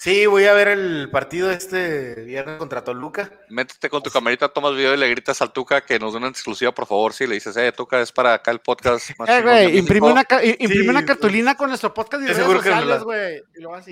Sí, 0.00 0.26
voy 0.26 0.44
a 0.44 0.52
ver 0.52 0.68
el 0.68 1.10
partido 1.10 1.50
este 1.50 2.14
viernes 2.22 2.56
contra 2.58 2.84
Toluca. 2.84 3.32
Métete 3.48 3.90
con 3.90 4.00
tu 4.00 4.10
camarita, 4.10 4.48
tomas 4.48 4.76
video 4.76 4.94
y 4.94 4.96
le 4.96 5.10
gritas 5.10 5.42
al 5.42 5.52
Tuca 5.52 5.80
que 5.80 5.98
nos 5.98 6.12
dé 6.12 6.18
una 6.18 6.28
exclusiva, 6.28 6.70
por 6.70 6.86
favor. 6.86 7.12
Sí, 7.12 7.26
le 7.26 7.34
dices, 7.34 7.56
eh, 7.56 7.72
Tuca, 7.72 8.00
es 8.00 8.12
para 8.12 8.34
acá 8.34 8.52
el 8.52 8.60
podcast. 8.60 9.10
Más 9.18 9.28
eh, 9.28 9.42
güey, 9.42 9.76
imprime 9.76 10.06
una, 10.06 10.24
imprime 10.60 10.90
una 10.90 11.04
cartulina 11.04 11.56
con 11.56 11.68
nuestro 11.68 11.92
podcast 11.92 12.22
y 12.22 12.26
redes 12.28 12.44
sociales, 12.44 13.02
güey. 13.02 13.42
Y 13.56 13.60
lo 13.60 13.74
así. 13.74 13.90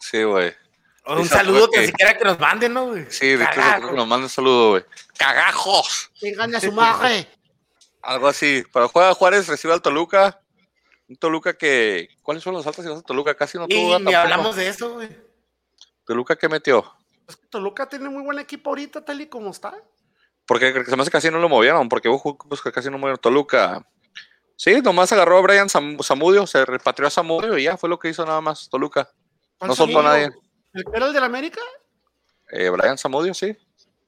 Sí, 0.00 0.24
güey. 0.24 0.52
un 1.06 1.28
saludo 1.28 1.70
que... 1.70 1.86
siquiera 1.86 2.18
que 2.18 2.24
nos 2.24 2.40
manden, 2.40 2.74
¿no, 2.74 2.88
güey? 2.88 3.06
Sí, 3.08 3.36
de 3.36 3.46
que 3.46 3.60
nos 3.94 4.08
manden 4.08 4.24
un 4.24 4.28
saludo, 4.28 4.70
güey. 4.70 4.84
¡Cagajos! 5.16 6.10
Engaña 6.20 6.58
a 6.58 6.60
su 6.60 6.72
madre. 6.72 7.28
Algo 8.02 8.26
así. 8.26 8.64
Para 8.72 8.88
juega 8.88 9.14
Juárez, 9.14 9.46
recibe 9.46 9.72
al 9.72 9.82
Toluca. 9.82 10.41
Un 11.12 11.16
Toluca 11.16 11.52
que. 11.52 12.08
¿Cuáles 12.22 12.42
son 12.42 12.54
los 12.54 12.66
altas 12.66 12.86
y 12.86 12.88
de 12.88 13.02
Toluca? 13.02 13.34
Casi 13.34 13.58
no 13.58 13.68
tuvo. 13.68 13.98
Y 13.98 14.02
ni 14.02 14.14
hablamos 14.14 14.56
de 14.56 14.66
eso, 14.66 14.94
güey. 14.94 15.10
¿Toluca 16.06 16.36
qué 16.36 16.48
metió? 16.48 16.90
Es 17.28 17.36
que 17.36 17.46
Toluca 17.48 17.86
tiene 17.86 18.08
muy 18.08 18.22
buen 18.22 18.38
equipo 18.38 18.70
ahorita, 18.70 19.04
tal 19.04 19.20
y 19.20 19.26
como 19.26 19.50
está. 19.50 19.74
Porque 20.46 20.72
se 20.86 20.96
me 20.96 21.02
hace 21.02 21.10
casi 21.10 21.30
no 21.30 21.38
lo 21.38 21.50
movieron, 21.50 21.90
porque 21.90 22.08
hubo 22.08 22.38
pues, 22.38 22.62
que 22.62 22.72
casi 22.72 22.88
no 22.88 22.96
movieron. 22.96 23.18
Toluca. 23.18 23.86
Sí, 24.56 24.80
nomás 24.80 25.12
agarró 25.12 25.36
a 25.36 25.42
Brian 25.42 25.68
Samudio, 25.68 26.46
se 26.46 26.64
repatrió 26.64 27.08
a 27.08 27.10
Samudio 27.10 27.58
y 27.58 27.64
ya 27.64 27.76
fue 27.76 27.90
lo 27.90 27.98
que 27.98 28.08
hizo 28.08 28.24
nada 28.24 28.40
más 28.40 28.70
Toluca. 28.70 29.10
No 29.60 29.74
soltó 29.74 30.00
a 30.00 30.04
nadie. 30.04 30.30
¿El 30.72 30.84
era 30.94 31.06
el 31.08 31.12
del 31.12 31.24
América? 31.24 31.60
Eh, 32.50 32.70
Brian 32.70 32.96
Samudio, 32.96 33.34
sí. 33.34 33.54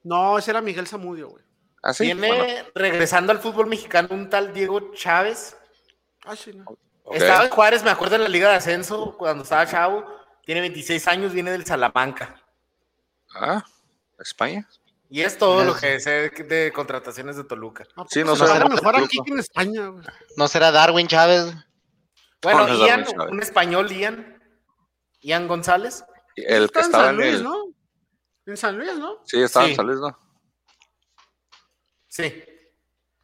No, 0.03 0.39
ese 0.39 0.49
era 0.49 0.61
Miguel 0.61 0.87
Samudio, 0.87 1.29
güey. 1.29 1.43
¿Ah, 1.83 1.93
Viene 1.99 2.65
regresando 2.73 3.31
al 3.31 3.37
fútbol 3.37 3.67
mexicano 3.67 4.07
un 4.09 4.27
tal 4.27 4.55
Diego 4.55 4.91
Chávez. 4.93 5.55
Ah, 6.23 6.35
sí, 6.35 6.51
no. 6.51 6.65
Estaba 7.11 7.45
en 7.45 7.51
Juárez, 7.51 7.83
me 7.83 7.91
acuerdo 7.91 8.15
en 8.15 8.23
la 8.23 8.29
Liga 8.29 8.49
de 8.49 8.55
Ascenso, 8.55 9.15
cuando 9.17 9.43
estaba 9.43 9.65
chavo. 9.67 10.05
Tiene 10.43 10.61
26 10.61 11.07
años, 11.07 11.33
viene 11.33 11.51
del 11.51 11.65
Salamanca. 11.65 12.41
Ah, 13.33 13.63
España. 14.19 14.67
Y 15.09 15.21
es 15.21 15.37
todo 15.37 15.63
lo 15.63 15.75
que 15.75 15.99
sé 15.99 16.29
de 16.29 16.71
contrataciones 16.73 17.35
de 17.35 17.43
Toluca. 17.43 17.85
sí, 18.09 18.23
no, 18.23 18.35
será 18.35 18.65
mejor 18.67 18.95
aquí 18.95 19.19
que 19.23 19.31
en 19.31 19.39
España. 19.39 19.91
No 20.35 20.47
será 20.47 20.71
Darwin 20.71 21.07
Chávez. 21.07 21.53
Bueno, 22.41 22.67
Ian, 22.85 23.05
un 23.29 23.41
español, 23.41 23.89
Ian. 23.91 24.41
Ian 25.21 25.47
González. 25.47 26.03
El 26.35 26.71
que 26.71 26.79
estaba 26.79 27.09
en 27.11 27.17
San 27.17 27.17
Luis, 27.17 27.41
¿no? 27.41 27.65
En 28.45 28.57
San 28.57 28.77
Luis, 28.77 28.97
¿no? 28.97 29.21
Sí, 29.25 29.41
estaba 29.41 29.67
en 29.67 29.75
San 29.75 29.87
Luis, 29.87 29.99
¿no? 29.99 30.19
Sí. 32.07 32.43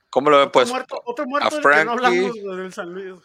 ¿Cómo 0.09 0.29
lo 0.29 0.39
ven, 0.39 0.51
pues? 0.51 0.71
Otro 1.05 1.25
muerto, 1.25 1.47
a 1.47 1.61
Frankie, 1.61 1.79
que 1.79 1.85
no 1.85 1.91
hablamos 1.91 2.33
del 2.33 2.73
San 2.73 2.93
Luis. 2.93 3.21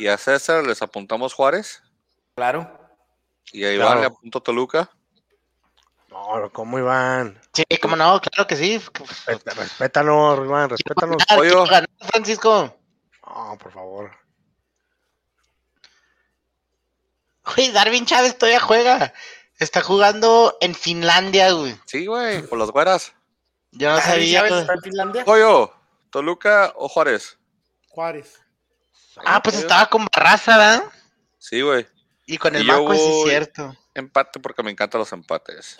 Y 0.00 0.08
a 0.08 0.16
César 0.16 0.64
les 0.64 0.80
apuntamos 0.80 1.34
Juárez. 1.34 1.82
Claro. 2.34 2.66
Y 3.52 3.64
a 3.64 3.74
Iván 3.74 4.00
le 4.00 4.06
apunto 4.06 4.42
Toluca. 4.42 4.90
No, 6.08 6.50
¿cómo 6.54 6.78
Iván? 6.78 7.38
Sí, 7.52 7.64
cómo 7.82 7.96
no, 7.96 8.18
claro 8.18 8.48
que 8.48 8.56
sí. 8.56 8.82
respétanos, 9.26 10.38
Iván, 10.38 10.70
respétanos. 10.70 11.18
Pollo. 11.36 11.66
Francisco? 12.10 12.74
No, 13.26 13.58
por 13.58 13.72
favor. 13.72 14.10
Güey, 17.54 17.70
Darwin 17.70 18.06
Chávez 18.06 18.38
todavía 18.38 18.60
juega. 18.60 19.12
Está 19.58 19.82
jugando 19.82 20.56
en 20.62 20.74
Finlandia, 20.74 21.52
güey. 21.52 21.78
Sí, 21.84 22.06
güey, 22.06 22.40
por 22.46 22.58
las 22.58 22.70
güeras. 22.70 23.12
Yo 23.72 23.90
no 23.90 24.00
sabía. 24.00 24.46
está 24.46 24.72
en 24.72 24.80
Finlandia? 24.80 25.24
Pollo, 25.26 25.74
¿Toluca 26.08 26.72
o 26.76 26.88
Juárez? 26.88 27.38
Juárez. 27.88 28.40
Ah, 29.24 29.42
pues 29.42 29.56
estaba 29.56 29.88
con 29.88 30.06
Barraza, 30.06 30.56
¿verdad? 30.56 30.84
Sí, 31.38 31.60
güey. 31.62 31.86
Y 32.26 32.38
con 32.38 32.54
el 32.54 32.66
banco 32.66 32.94
sí 32.94 33.00
es 33.00 33.24
cierto. 33.24 33.76
Empate 33.94 34.38
porque 34.40 34.62
me 34.62 34.70
encantan 34.70 35.00
los 35.00 35.12
empates. 35.12 35.78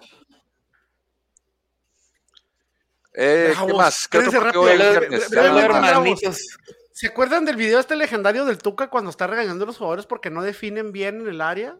Eh, 3.14 3.54
¿Qué 3.66 3.72
más? 3.74 4.08
¿Qué 4.08 4.18
otro 4.18 4.52
¿Se 6.92 7.06
acuerdan 7.06 7.44
del 7.44 7.56
video 7.56 7.80
este 7.80 7.96
legendario 7.96 8.44
del 8.44 8.58
Tuca 8.58 8.90
cuando 8.90 9.10
está 9.10 9.26
regañando 9.26 9.64
a 9.64 9.66
los 9.66 9.78
jugadores 9.78 10.06
porque 10.06 10.28
no 10.28 10.42
definen 10.42 10.92
bien 10.92 11.20
en 11.20 11.28
el 11.28 11.40
área? 11.40 11.78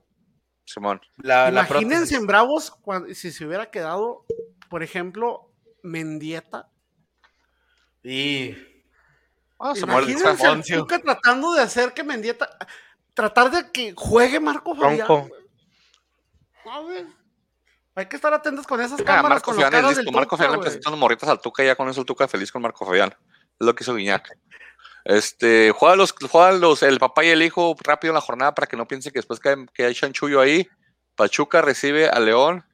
Simón. 0.65 1.01
Imagínense 1.23 2.15
en 2.15 2.27
Bravos 2.27 2.73
si 3.15 3.33
se 3.33 3.45
hubiera 3.45 3.71
quedado, 3.71 4.25
por 4.69 4.83
ejemplo, 4.83 5.53
Mendieta. 5.83 6.71
Y. 8.03 8.57
Ah, 9.61 9.75
Imagínense 9.77 10.75
Tuca 10.75 10.99
tratando 10.99 11.53
de 11.53 11.63
hacer 11.63 11.93
que 11.93 12.03
Mendieta. 12.03 12.49
Tratar 13.13 13.51
de 13.51 13.71
que 13.71 13.93
juegue 13.95 14.41
Marco 14.41 14.75
Fabián. 14.75 15.07
Hay 17.95 18.07
que 18.07 18.17
estar 18.17 18.33
atentos 18.33 18.67
con 18.67 18.81
esas 18.81 19.03
cámaras. 19.03 19.31
Marco 19.31 19.53
con 19.53 19.61
Fabián 19.61 19.85
es 19.85 19.99
listo. 19.99 20.13
Marco 20.13 20.37
Fabián 20.37 20.61
le 20.61 20.97
morritas 20.97 21.29
al 21.29 21.41
Tuca 21.41 21.63
y 21.63 21.67
ya 21.67 21.77
con 21.77 21.89
eso 21.89 22.01
el 22.01 22.07
Tuca 22.07 22.27
feliz 22.27 22.51
con 22.51 22.63
Marco 22.63 22.87
Fabián. 22.87 23.15
Es 23.59 23.67
lo 23.67 23.75
que 23.75 23.85
hizo 23.85 23.95
Guiñac. 23.95 24.31
Este, 25.05 25.73
juega 25.77 25.97
los, 25.97 26.13
juega 26.13 26.53
los, 26.53 26.83
el 26.83 26.99
papá 26.99 27.25
y 27.25 27.29
el 27.29 27.43
hijo 27.43 27.75
rápido 27.83 28.13
en 28.13 28.15
la 28.15 28.21
jornada 28.21 28.55
para 28.55 28.67
que 28.67 28.77
no 28.77 28.87
piense 28.87 29.11
que 29.11 29.19
después 29.19 29.41
que, 29.41 29.67
que 29.75 29.85
hay 29.85 29.95
chanchullo 29.95 30.41
ahí. 30.41 30.67
Pachuca 31.17 31.61
recibe 31.61 32.09
a 32.09 32.19
León. 32.21 32.65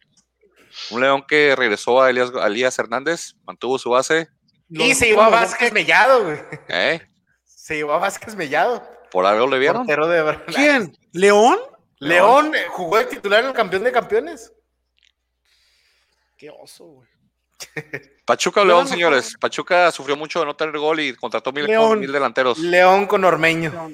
Un 0.91 1.01
León 1.01 1.25
que 1.27 1.57
regresó 1.57 2.03
a 2.03 2.11
Elías, 2.11 2.79
Hernández, 2.79 3.35
mantuvo 3.45 3.79
su 3.79 3.91
base. 3.91 4.29
Y 4.69 4.95
se 4.95 5.07
llevó 5.07 5.23
a 5.23 5.29
Vázquez 5.29 5.73
Mellado, 5.73 6.25
güey. 6.25 6.39
¿Eh? 6.69 7.01
Se 7.45 7.77
llevó 7.77 7.93
a 7.93 7.99
Vázquez 7.99 8.35
Mellado. 8.35 8.87
¿Por 9.11 9.27
algo 9.27 9.47
le 9.47 9.59
vieron? 9.59 9.87
De... 9.87 10.41
¿Quién? 10.55 10.97
¿León? 11.13 11.59
León 11.99 12.53
jugó 12.71 12.99
el 12.99 13.09
titular 13.09 13.41
en 13.41 13.47
el 13.47 13.53
campeón 13.55 13.85
de 13.85 13.93
campeones. 13.93 14.53
Qué 16.37 16.51
oso, 16.51 16.85
güey. 16.85 17.09
Pachuca 18.27 18.61
o 18.61 18.65
León, 18.65 18.87
señores. 18.87 19.37
Pachuca 19.41 19.91
sufrió 19.91 20.17
mucho 20.17 20.41
de 20.41 20.47
no 20.47 20.57
tener 20.57 20.77
gol 20.79 21.01
y 21.01 21.15
contrató 21.15 21.53
mil, 21.53 21.67
mil 21.67 22.13
delanteros. 22.13 22.59
León 22.59 23.07
con 23.07 23.25
Ormeño. 23.25 23.91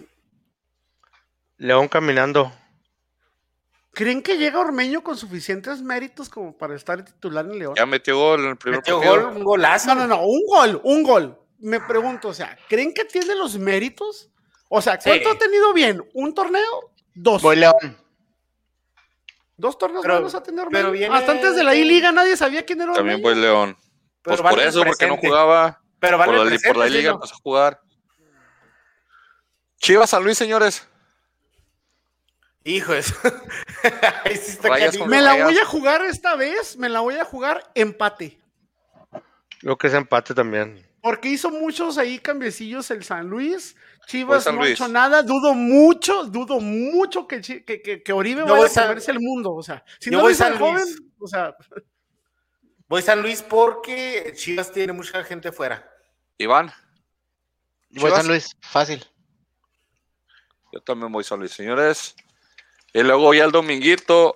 León. 1.58 1.88
caminando. 1.88 2.52
¿Creen 3.94 4.22
que 4.22 4.38
llega 4.38 4.58
Ormeño 4.58 5.02
con 5.02 5.18
suficientes 5.18 5.82
méritos 5.82 6.30
como 6.30 6.56
para 6.56 6.74
estar 6.74 7.04
titular 7.04 7.44
en 7.44 7.58
León? 7.58 7.74
Ya 7.76 7.84
metió 7.84 8.16
gol 8.16 8.40
en 8.40 8.50
el 8.50 8.56
primer 8.56 8.78
metió 8.78 8.98
gol, 8.98 9.24
un 9.36 9.44
golazo. 9.44 9.94
No, 9.94 9.94
no, 9.94 10.06
no, 10.06 10.24
un 10.24 10.46
gol, 10.46 10.80
un 10.82 11.02
gol. 11.02 11.38
Me 11.58 11.78
pregunto, 11.78 12.28
o 12.28 12.34
sea, 12.34 12.56
¿creen 12.68 12.94
que 12.94 13.04
tiene 13.04 13.34
los 13.34 13.58
méritos? 13.58 14.30
O 14.68 14.80
sea, 14.80 14.98
¿cuánto 14.98 15.30
ha 15.30 15.38
tenido 15.38 15.74
bien? 15.74 16.02
¿Un 16.14 16.32
torneo? 16.32 16.92
Dos. 17.14 17.42
Voy 17.42 17.56
León. 17.56 17.98
Dos 19.58 19.76
torneos 19.76 20.04
buenos 20.04 20.34
a 20.34 20.42
tener 20.42 20.66
pero 20.72 20.92
Hasta 21.12 21.32
antes 21.32 21.54
de 21.54 21.62
la 21.62 21.74
I-Liga 21.74 22.10
nadie 22.10 22.36
sabía 22.36 22.64
quién 22.64 22.80
era 22.80 22.94
También 22.94 23.20
fue 23.20 23.36
León. 23.36 23.76
pues 24.22 24.40
por 24.40 24.58
eso, 24.58 24.82
porque 24.82 25.06
no 25.06 25.18
jugaba. 25.18 25.80
Pero 26.00 26.16
vale 26.18 26.32
por, 26.32 26.50
la, 26.50 26.58
por 26.66 26.76
la 26.78 26.86
Liga 26.86 27.12
empezó 27.12 27.34
a 27.34 27.38
jugar. 27.38 27.80
Chivas 29.76 30.10
San 30.10 30.24
Luis, 30.24 30.38
señores. 30.38 30.88
Hijo 32.64 32.94
eso. 32.94 33.14
me 35.06 35.20
la 35.20 35.44
voy 35.44 35.58
a 35.58 35.64
jugar 35.64 36.04
esta 36.04 36.36
vez, 36.36 36.76
me 36.76 36.88
la 36.88 37.00
voy 37.00 37.16
a 37.16 37.24
jugar 37.24 37.70
empate. 37.74 38.38
Lo 39.60 39.78
que 39.78 39.86
es 39.86 39.94
empate 39.94 40.34
también. 40.34 40.84
Porque 41.00 41.28
hizo 41.28 41.50
muchos 41.50 41.98
ahí 41.98 42.18
cambiecillos 42.18 42.90
el 42.90 43.02
San 43.02 43.28
Luis. 43.28 43.76
Chivas 44.06 44.52
no 44.52 44.62
ha 44.62 44.68
hecho 44.68 44.88
nada, 44.88 45.22
dudo 45.22 45.54
mucho, 45.54 46.24
dudo 46.24 46.60
mucho 46.60 47.26
que, 47.26 47.40
que, 47.40 48.02
que, 48.02 48.12
Oribe 48.12 48.42
vaya 48.42 48.66
a 48.66 48.86
comerse 48.86 49.10
el 49.10 49.20
mundo. 49.20 49.52
O 49.52 49.62
sea, 49.62 49.84
si 49.98 50.10
no 50.10 50.20
voy 50.20 50.34
San 50.34 50.58
joven, 50.58 50.84
o 51.18 51.26
sea. 51.26 51.56
Voy 52.88 53.00
San 53.02 53.22
Luis 53.22 53.42
porque 53.42 54.32
Chivas 54.36 54.70
tiene 54.70 54.92
mucha 54.92 55.24
gente 55.24 55.50
fuera. 55.50 55.88
Iván. 56.38 56.72
Voy 57.90 58.10
San 58.10 58.26
Luis, 58.26 58.56
fácil. 58.60 59.04
Yo 60.72 60.80
también 60.80 61.10
voy 61.12 61.24
San 61.24 61.38
Luis, 61.38 61.52
señores. 61.52 62.14
Y 62.92 63.02
luego 63.02 63.32
ya 63.32 63.44
el 63.44 63.52
dominguito, 63.52 64.34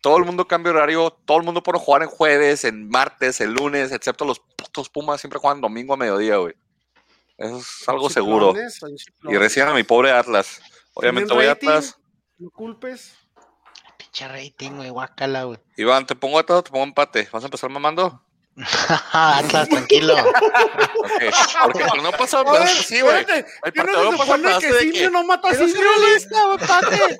todo 0.00 0.18
el 0.18 0.24
mundo 0.24 0.46
cambia 0.46 0.72
horario, 0.72 1.10
todo 1.24 1.38
el 1.38 1.44
mundo 1.44 1.62
pone 1.62 1.78
jugar 1.78 2.02
en 2.02 2.08
jueves, 2.08 2.64
en 2.64 2.88
martes, 2.88 3.40
en 3.40 3.54
lunes, 3.54 3.92
excepto 3.92 4.24
los 4.24 4.40
putos 4.40 4.88
Pumas 4.88 5.20
siempre 5.20 5.38
juegan 5.38 5.60
domingo 5.60 5.94
a 5.94 5.96
mediodía, 5.96 6.36
güey. 6.36 6.54
Eso 7.38 7.58
es 7.58 7.88
algo 7.88 8.10
seguro. 8.10 8.54
Y 9.24 9.36
recién 9.36 9.68
a 9.68 9.74
mi 9.74 9.82
pobre 9.82 10.10
Atlas. 10.10 10.60
Obviamente 10.94 11.32
voy 11.32 11.46
a 11.46 11.52
Atlas. 11.52 11.98
No 12.38 12.50
culpes. 12.50 13.14
Pinche 13.98 14.28
rating, 14.28 14.72
güey, 14.72 14.90
guacala, 14.90 15.44
güey. 15.44 15.58
Iván, 15.76 16.06
te 16.06 16.16
pongo 16.16 16.38
Atlas, 16.38 16.64
te 16.64 16.70
pongo 16.70 16.84
empate. 16.84 17.28
¿Vas 17.30 17.44
a 17.44 17.46
empezar 17.46 17.70
mamando? 17.70 18.25
Atlas, 19.12 19.68
tranquilo. 19.68 20.14
okay. 20.14 21.30
Porque 21.62 22.02
no 22.02 22.12
pasó, 22.12 22.42
pero 22.44 22.60
ver, 22.60 22.68
sí, 22.68 23.00
güey. 23.02 23.26
El 23.64 23.72
partido 23.72 24.04
no 24.04 24.12
se 24.12 24.18
supone 24.18 24.58
que 24.58 24.72
Simio 24.72 25.10
no 25.10 25.24
mata 25.24 25.48
a 25.50 25.54
Simio 25.54 25.90
empate. 26.52 27.18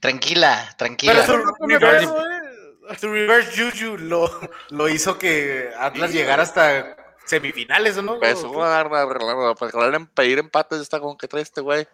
Tranquila, 0.00 0.74
tranquila. 0.76 1.24
Pero 1.26 1.26
su 1.26 1.66
reverse, 1.66 2.08
su 3.00 3.12
reverse 3.12 3.62
Juju 3.62 3.96
lo, 3.98 4.40
lo 4.70 4.88
hizo 4.88 5.18
que 5.18 5.72
Atlas 5.78 6.12
llegara 6.12 6.42
hasta 6.42 6.96
semifinales, 7.24 7.96
¿o 7.96 8.02
no? 8.02 8.18
Pues, 8.18 8.44
para 8.44 10.06
pedir 10.14 10.38
empates 10.38 10.80
está 10.80 11.00
con 11.00 11.16
que 11.16 11.28
trae 11.28 11.42
este 11.42 11.60
güey. 11.60 11.88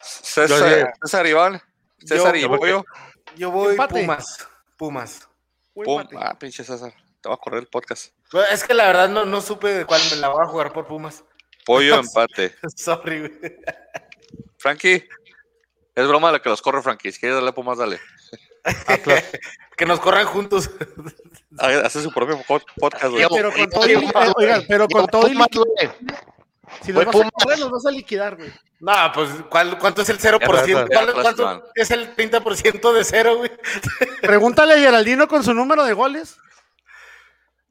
César, 0.00 0.92
César 1.02 1.26
Iván. 1.26 1.62
César 2.04 2.36
y 2.36 2.46
Pollo. 2.46 2.84
Yo 3.36 3.50
voy 3.50 3.76
Pumas. 3.76 4.48
Pumas. 4.76 5.27
Pum, 5.84 6.04
ah, 6.18 6.38
pinche 6.38 6.64
César. 6.64 6.92
Te 7.20 7.28
va 7.28 7.34
a 7.34 7.38
correr 7.38 7.60
el 7.60 7.66
podcast. 7.66 8.12
Es 8.50 8.64
que 8.64 8.74
la 8.74 8.86
verdad 8.86 9.08
no, 9.08 9.24
no 9.24 9.40
supe 9.40 9.68
de 9.68 9.84
cuál 9.84 10.00
me 10.10 10.16
la 10.16 10.28
voy 10.28 10.44
a 10.44 10.48
jugar 10.48 10.72
por 10.72 10.86
Pumas. 10.86 11.24
Pollo 11.64 11.96
empate. 12.00 12.54
Sorry, 12.76 13.20
güey. 13.20 13.32
Frankie. 14.58 15.08
Es 15.94 16.06
broma 16.06 16.30
la 16.30 16.40
que 16.40 16.48
los 16.48 16.62
corre 16.62 16.80
Frankie. 16.82 17.10
Si 17.10 17.18
quieres 17.18 17.36
darle 17.36 17.52
Pumas, 17.52 17.78
dale. 17.78 17.98
que 19.76 19.86
nos 19.86 20.00
corran 20.00 20.26
juntos. 20.26 20.70
Hace 21.58 22.02
su 22.02 22.12
propio 22.12 22.40
podcast, 22.46 23.06
güey. 23.06 23.26
Pero 23.28 23.52
con 23.52 23.68
todo, 23.68 23.82
oigan, 24.36 24.64
pero 24.68 24.88
con 24.88 25.06
todo 25.06 25.28
Si 26.82 26.92
los 26.92 27.04
vas 27.04 27.16
a 27.16 27.30
correr, 27.30 27.58
los 27.58 27.70
vas 27.70 27.86
a 27.86 27.90
liquidar, 27.90 28.36
güey. 28.36 28.52
No, 28.80 28.92
pues, 29.12 29.30
¿cuánto 29.50 30.02
es 30.02 30.08
el 30.08 30.18
0%? 30.18 30.88
¿Cuánto 31.14 31.70
es 31.74 31.90
el 31.90 32.14
30% 32.14 32.92
de 32.92 33.04
cero, 33.04 33.38
güey? 33.38 33.50
Pregúntale 34.22 34.74
a 34.74 34.78
Geraldino 34.78 35.26
con 35.26 35.42
su 35.42 35.52
número 35.52 35.84
de 35.84 35.94
goles. 35.94 36.36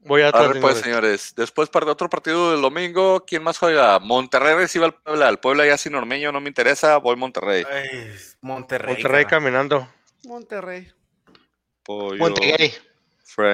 Voy 0.00 0.22
a, 0.22 0.30
ver, 0.30 0.60
pues, 0.60 0.78
señores. 0.78 1.34
Después, 1.36 1.68
para 1.68 1.90
otro 1.90 2.08
partido 2.08 2.52
del 2.52 2.62
domingo, 2.62 3.24
¿quién 3.26 3.42
más 3.42 3.58
juega? 3.58 3.98
Monterrey 3.98 4.54
recibe 4.54 4.86
al 4.86 4.94
Puebla. 4.94 5.28
El 5.28 5.38
Puebla 5.38 5.66
ya 5.66 5.76
sin 5.76 5.94
Ormeño 5.94 6.30
no 6.30 6.40
me 6.40 6.48
interesa, 6.48 6.96
voy 6.98 7.16
Monterrey. 7.16 7.64
Monterrey. 8.40 8.94
Monterrey 8.94 9.24
caminando. 9.24 9.88
Monterrey. 10.24 10.92
Monterrey. 11.86 12.74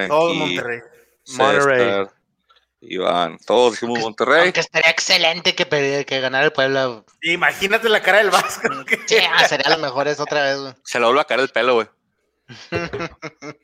Todo 0.09 0.35
Monterrey. 0.35 0.81
Monterrey. 1.37 2.07
Iván, 2.89 3.39
todos 3.47 3.73
dijimos 3.73 3.99
Monterrey. 4.01 4.43
Aunque 4.45 4.61
estaría 4.61 4.91
excelente 4.91 5.55
que, 5.55 6.05
que 6.07 6.21
ganara 6.21 6.45
el 6.45 6.53
Puebla. 6.53 7.05
Imagínate 7.23 7.89
la 7.89 8.03
cara 8.03 8.19
del 8.19 8.31
Vasco. 8.31 8.69
Sí, 9.07 9.17
ah, 9.31 9.47
sería 9.49 9.71
lo 9.71 9.79
mejor 9.79 10.09
eso 10.09 10.23
otra 10.23 10.43
vez, 10.45 10.59
güey. 10.59 10.75
Se 10.85 10.99
le 10.99 11.07
vuelve 11.07 11.21
a 11.21 11.25
caer 11.25 11.41
el 11.41 11.49
pelo, 11.49 11.75
güey. 11.75 11.89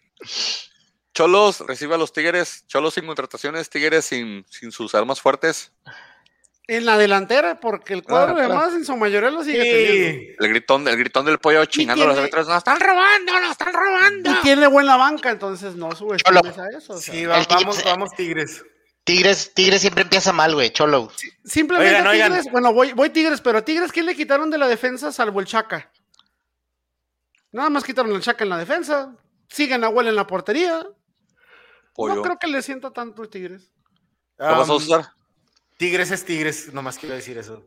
Cholos 1.14 1.60
recibe 1.60 1.94
a 1.94 1.98
los 1.98 2.12
Tigres. 2.12 2.64
Cholos 2.66 2.94
sin 2.94 3.06
contrataciones, 3.06 3.68
Tigres 3.68 4.04
sin, 4.04 4.44
sin 4.48 4.72
sus 4.72 4.94
armas 4.94 5.20
fuertes. 5.20 5.72
En 6.66 6.86
la 6.86 6.96
delantera, 6.96 7.58
porque 7.58 7.94
el 7.94 8.04
cuadro 8.04 8.36
ah, 8.36 8.44
además 8.44 8.72
en 8.74 8.84
su 8.84 8.96
mayoría 8.96 9.30
lo 9.30 9.42
sigue 9.42 9.58
teniendo. 9.58 10.44
El 10.44 10.48
gritón, 10.50 10.86
el 10.86 10.96
gritón 10.96 11.26
del 11.26 11.38
pollo 11.38 11.64
chingando 11.64 12.06
los 12.06 12.16
árbitros. 12.16 12.46
¡Nos 12.46 12.58
están 12.58 12.78
robando! 12.78 13.40
¡Nos 13.40 13.50
están 13.50 13.72
robando! 13.72 14.30
Y 14.30 14.34
tiene 14.42 14.68
buena 14.68 14.96
banca, 14.96 15.30
entonces 15.30 15.74
no 15.74 15.90
subestimes 15.96 16.58
a 16.58 16.68
eso. 16.68 16.96
Sí, 16.96 17.26
vamos, 17.26 17.82
vamos, 17.84 18.10
Tigres. 18.16 18.62
Tigres, 19.10 19.52
Tigres 19.54 19.80
siempre 19.80 20.02
empieza 20.02 20.32
mal, 20.32 20.54
güey, 20.54 20.70
Cholo. 20.70 21.10
simplemente 21.44 22.08
Tigres, 22.10 22.46
bueno, 22.52 22.72
voy, 22.72 22.92
voy 22.92 23.10
Tigres, 23.10 23.40
pero 23.40 23.64
Tigres, 23.64 23.90
¿quién 23.90 24.06
le 24.06 24.14
quitaron 24.14 24.50
de 24.50 24.58
la 24.58 24.68
defensa 24.68 25.10
salvo 25.10 25.40
el 25.40 25.46
Chaca? 25.46 25.90
Nada 27.50 27.70
más 27.70 27.82
quitaron 27.82 28.12
el 28.12 28.20
Chaca 28.20 28.44
en 28.44 28.50
la 28.50 28.58
defensa. 28.58 29.16
Siguen 29.48 29.82
a 29.82 29.88
Huel 29.88 30.06
en 30.06 30.14
la 30.14 30.28
portería. 30.28 30.86
No 31.98 32.22
creo 32.22 32.36
que 32.38 32.46
le 32.46 32.62
sienta 32.62 32.92
tanto 32.92 33.22
el 33.22 33.28
Tigres. 33.28 33.72
¿Qué 34.38 34.44
vas 34.44 34.68
a 34.68 34.74
usar? 34.74 35.12
Tigres 35.76 36.12
es 36.12 36.24
Tigres, 36.24 36.72
nomás 36.72 36.96
quiero 36.96 37.16
decir 37.16 37.36
eso. 37.36 37.66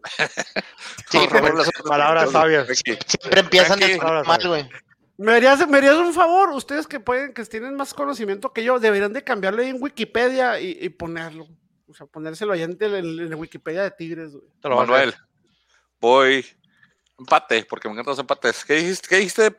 sí, 1.09 1.19
palabras 1.85 2.31
sabias. 2.31 2.67
Siempre 2.67 3.41
empiezan 3.41 3.79
mal, 4.25 4.47
güey. 4.47 4.69
Me 5.17 5.33
harías, 5.33 5.67
me 5.67 5.77
harías, 5.77 5.95
un 5.95 6.13
favor, 6.13 6.49
ustedes 6.49 6.87
que 6.87 6.99
pueden, 6.99 7.33
que 7.33 7.45
tienen 7.45 7.75
más 7.75 7.93
conocimiento 7.93 8.51
que 8.51 8.63
yo, 8.63 8.79
deberían 8.79 9.13
de 9.13 9.23
cambiarlo 9.23 9.61
en 9.61 9.81
Wikipedia 9.81 10.59
y, 10.59 10.89
ponerlo. 10.89 11.47
O 11.87 11.93
sea, 11.93 12.07
ponérselo 12.07 12.53
allá 12.53 12.65
en, 12.65 12.77
en, 12.81 13.29
la 13.29 13.35
Wikipedia 13.35 13.83
de 13.83 13.91
Tigres, 13.91 14.31
güey. 14.31 14.75
Manuel, 14.75 15.13
voy 15.99 16.45
empate, 17.17 17.65
porque 17.69 17.87
me 17.87 17.93
encantan 17.93 18.11
los 18.11 18.19
empates. 18.19 18.65
¿Qué 18.65 18.75
dijiste, 18.75 19.07
¿Qué 19.07 19.15
dijiste, 19.17 19.55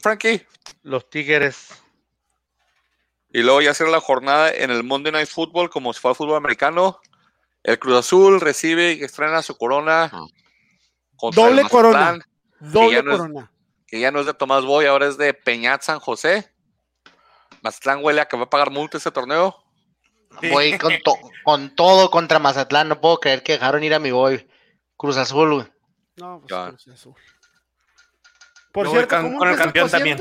Frankie? 0.00 0.44
Los 0.82 1.08
Tigres. 1.08 1.68
Y 3.30 3.42
luego 3.42 3.62
ya 3.62 3.74
será 3.74 3.90
la 3.90 4.00
jornada 4.00 4.50
en 4.52 4.70
el 4.70 4.84
Monday 4.84 5.12
Night 5.12 5.28
Football, 5.28 5.70
como 5.70 5.92
si 5.92 6.00
fuera 6.00 6.14
fútbol 6.14 6.36
americano. 6.36 7.00
El 7.62 7.78
Cruz 7.78 7.96
Azul 7.96 8.40
recibe 8.40 8.92
y 8.92 9.02
estrena 9.02 9.42
su 9.42 9.56
corona. 9.56 10.10
Doble 11.32 11.62
corona. 11.68 12.18
Doble 12.60 13.02
corona. 13.02 13.50
Que 13.94 14.00
ya 14.00 14.10
no 14.10 14.18
es 14.18 14.26
de 14.26 14.34
Tomás 14.34 14.64
Boy, 14.64 14.86
ahora 14.86 15.06
es 15.06 15.16
de 15.18 15.32
Peñat 15.32 15.82
San 15.82 16.00
José. 16.00 16.52
Mazatlán 17.62 18.02
huele 18.02 18.22
a 18.22 18.26
que 18.26 18.36
va 18.36 18.42
a 18.42 18.50
pagar 18.50 18.72
multa 18.72 18.98
ese 18.98 19.12
torneo. 19.12 19.54
Voy 20.50 20.76
con, 20.78 20.92
con, 21.44 21.76
todo 21.76 22.10
contra 22.10 22.40
Mazatlán. 22.40 22.88
No 22.88 23.00
puedo 23.00 23.20
creer 23.20 23.44
que 23.44 23.52
dejaron 23.52 23.84
ir 23.84 23.94
a 23.94 24.00
mi 24.00 24.10
boy. 24.10 24.50
Cruz 24.96 25.16
Azul, 25.16 25.54
güey. 25.54 25.72
No, 26.16 26.40
pues 26.40 26.82
Cruz 26.82 26.88
Azul. 26.88 27.14
Por 28.72 28.90
cierto, 28.90 29.14
con 29.38 29.48
el 29.48 29.56
campeón 29.56 29.88
también. 29.88 30.18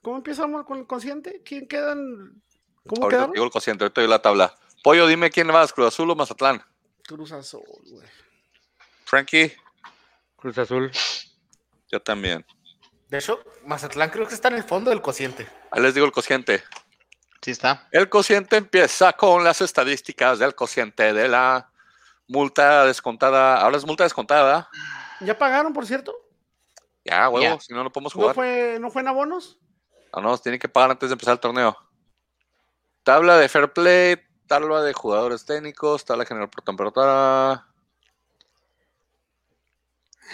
¿Cómo 0.00 0.18
empezamos 0.18 0.64
con 0.64 0.78
el 0.78 0.86
consciente? 0.86 1.42
¿Quién 1.44 1.66
quedan? 1.66 2.40
¿Cómo 2.86 3.02
ahorita 3.02 3.08
quedaron? 3.08 3.32
digo 3.32 3.44
el 3.44 3.50
consciente, 3.50 3.82
ahorita 3.82 4.00
doy 4.00 4.10
la 4.10 4.22
tabla. 4.22 4.54
Pollo, 4.84 5.08
dime 5.08 5.28
quién 5.28 5.48
vas, 5.48 5.72
Cruz 5.72 5.88
Azul 5.88 6.08
o 6.08 6.14
Mazatlán. 6.14 6.62
Cruz 7.04 7.32
Azul, 7.32 7.64
güey. 7.90 8.06
Frankie. 9.06 9.56
Cruz 10.36 10.56
Azul. 10.56 10.92
Yo 11.90 12.00
también. 12.00 12.44
De 13.08 13.18
hecho, 13.18 13.42
Mazatlán 13.64 14.10
creo 14.10 14.28
que 14.28 14.34
está 14.34 14.48
en 14.48 14.54
el 14.54 14.64
fondo 14.64 14.90
del 14.90 15.00
cociente. 15.00 15.48
Ahí 15.70 15.82
les 15.82 15.94
digo 15.94 16.06
el 16.06 16.12
cociente. 16.12 16.62
Sí 17.40 17.52
está. 17.52 17.88
El 17.90 18.08
cociente 18.08 18.56
empieza 18.56 19.12
con 19.14 19.44
las 19.44 19.60
estadísticas 19.60 20.38
del 20.38 20.54
cociente 20.54 21.12
de 21.12 21.28
la 21.28 21.70
multa 22.26 22.84
descontada. 22.84 23.60
Ahora 23.60 23.78
es 23.78 23.86
multa 23.86 24.04
descontada. 24.04 24.68
¿Ya 25.20 25.38
pagaron, 25.38 25.72
por 25.72 25.86
cierto? 25.86 26.14
Ya, 27.04 27.28
huevo, 27.28 27.58
si 27.60 27.72
no, 27.72 27.82
no 27.82 27.90
podemos 27.90 28.12
jugar. 28.12 28.28
¿No 28.28 28.34
fue, 28.34 28.78
¿No 28.80 28.90
fue 28.90 29.02
en 29.02 29.08
abonos? 29.08 29.58
No, 30.14 30.20
no, 30.20 30.38
tienen 30.38 30.60
que 30.60 30.68
pagar 30.68 30.90
antes 30.90 31.08
de 31.08 31.14
empezar 31.14 31.32
el 31.32 31.40
torneo. 31.40 31.76
Tabla 33.02 33.38
de 33.38 33.48
fair 33.48 33.72
play, 33.72 34.16
tabla 34.46 34.82
de 34.82 34.92
jugadores 34.92 35.46
técnicos, 35.46 36.04
tabla 36.04 36.26
general 36.26 36.50
por 36.50 36.62
temperatura. 36.62 37.67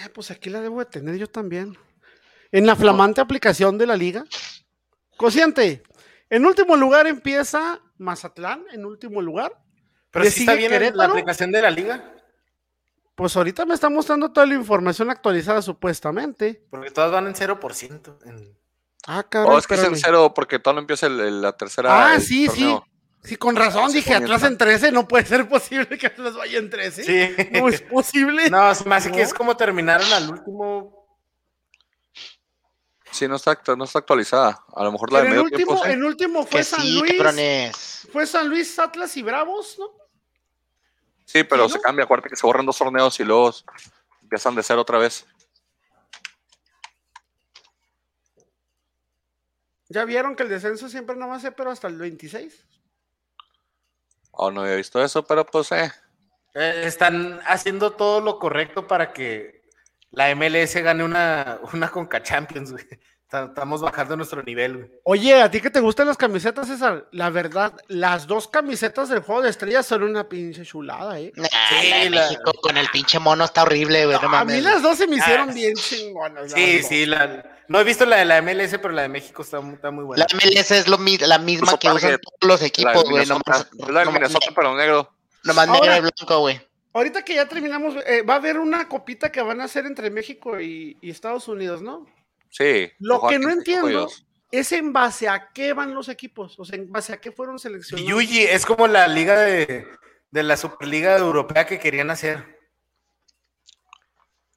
Eh, 0.02 0.08
pues 0.12 0.30
aquí 0.30 0.50
la 0.50 0.60
debo 0.60 0.78
de 0.80 0.86
tener 0.86 1.16
yo 1.16 1.28
también. 1.28 1.76
En 2.50 2.66
la 2.66 2.76
flamante 2.76 3.20
aplicación 3.20 3.78
de 3.78 3.86
la 3.86 3.96
liga. 3.96 4.24
Cociente. 5.16 5.82
En 6.30 6.46
último 6.46 6.76
lugar 6.76 7.06
empieza 7.06 7.80
Mazatlán, 7.98 8.64
en 8.72 8.84
último 8.84 9.20
lugar. 9.20 9.52
Pero 10.10 10.24
si 10.30 10.40
está 10.40 10.54
bien 10.54 10.96
la 10.96 11.04
aplicación 11.04 11.50
de 11.50 11.62
la 11.62 11.70
liga. 11.70 12.12
Pues 13.14 13.36
ahorita 13.36 13.64
me 13.64 13.74
está 13.74 13.88
mostrando 13.88 14.32
toda 14.32 14.46
la 14.46 14.54
información 14.54 15.10
actualizada 15.10 15.62
supuestamente. 15.62 16.64
Porque 16.70 16.90
todas 16.90 17.12
van 17.12 17.26
en 17.26 17.34
0%. 17.34 18.18
En... 18.26 18.58
Ah, 19.06 19.24
cabrón. 19.28 19.54
Oh, 19.54 19.58
es 19.58 19.66
que 19.66 19.74
es 19.74 19.84
en 19.84 19.96
cero 19.96 20.32
porque 20.34 20.58
todo 20.58 20.78
empieza 20.78 21.06
el, 21.06 21.42
la 21.42 21.56
tercera. 21.56 22.14
Ah, 22.14 22.20
sí, 22.20 22.48
sí. 22.48 22.76
Sí, 23.24 23.36
con 23.36 23.56
razón 23.56 23.90
dije, 23.90 24.14
atrás 24.14 24.42
en 24.42 24.58
13, 24.58 24.92
no 24.92 25.08
puede 25.08 25.24
ser 25.24 25.48
posible 25.48 25.96
que 25.96 26.08
atrás 26.08 26.34
vaya 26.34 26.58
en 26.58 26.68
13. 26.68 27.04
Sí. 27.04 27.50
No 27.52 27.68
es 27.68 27.80
posible. 27.80 28.50
No, 28.50 28.70
más 28.84 29.08
que 29.08 29.22
es 29.22 29.32
como 29.32 29.56
terminaron 29.56 30.12
al 30.12 30.30
último. 30.30 31.06
Sí, 33.10 33.26
no 33.26 33.36
está, 33.36 33.58
no 33.76 33.84
está 33.84 34.00
actualizada. 34.00 34.62
A 34.74 34.84
lo 34.84 34.92
mejor 34.92 35.12
la 35.12 35.22
de 35.22 35.28
medio 35.28 35.42
último, 35.44 35.80
tiempo, 35.80 35.86
En 35.86 36.04
último 36.04 36.44
fue 36.44 36.62
San 36.64 36.82
Luis. 36.92 38.06
Fue 38.12 38.26
San 38.26 38.48
Luis, 38.48 38.78
Atlas 38.78 39.16
y 39.16 39.22
Bravos, 39.22 39.76
¿no? 39.78 39.92
Sí, 41.24 41.44
pero 41.44 41.68
se 41.68 41.80
cambia. 41.80 42.04
Acuérdate 42.04 42.28
que 42.28 42.36
se 42.36 42.46
borran 42.46 42.66
dos 42.66 42.76
torneos 42.76 43.18
y 43.20 43.24
luego 43.24 43.54
empiezan 44.20 44.54
de 44.54 44.62
cero 44.62 44.82
otra 44.82 44.98
vez. 44.98 45.26
¿Ya 49.88 50.04
vieron 50.04 50.36
que 50.36 50.42
el 50.42 50.48
descenso 50.48 50.88
siempre 50.88 51.16
no 51.16 51.28
va 51.28 51.36
a 51.36 51.40
ser, 51.40 51.54
pero 51.54 51.70
hasta 51.70 51.86
el 51.88 51.96
26? 51.96 52.66
Oh, 54.36 54.50
no 54.50 54.62
había 54.62 54.76
visto 54.76 55.02
eso, 55.02 55.24
pero 55.24 55.44
pues 55.46 55.72
eh. 55.72 55.90
eh. 56.54 56.82
Están 56.84 57.40
haciendo 57.46 57.92
todo 57.92 58.20
lo 58.20 58.38
correcto 58.38 58.86
para 58.86 59.12
que 59.12 59.62
la 60.10 60.34
MLS 60.34 60.76
gane 60.76 61.04
una, 61.04 61.60
una 61.72 61.90
Conca 61.90 62.22
Champions, 62.22 62.72
güey. 62.72 62.84
Estamos 63.34 63.80
bajando 63.80 64.16
nuestro 64.16 64.42
nivel, 64.42 64.76
güey. 64.76 64.90
Oye, 65.04 65.42
¿a 65.42 65.50
ti 65.50 65.60
que 65.60 65.70
te 65.70 65.80
gustan 65.80 66.06
las 66.06 66.16
camisetas, 66.16 66.68
César? 66.68 67.06
La 67.10 67.30
verdad, 67.30 67.72
las 67.88 68.26
dos 68.26 68.48
camisetas 68.48 69.08
del 69.08 69.20
juego 69.20 69.42
de 69.42 69.50
estrellas 69.50 69.86
son 69.86 70.02
una 70.02 70.28
pinche 70.28 70.64
chulada, 70.64 71.18
¿eh? 71.18 71.32
sí, 71.34 72.10
México 72.10 72.52
con 72.60 72.76
el 72.76 72.88
pinche 72.88 73.18
mono 73.18 73.44
está 73.44 73.62
horrible, 73.62 74.06
güey. 74.06 74.18
a 74.20 74.44
mí 74.44 74.60
las 74.60 74.82
dos 74.82 74.98
se 74.98 75.06
me 75.06 75.16
hicieron 75.16 75.50
ah, 75.50 75.52
bien 75.52 75.74
chingonas. 75.74 76.52
Sí, 76.52 76.82
sí, 76.82 77.06
la, 77.06 77.44
No 77.68 77.80
he 77.80 77.84
visto 77.84 78.06
la 78.06 78.16
de 78.16 78.24
la 78.24 78.42
MLS, 78.42 78.78
pero 78.80 78.90
la 78.90 79.02
de 79.02 79.08
México 79.08 79.42
está, 79.42 79.60
muy 79.60 80.04
buena. 80.04 80.26
La 80.28 80.36
MLS 80.36 80.70
es 80.70 80.88
lo, 80.88 80.98
la 81.26 81.38
misma 81.38 81.78
que 81.78 81.90
usan 81.90 82.18
todos 82.18 82.48
los 82.48 82.62
equipos, 82.62 83.08
güey. 83.08 83.26
No, 83.26 83.40
la 83.88 84.04
de 84.04 84.10
Minnesota, 84.10 84.46
pero 84.54 84.76
negro. 84.76 85.10
Nomás 85.44 85.68
negro 85.68 85.96
y 85.96 86.00
blanco, 86.00 86.38
güey. 86.38 86.60
Ahorita 86.94 87.24
que 87.24 87.34
ya 87.34 87.48
terminamos, 87.48 87.96
eh, 88.06 88.22
va 88.22 88.34
a 88.34 88.36
haber 88.36 88.56
una 88.56 88.88
copita 88.88 89.32
que 89.32 89.42
van 89.42 89.60
a 89.60 89.64
hacer 89.64 89.84
entre 89.84 90.10
México 90.10 90.60
y, 90.60 90.96
Estados 91.02 91.48
Unidos, 91.48 91.82
¿no? 91.82 92.06
Sí. 92.54 92.92
Lo 93.00 93.26
que 93.26 93.36
no 93.40 93.50
entiendo 93.50 94.08
es 94.52 94.70
en 94.70 94.92
base 94.92 95.28
a 95.28 95.50
qué 95.52 95.72
van 95.72 95.92
los 95.92 96.08
equipos, 96.08 96.56
o 96.60 96.64
sea, 96.64 96.78
en 96.78 96.92
base 96.92 97.12
a 97.12 97.20
qué 97.20 97.32
fueron 97.32 97.58
seleccionados. 97.58 98.08
Yuji, 98.08 98.44
es 98.44 98.64
como 98.64 98.86
la 98.86 99.08
liga 99.08 99.40
de, 99.40 99.88
de 100.30 100.42
la 100.44 100.56
Superliga 100.56 101.16
Europea 101.18 101.66
que 101.66 101.80
querían 101.80 102.12
hacer. 102.12 102.56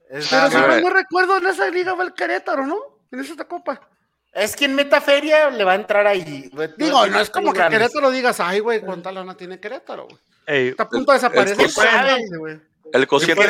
Pero 0.08 0.22
si 0.22 0.82
no 0.84 0.92
recuerdo, 0.92 1.38
en 1.38 1.48
esa 1.48 1.68
liga 1.72 1.96
va 1.96 2.04
el 2.04 2.14
Querétaro, 2.14 2.68
¿no? 2.68 2.78
En 3.12 3.20
esa 3.20 3.36
copa. 3.46 3.90
Es 4.32 4.56
quien 4.56 4.76
meta 4.76 5.02
feria 5.02 5.50
le 5.50 5.64
va 5.64 5.72
a 5.72 5.76
entrar 5.76 6.06
ahí. 6.06 6.52
Digo, 6.78 7.08
no 7.08 7.20
es 7.20 7.32
como 7.32 7.52
que 7.52 7.68
Querétaro 7.68 8.12
digas, 8.12 8.40
ay, 8.40 8.60
güey, 8.60 8.82
cuánta 8.82 9.12
lana 9.12 9.36
tiene 9.36 9.60
Querétaro, 9.60 10.06
güey. 10.06 10.70
Está 10.70 10.84
a 10.84 10.90
punto 10.90 11.12
de 11.14 11.18
desaparecer. 11.18 12.62
El 12.94 13.08
cociente 13.08 13.50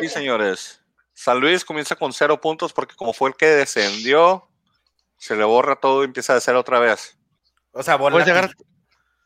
sí, 0.00 0.08
señores. 0.08 0.80
San 1.18 1.40
Luis 1.40 1.64
comienza 1.64 1.96
con 1.96 2.12
cero 2.12 2.40
puntos 2.40 2.72
porque 2.72 2.94
como 2.94 3.12
fue 3.12 3.30
el 3.30 3.34
que 3.36 3.46
descendió, 3.46 4.48
se 5.16 5.34
le 5.34 5.42
borra 5.42 5.74
todo 5.74 6.02
y 6.02 6.04
empieza 6.04 6.36
a 6.36 6.40
ser 6.40 6.54
otra 6.54 6.78
vez. 6.78 7.18
O 7.72 7.82
sea, 7.82 7.98
Puedes 7.98 8.24
llegar, 8.24 8.54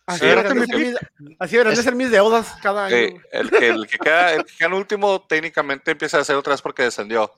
Así, 0.07 0.25
deberían 0.25 1.75
de 1.75 1.83
ser 1.83 1.95
mis 1.95 2.11
deudas 2.11 2.55
cada 2.63 2.87
año. 2.87 2.97
el, 2.97 3.51
que, 3.51 3.69
el, 3.69 3.87
que 3.87 3.99
queda, 3.99 4.33
el 4.33 4.47
que 4.47 4.57
queda 4.57 4.69
en 4.69 4.73
último 4.73 5.21
técnicamente 5.27 5.91
empieza 5.91 6.17
a 6.17 6.23
hacer 6.23 6.35
otra 6.35 6.55
vez 6.55 6.63
porque 6.63 6.83
descendió. 6.83 7.31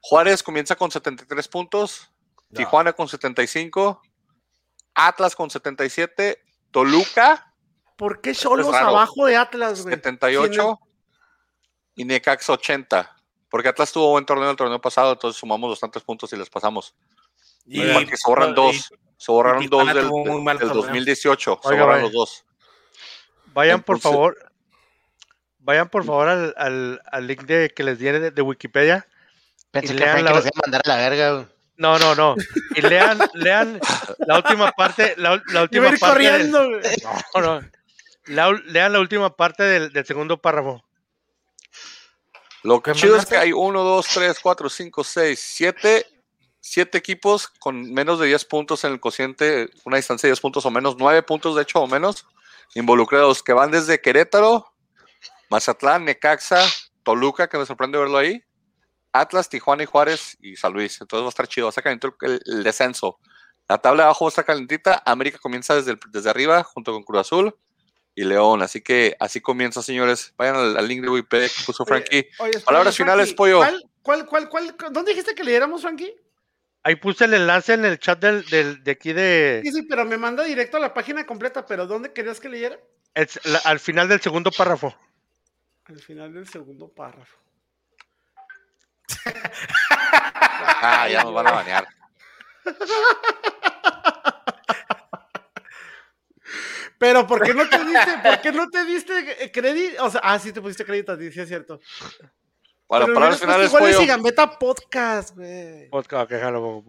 Juárez 0.00 0.42
comienza 0.42 0.76
con 0.76 0.90
73 0.90 1.46
puntos, 1.48 2.10
Tijuana 2.54 2.94
con 2.94 3.06
75, 3.06 4.00
Atlas 4.94 5.36
con 5.36 5.50
77, 5.50 6.42
Toluca. 6.70 7.52
¿Por 7.98 8.22
qué 8.22 8.32
solos 8.32 8.74
abajo 8.74 9.26
de 9.26 9.36
Atlas, 9.36 9.82
güey? 9.82 9.94
78 9.94 10.80
y 11.96 12.06
Necax 12.06 12.48
80. 12.48 13.19
Porque 13.50 13.68
Atlas 13.68 13.92
tuvo 13.92 14.10
buen 14.10 14.24
torneo 14.24 14.50
el 14.50 14.56
torneo 14.56 14.80
pasado, 14.80 15.12
entonces 15.12 15.38
sumamos 15.38 15.70
bastantes 15.70 16.02
puntos 16.02 16.32
y 16.32 16.36
les 16.36 16.48
pasamos. 16.48 16.94
Y, 17.66 17.82
porque 17.92 18.16
sobran 18.16 18.54
dos. 18.54 18.92
Se 19.16 19.30
borraron 19.30 19.66
dos 19.66 19.86
del, 19.86 19.96
del 20.58 20.68
2018. 20.68 21.60
se 21.62 21.68
borraron 21.68 22.02
los 22.02 22.12
dos. 22.12 22.44
Vayan 23.52 23.82
por 23.82 24.00
favor. 24.00 24.38
Vayan 25.58 25.88
por 25.88 26.04
favor 26.04 26.28
al, 26.28 26.54
al, 26.56 27.02
al 27.04 27.26
link 27.26 27.42
de, 27.42 27.70
que 27.70 27.82
les 27.82 27.98
di 27.98 28.06
de, 28.06 28.42
Wikipedia. 28.42 29.06
Pensé 29.70 29.94
que 29.94 30.00
lean 30.00 30.24
la... 30.24 30.42
que 30.42 30.50
mandar 30.54 30.80
a 30.84 30.88
la 30.88 30.96
verga. 30.96 31.48
No, 31.76 31.98
no, 31.98 32.14
no. 32.14 32.36
Y 32.76 32.80
lean, 32.82 33.18
lean 33.34 33.80
la 34.26 34.36
última 34.36 34.70
parte. 34.72 35.14
La, 35.16 35.42
la 35.52 35.62
última 35.62 35.90
parte 35.90 36.06
corriendo, 36.06 36.60
del... 36.60 36.82
No, 37.34 37.60
no. 38.26 38.58
lean 38.66 38.92
la 38.92 39.00
última 39.00 39.34
parte 39.36 39.64
del, 39.64 39.92
del 39.92 40.06
segundo 40.06 40.40
párrafo. 40.40 40.82
Lo 42.62 42.82
que 42.82 42.92
chido 42.92 43.16
es 43.16 43.26
que 43.26 43.36
hay 43.36 43.52
1, 43.52 43.82
2, 43.82 44.06
3, 44.06 44.38
4, 44.40 44.68
5, 44.68 45.04
6, 45.04 45.40
7 45.40 46.06
siete 46.60 46.98
equipos 46.98 47.48
con 47.58 47.92
menos 47.92 48.20
de 48.20 48.26
10 48.26 48.44
puntos 48.44 48.84
en 48.84 48.92
el 48.92 49.00
cociente, 49.00 49.70
una 49.84 49.96
distancia 49.96 50.26
de 50.26 50.32
10 50.32 50.40
puntos 50.40 50.66
o 50.66 50.70
menos, 50.70 50.96
9 50.98 51.22
puntos 51.22 51.56
de 51.56 51.62
hecho 51.62 51.80
o 51.80 51.86
menos, 51.86 52.26
involucrados, 52.74 53.42
que 53.42 53.52
van 53.52 53.70
desde 53.70 54.00
Querétaro, 54.00 54.66
Mazatlán, 55.48 56.04
Necaxa, 56.04 56.62
Toluca, 57.02 57.48
que 57.48 57.58
me 57.58 57.66
sorprende 57.66 57.98
verlo 57.98 58.18
ahí, 58.18 58.44
Atlas, 59.12 59.48
Tijuana 59.48 59.82
y 59.82 59.86
Juárez 59.86 60.36
y 60.40 60.54
San 60.56 60.72
Luis. 60.72 61.00
Entonces 61.00 61.24
va 61.24 61.28
a 61.28 61.30
estar 61.30 61.48
chido, 61.48 61.66
va 61.66 61.70
a 61.70 61.76
estar 61.76 61.88
el, 61.88 62.40
el, 62.46 62.62
descenso. 62.62 63.18
La 63.68 63.78
tabla 63.78 64.02
de 64.02 64.06
abajo 64.06 64.26
va 64.26 64.28
a 64.28 64.30
estar 64.30 64.44
calentita, 64.44 65.02
América 65.04 65.38
comienza 65.38 65.74
desde, 65.74 65.98
desde 66.10 66.30
arriba 66.30 66.62
junto 66.62 66.92
con 66.92 67.02
Cruz 67.02 67.20
Azul 67.20 67.56
y 68.14 68.24
León. 68.24 68.62
Así 68.62 68.80
que 68.80 69.16
así 69.18 69.40
comienza, 69.40 69.82
señores. 69.82 70.34
Vayan 70.36 70.76
al, 70.76 70.88
link 70.88 71.02
de 71.02 71.08
Wikipedia 71.08 71.48
que 71.48 71.64
puso 71.64 71.84
Frankie. 71.84 72.28
Palabras 72.64 72.96
finales, 72.96 73.32
pollo. 73.32 73.60
¿cuál, 74.02 74.26
cuál, 74.26 74.48
cuál, 74.48 74.76
¿Dónde 74.90 75.12
dijiste 75.12 75.34
que 75.34 75.44
leyéramos, 75.44 75.82
Frankie? 75.82 76.14
Ahí 76.82 76.96
puse 76.96 77.26
el 77.26 77.34
enlace 77.34 77.74
en 77.74 77.84
el 77.84 77.98
chat 77.98 78.18
del, 78.18 78.44
del, 78.46 78.82
de 78.82 78.90
aquí 78.90 79.12
de. 79.12 79.60
Sí, 79.64 79.72
sí, 79.72 79.82
pero 79.82 80.04
me 80.04 80.16
manda 80.16 80.42
directo 80.44 80.78
a 80.78 80.80
la 80.80 80.94
página 80.94 81.26
completa. 81.26 81.66
¿Pero 81.66 81.86
dónde 81.86 82.12
querías 82.12 82.40
que 82.40 82.48
leyera? 82.48 82.78
al 83.64 83.80
final 83.80 84.08
del 84.08 84.20
segundo 84.20 84.50
párrafo. 84.50 84.96
Al 85.84 85.98
final 86.00 86.32
del 86.32 86.48
segundo 86.48 86.88
párrafo. 86.88 87.36
ah, 90.80 91.08
ya 91.10 91.24
nos 91.24 91.34
van 91.34 91.48
a 91.48 91.52
banear. 91.52 91.88
Pero 97.00 97.26
¿por 97.26 97.42
qué 97.42 97.54
no 97.54 97.66
te 97.66 97.82
diste, 97.82 98.18
por 98.22 98.40
qué 98.42 98.52
no 98.52 98.68
te 98.68 98.84
diste 98.84 99.50
crédito? 99.50 100.04
O 100.04 100.10
sea, 100.10 100.20
ah, 100.22 100.38
sí 100.38 100.52
te 100.52 100.60
pusiste 100.60 100.84
crédito, 100.84 101.16
sí 101.16 101.40
es 101.40 101.48
cierto. 101.48 101.80
Bueno, 102.86 103.14
para 103.14 103.30
el 103.30 103.36
final 103.36 103.62
es 103.62 103.70
pollo. 103.70 104.06
Gambeta 104.06 104.58
Podcast, 104.58 105.34
güey. 105.34 105.88
Podcast, 105.88 106.28
que 106.28 106.38
jalo, 106.38 106.84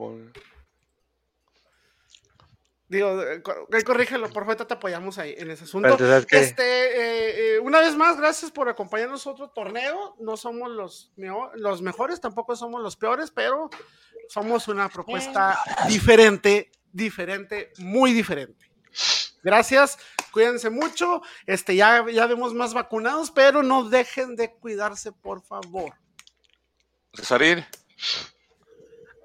Digo, 2.90 3.22
eh, 3.22 3.42
corrígelo, 3.86 4.30
por 4.32 4.44
favor, 4.44 4.66
te 4.66 4.74
apoyamos 4.74 5.18
ahí 5.18 5.34
en 5.38 5.50
ese 5.50 5.64
asunto. 5.64 5.98
Este, 6.30 6.62
eh, 6.62 7.56
eh, 7.56 7.60
una 7.60 7.80
vez 7.80 7.96
más, 7.96 8.18
gracias 8.18 8.52
por 8.52 8.68
acompañarnos 8.68 9.26
a 9.26 9.30
otro 9.30 9.48
torneo. 9.52 10.18
No 10.20 10.36
somos 10.36 10.72
los, 10.72 11.14
los 11.56 11.82
mejores, 11.82 12.20
tampoco 12.20 12.58
somos 12.58 12.82
los 12.82 12.98
peores, 12.98 13.32
pero 13.32 13.70
somos 14.28 14.68
una 14.68 14.90
propuesta 14.90 15.58
diferente, 15.88 16.70
diferente, 16.92 17.72
muy 17.78 18.12
diferente. 18.12 18.70
Gracias, 19.44 19.98
cuídense 20.32 20.70
mucho. 20.70 21.22
Este, 21.46 21.76
ya, 21.76 22.06
ya 22.12 22.28
vemos 22.28 22.54
más 22.54 22.74
vacunados, 22.74 23.32
pero 23.32 23.64
no 23.64 23.90
dejen 23.90 24.36
de 24.36 24.54
cuidarse, 24.54 25.12
por 25.12 25.42
favor. 25.42 25.94
Cesarín. 27.16 27.66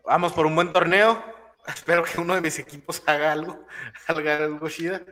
Vamos 0.04 0.32
por 0.32 0.46
un 0.46 0.54
buen 0.54 0.72
torneo. 0.72 1.22
Espero 1.66 2.04
que 2.04 2.20
uno 2.20 2.34
de 2.34 2.40
mis 2.40 2.58
equipos 2.58 3.02
haga 3.06 3.32
algo, 3.32 3.66
haga 4.06 4.36
algo 4.36 4.68
chida. 4.68 5.02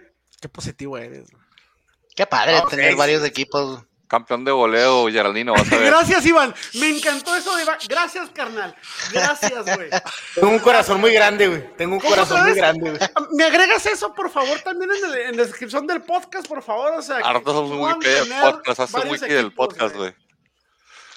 Qué 0.41 0.49
positivo 0.49 0.97
eres. 0.99 1.31
Qué 2.15 2.27
padre 2.27 2.63
tener 2.71 2.95
varios 2.95 3.25
equipos 3.25 3.85
campeón 4.09 4.45
de 4.45 4.53
voleo, 4.53 5.09
Geraldino, 5.09 5.55
Gracias, 5.71 6.27
Iván. 6.27 6.55
Me 6.75 6.91
encantó 6.91 7.35
eso 7.37 7.55
de 7.57 7.63
Iván. 7.63 7.79
Gracias, 7.89 8.31
carnal. 8.31 8.75
Gracias, 9.13 9.65
güey. 9.77 9.91
Tengo 10.35 10.49
un 10.49 10.59
corazón 10.59 11.01
muy 11.01 11.13
grande, 11.13 11.49
güey. 11.49 11.77
Tengo 11.77 11.95
un 11.95 12.01
corazón 12.01 12.43
muy 12.43 12.55
grande, 12.55 12.91
güey. 12.91 13.01
¿Me 13.33 13.45
agregas 13.45 13.87
eso, 13.87 14.15
por 14.15 14.31
favor, 14.31 14.61
también 14.61 14.91
en, 15.27 15.37
la 15.37 15.45
descripción 15.45 15.87
del 15.87 16.03
podcast, 16.03 16.47
por 16.47 16.63
favor? 16.63 16.93
O 16.95 17.03
sea, 17.03 17.19
Ahora 17.19 17.41
somos 17.45 17.71
un 17.71 17.81
wiki 17.81 18.09
del 18.09 18.29
podcast. 18.29 18.81
Haz 18.81 18.95
un 18.95 19.11
wiki 19.11 19.29
del 19.29 19.53
podcast, 19.53 19.97
güey. 19.97 20.15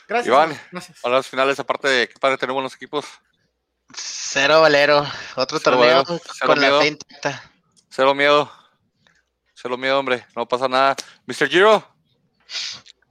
Gracias. 0.08 0.28
Iván, 0.28 0.60
gracias. 0.72 1.04
a 1.04 1.10
las 1.10 1.28
finales, 1.28 1.60
aparte 1.60 1.88
de 1.90 2.08
qué 2.08 2.16
padre 2.20 2.38
tener 2.38 2.54
buenos 2.54 2.74
equipos. 2.76 3.06
Cero 3.94 4.62
Valero. 4.62 5.06
Otro 5.36 5.60
torneo 5.60 6.04
con 6.46 6.62
la 6.62 6.80
fe 6.80 6.88
intacta. 6.88 7.52
Cero 7.90 8.14
miedo. 8.14 8.52
Cero 9.54 9.78
miedo, 9.78 10.00
hombre. 10.00 10.26
No 10.36 10.48
pasa 10.48 10.68
nada. 10.68 10.96
Mr. 11.26 11.50
Giro. 11.50 11.97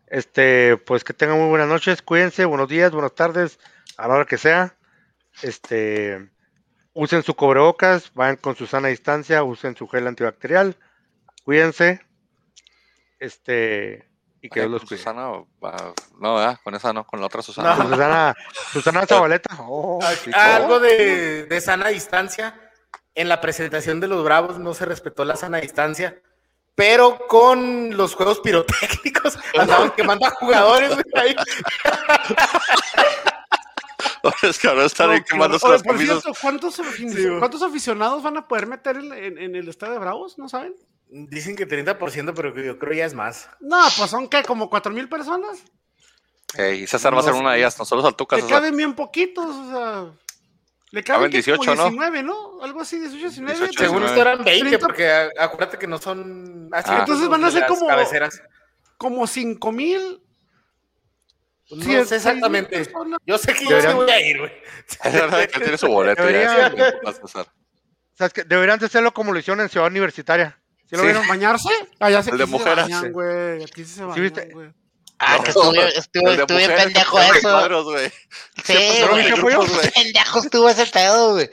Este, 0.06 0.76
pues 0.76 1.02
que 1.02 1.12
tengan 1.12 1.38
muy 1.38 1.48
buenas 1.48 1.68
noches, 1.68 2.00
cuídense, 2.00 2.44
buenos 2.44 2.68
días, 2.68 2.92
buenas 2.92 3.14
tardes, 3.14 3.58
a 3.96 4.06
la 4.06 4.14
hora 4.14 4.24
que 4.24 4.38
sea. 4.38 4.76
Este, 5.42 6.30
usen 6.92 7.22
su 7.22 7.34
cobrebocas, 7.34 8.12
vayan 8.14 8.36
con 8.36 8.54
su 8.54 8.66
sana 8.66 8.88
distancia, 8.88 9.42
usen 9.42 9.76
su 9.76 9.88
gel 9.88 10.06
antibacterial, 10.06 10.76
cuídense. 11.44 12.00
Este, 13.18 14.08
y 14.40 14.48
que 14.48 14.60
Dios 14.60 14.70
los 14.70 14.82
cuide. 14.82 14.98
Susana, 14.98 15.32
no, 16.20 16.58
con 16.62 16.74
esa 16.74 16.92
no, 16.92 17.04
con 17.04 17.20
la 17.20 17.26
otra 17.26 17.42
Susana. 17.42 17.76
Susana, 17.76 18.34
Susana 18.72 19.06
Zabaleta. 19.06 19.56
Oh, 19.68 19.98
algo 20.32 20.78
de, 20.78 21.46
de 21.46 21.60
sana 21.60 21.88
distancia. 21.88 22.60
En 23.14 23.30
la 23.30 23.40
presentación 23.40 23.98
de 23.98 24.08
los 24.08 24.22
Bravos 24.22 24.58
no 24.58 24.74
se 24.74 24.84
respetó 24.84 25.24
la 25.24 25.36
sana 25.36 25.56
distancia 25.58 26.20
pero 26.76 27.18
con 27.26 27.96
los 27.96 28.14
juegos 28.14 28.38
pirotécnicos 28.40 29.36
andaban 29.58 29.90
quemando 29.90 30.26
a 30.26 30.30
jugadores 30.30 30.96
ahí. 31.14 31.34
es 34.42 34.58
que 34.58 34.68
ahora 34.68 34.84
están 34.84 35.24
quemando 35.24 35.58
por 35.58 35.98
cierto, 35.98 36.32
¿cuántos, 36.40 36.80
¿cuántos, 37.38 37.62
aficionados 37.62 38.22
van 38.22 38.36
a 38.36 38.46
poder 38.46 38.66
meter 38.66 38.98
en, 38.98 39.38
en, 39.38 39.56
el 39.56 39.68
estadio 39.68 39.94
de 39.94 40.00
Bravos? 40.00 40.38
¿No 40.38 40.48
saben? 40.48 40.74
Dicen 41.08 41.56
que 41.56 41.66
30%, 41.66 42.32
pero 42.34 42.54
yo 42.54 42.78
creo 42.78 42.92
ya 42.92 43.06
es 43.06 43.14
más. 43.14 43.48
No, 43.60 43.80
pues 43.96 44.10
son 44.10 44.28
que 44.28 44.42
como 44.42 44.68
4 44.68 44.92
mil 44.92 45.08
personas. 45.08 45.62
y 46.58 46.86
César 46.86 47.14
va 47.14 47.20
a 47.20 47.22
ser 47.22 47.32
una 47.32 47.52
de 47.52 47.58
ellas, 47.58 47.78
nosotros 47.78 48.04
al 48.04 48.16
Tucas. 48.16 48.42
Que 48.42 48.48
caben 48.48 48.76
bien 48.76 48.94
poquitos, 48.94 49.46
o 49.46 49.70
sea. 49.70 50.12
Le 50.96 51.04
caben 51.04 51.30
18, 51.30 51.58
como 51.58 51.90
19, 51.90 52.22
¿no? 52.22 52.62
Algo 52.62 52.80
así, 52.80 52.98
18, 52.98 53.20
19. 53.20 53.58
18, 53.58 53.78
Según 53.78 54.02
esto 54.04 54.18
eran 54.18 54.42
20, 54.42 54.78
porque 54.78 55.28
acuérdate 55.38 55.76
que 55.76 55.86
no 55.86 55.98
son. 55.98 56.70
Así, 56.72 56.88
ah, 56.90 57.00
entonces 57.00 57.28
van 57.28 57.44
a 57.44 57.50
ser 57.50 57.66
como. 57.66 57.86
Cabeceras. 57.86 58.40
Como 58.96 59.26
5 59.26 59.72
mil. 59.72 60.22
no 61.70 61.82
sí, 61.84 62.04
sé 62.06 62.16
exactamente. 62.16 62.82
Yo 63.26 63.36
sé 63.36 63.52
que 63.52 63.66
yo 63.66 63.78
sí 63.78 63.88
voy 63.88 64.08
a 64.08 64.26
ir, 64.26 64.38
güey. 64.38 64.52
Es 65.04 65.12
verdad 65.12 65.40
que 65.40 65.60
tiene 65.60 65.76
su 65.76 65.86
boleto. 65.86 66.24
Deberían, 66.24 66.74
¿Sabes 68.14 68.32
que 68.32 68.44
Deberían 68.44 68.82
hacerlo 68.82 69.12
como 69.12 69.34
lo 69.34 69.38
hicieron 69.38 69.60
en 69.60 69.68
Ciudad 69.68 69.88
Universitaria. 69.88 70.58
¿Sí 70.88 70.96
lo 70.96 71.02
vieron? 71.02 71.28
¿Bañarse? 71.28 71.68
Allá 72.00 72.22
se, 72.22 72.30
el 72.30 72.38
de 72.38 72.46
mujeres. 72.46 73.12
güey. 73.12 73.64
Aquí 73.64 73.84
sí 73.84 73.96
se 73.96 74.02
bañan, 74.02 74.50
güey. 74.50 74.72
Ah, 75.18 75.38
que 75.42 75.50
estuve, 75.50 75.98
estuve, 75.98 76.34
estuve 76.34 76.68
pendejo 76.68 77.20
eso. 77.20 77.40
Cuadros, 77.40 77.86
sí, 78.64 78.74
güey. 79.02 79.90
Pendejo 79.94 80.40
estuvo 80.40 80.68
ese 80.68 80.86
pedo, 80.86 81.32
güey. 81.32 81.48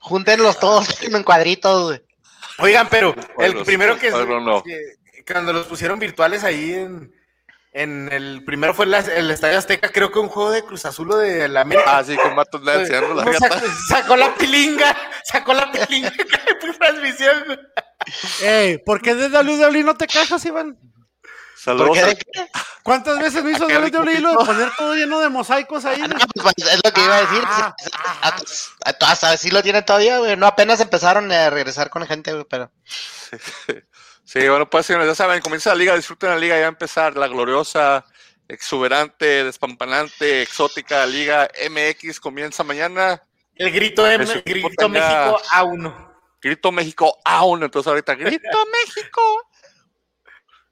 Júntenlos 0.00 0.58
todos 0.58 1.02
en 1.02 1.22
cuadritos, 1.22 1.82
güey. 1.82 2.02
Oigan, 2.58 2.88
pero 2.88 3.14
el 3.38 3.64
primero 3.64 3.98
que, 3.98 4.10
que, 4.10 5.24
cuando 5.26 5.52
los 5.52 5.66
pusieron 5.66 5.98
virtuales 5.98 6.44
ahí 6.44 6.72
en, 6.72 7.12
en 7.72 8.10
el 8.12 8.44
primero 8.44 8.72
fue 8.72 8.86
el 8.86 9.30
Estadio 9.30 9.58
Azteca, 9.58 9.90
creo 9.90 10.12
que 10.12 10.20
un 10.20 10.28
juego 10.28 10.52
de 10.52 10.62
Cruz 10.62 10.84
Azul 10.84 11.10
o 11.10 11.16
de 11.16 11.48
la 11.48 11.62
América. 11.62 11.98
Ah, 11.98 12.04
sí, 12.04 12.16
con 12.16 12.34
Matos 12.34 12.62
enseñando 12.66 13.14
la 13.14 13.32
sacó, 13.32 13.66
sacó, 13.88 14.16
la 14.16 14.34
pilinga, 14.34 14.96
sacó 15.24 15.52
la 15.52 15.72
pilinga 15.72 16.10
de 16.16 16.72
transmisión. 16.78 17.60
Ey, 18.40 18.78
¿por 18.78 19.02
qué 19.02 19.14
de 19.14 19.28
WWE 19.28 19.82
no 19.82 19.96
te 19.96 20.06
cajas, 20.06 20.44
Iván? 20.44 20.78
Saludos. 21.64 21.98
¿Cuántas 22.82 23.18
veces 23.18 23.42
me 23.42 23.52
hizo 23.52 23.66
WWE 23.66 24.20
lo 24.20 24.32
de 24.32 24.44
poner 24.44 24.68
todo 24.76 24.94
lleno 24.94 25.18
de 25.20 25.30
mosaicos 25.30 25.86
ahí? 25.86 26.02
No, 26.02 26.14
pues, 26.42 26.54
es 26.58 26.80
lo 26.84 26.92
que 26.92 27.00
iba 27.02 27.16
a 27.16 27.20
decir. 27.22 27.42
Ah, 27.46 27.76
ah, 28.20 28.36
ah. 29.00 29.36
sí 29.38 29.50
lo 29.50 29.62
tienen 29.62 29.82
todavía, 29.82 30.18
güey. 30.18 30.36
No, 30.36 30.46
apenas 30.46 30.80
empezaron 30.80 31.32
a 31.32 31.48
regresar 31.48 31.88
con 31.88 32.06
gente, 32.06 32.32
güey, 32.32 32.44
pero. 32.48 32.70
Sí, 34.26 34.48
bueno, 34.48 34.68
pues 34.70 34.86
señores, 34.86 35.06
ya 35.06 35.14
saben, 35.14 35.42
comienza 35.42 35.68
la 35.68 35.76
liga, 35.76 35.94
disfruten 35.94 36.30
la 36.30 36.38
liga, 36.38 36.54
ya 36.56 36.62
va 36.62 36.66
a 36.66 36.70
empezar 36.70 37.14
la 37.14 37.28
gloriosa, 37.28 38.06
exuberante, 38.48 39.44
despampanante, 39.44 40.40
exótica 40.40 41.04
Liga 41.04 41.46
MX 41.70 42.20
comienza 42.20 42.64
mañana. 42.64 43.22
El 43.54 43.70
grito, 43.70 44.06
M, 44.06 44.24
grito 44.46 44.88
México 44.88 45.42
A1. 45.52 46.14
Grito 46.40 46.72
México 46.72 47.18
A1, 47.22 47.64
entonces 47.66 47.86
ahorita, 47.86 48.14
grito 48.14 48.58
México. 48.72 49.22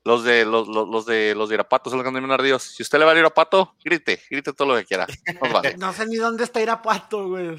Los 0.05 0.25
de 0.25 0.45
los, 0.45 0.67
los, 0.67 1.07
de 1.07 1.35
los 1.37 1.49
de 1.49 1.55
Irapato 1.55 1.89
son 1.89 1.99
los 1.99 2.05
que 2.05 2.09
andan 2.09 2.25
bien 2.25 2.33
ardidos. 2.33 2.63
Si 2.63 2.83
usted 2.83 2.99
le 2.99 3.05
va 3.05 3.13
a 3.13 3.19
Irapato, 3.19 3.77
grite, 3.85 4.21
grite 4.29 4.53
todo 4.53 4.69
lo 4.69 4.77
que 4.77 4.85
quiera. 4.85 5.07
No, 5.79 5.93
sé 5.93 6.07
ni 6.07 6.17
dónde 6.17 6.45
está 6.45 6.61
Irapato, 6.61 7.29
güey. 7.29 7.57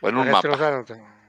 Bueno, 0.00 0.22
un 0.22 0.30
mapa. 0.30 0.84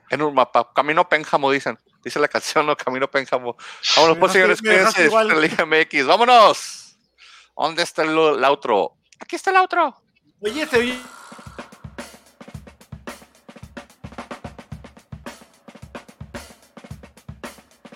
En 0.09 0.21
un 0.21 0.33
mapa. 0.33 0.71
Camino 0.73 1.07
Pénjamo, 1.07 1.51
dicen. 1.51 1.77
Dice 2.03 2.19
la 2.19 2.27
canción, 2.27 2.65
no 2.65 2.75
Camino 2.75 3.09
Pénjamo. 3.09 3.55
Vámonos, 3.95 4.17
pues, 4.17 4.31
señores, 4.31 4.59
cuídense 4.59 5.03
de 5.03 5.09
la 5.09 5.35
Liga 5.35 5.65
MX. 5.65 6.07
¡Vámonos! 6.07 6.97
¿Dónde 7.55 7.83
está 7.83 8.01
el, 8.01 8.09
el 8.09 8.43
outro? 8.43 8.97
Aquí 9.19 9.35
está 9.35 9.51
el 9.51 9.57
outro. 9.57 9.95
Oye, 10.41 10.65
te 10.65 10.79
vi 10.79 10.99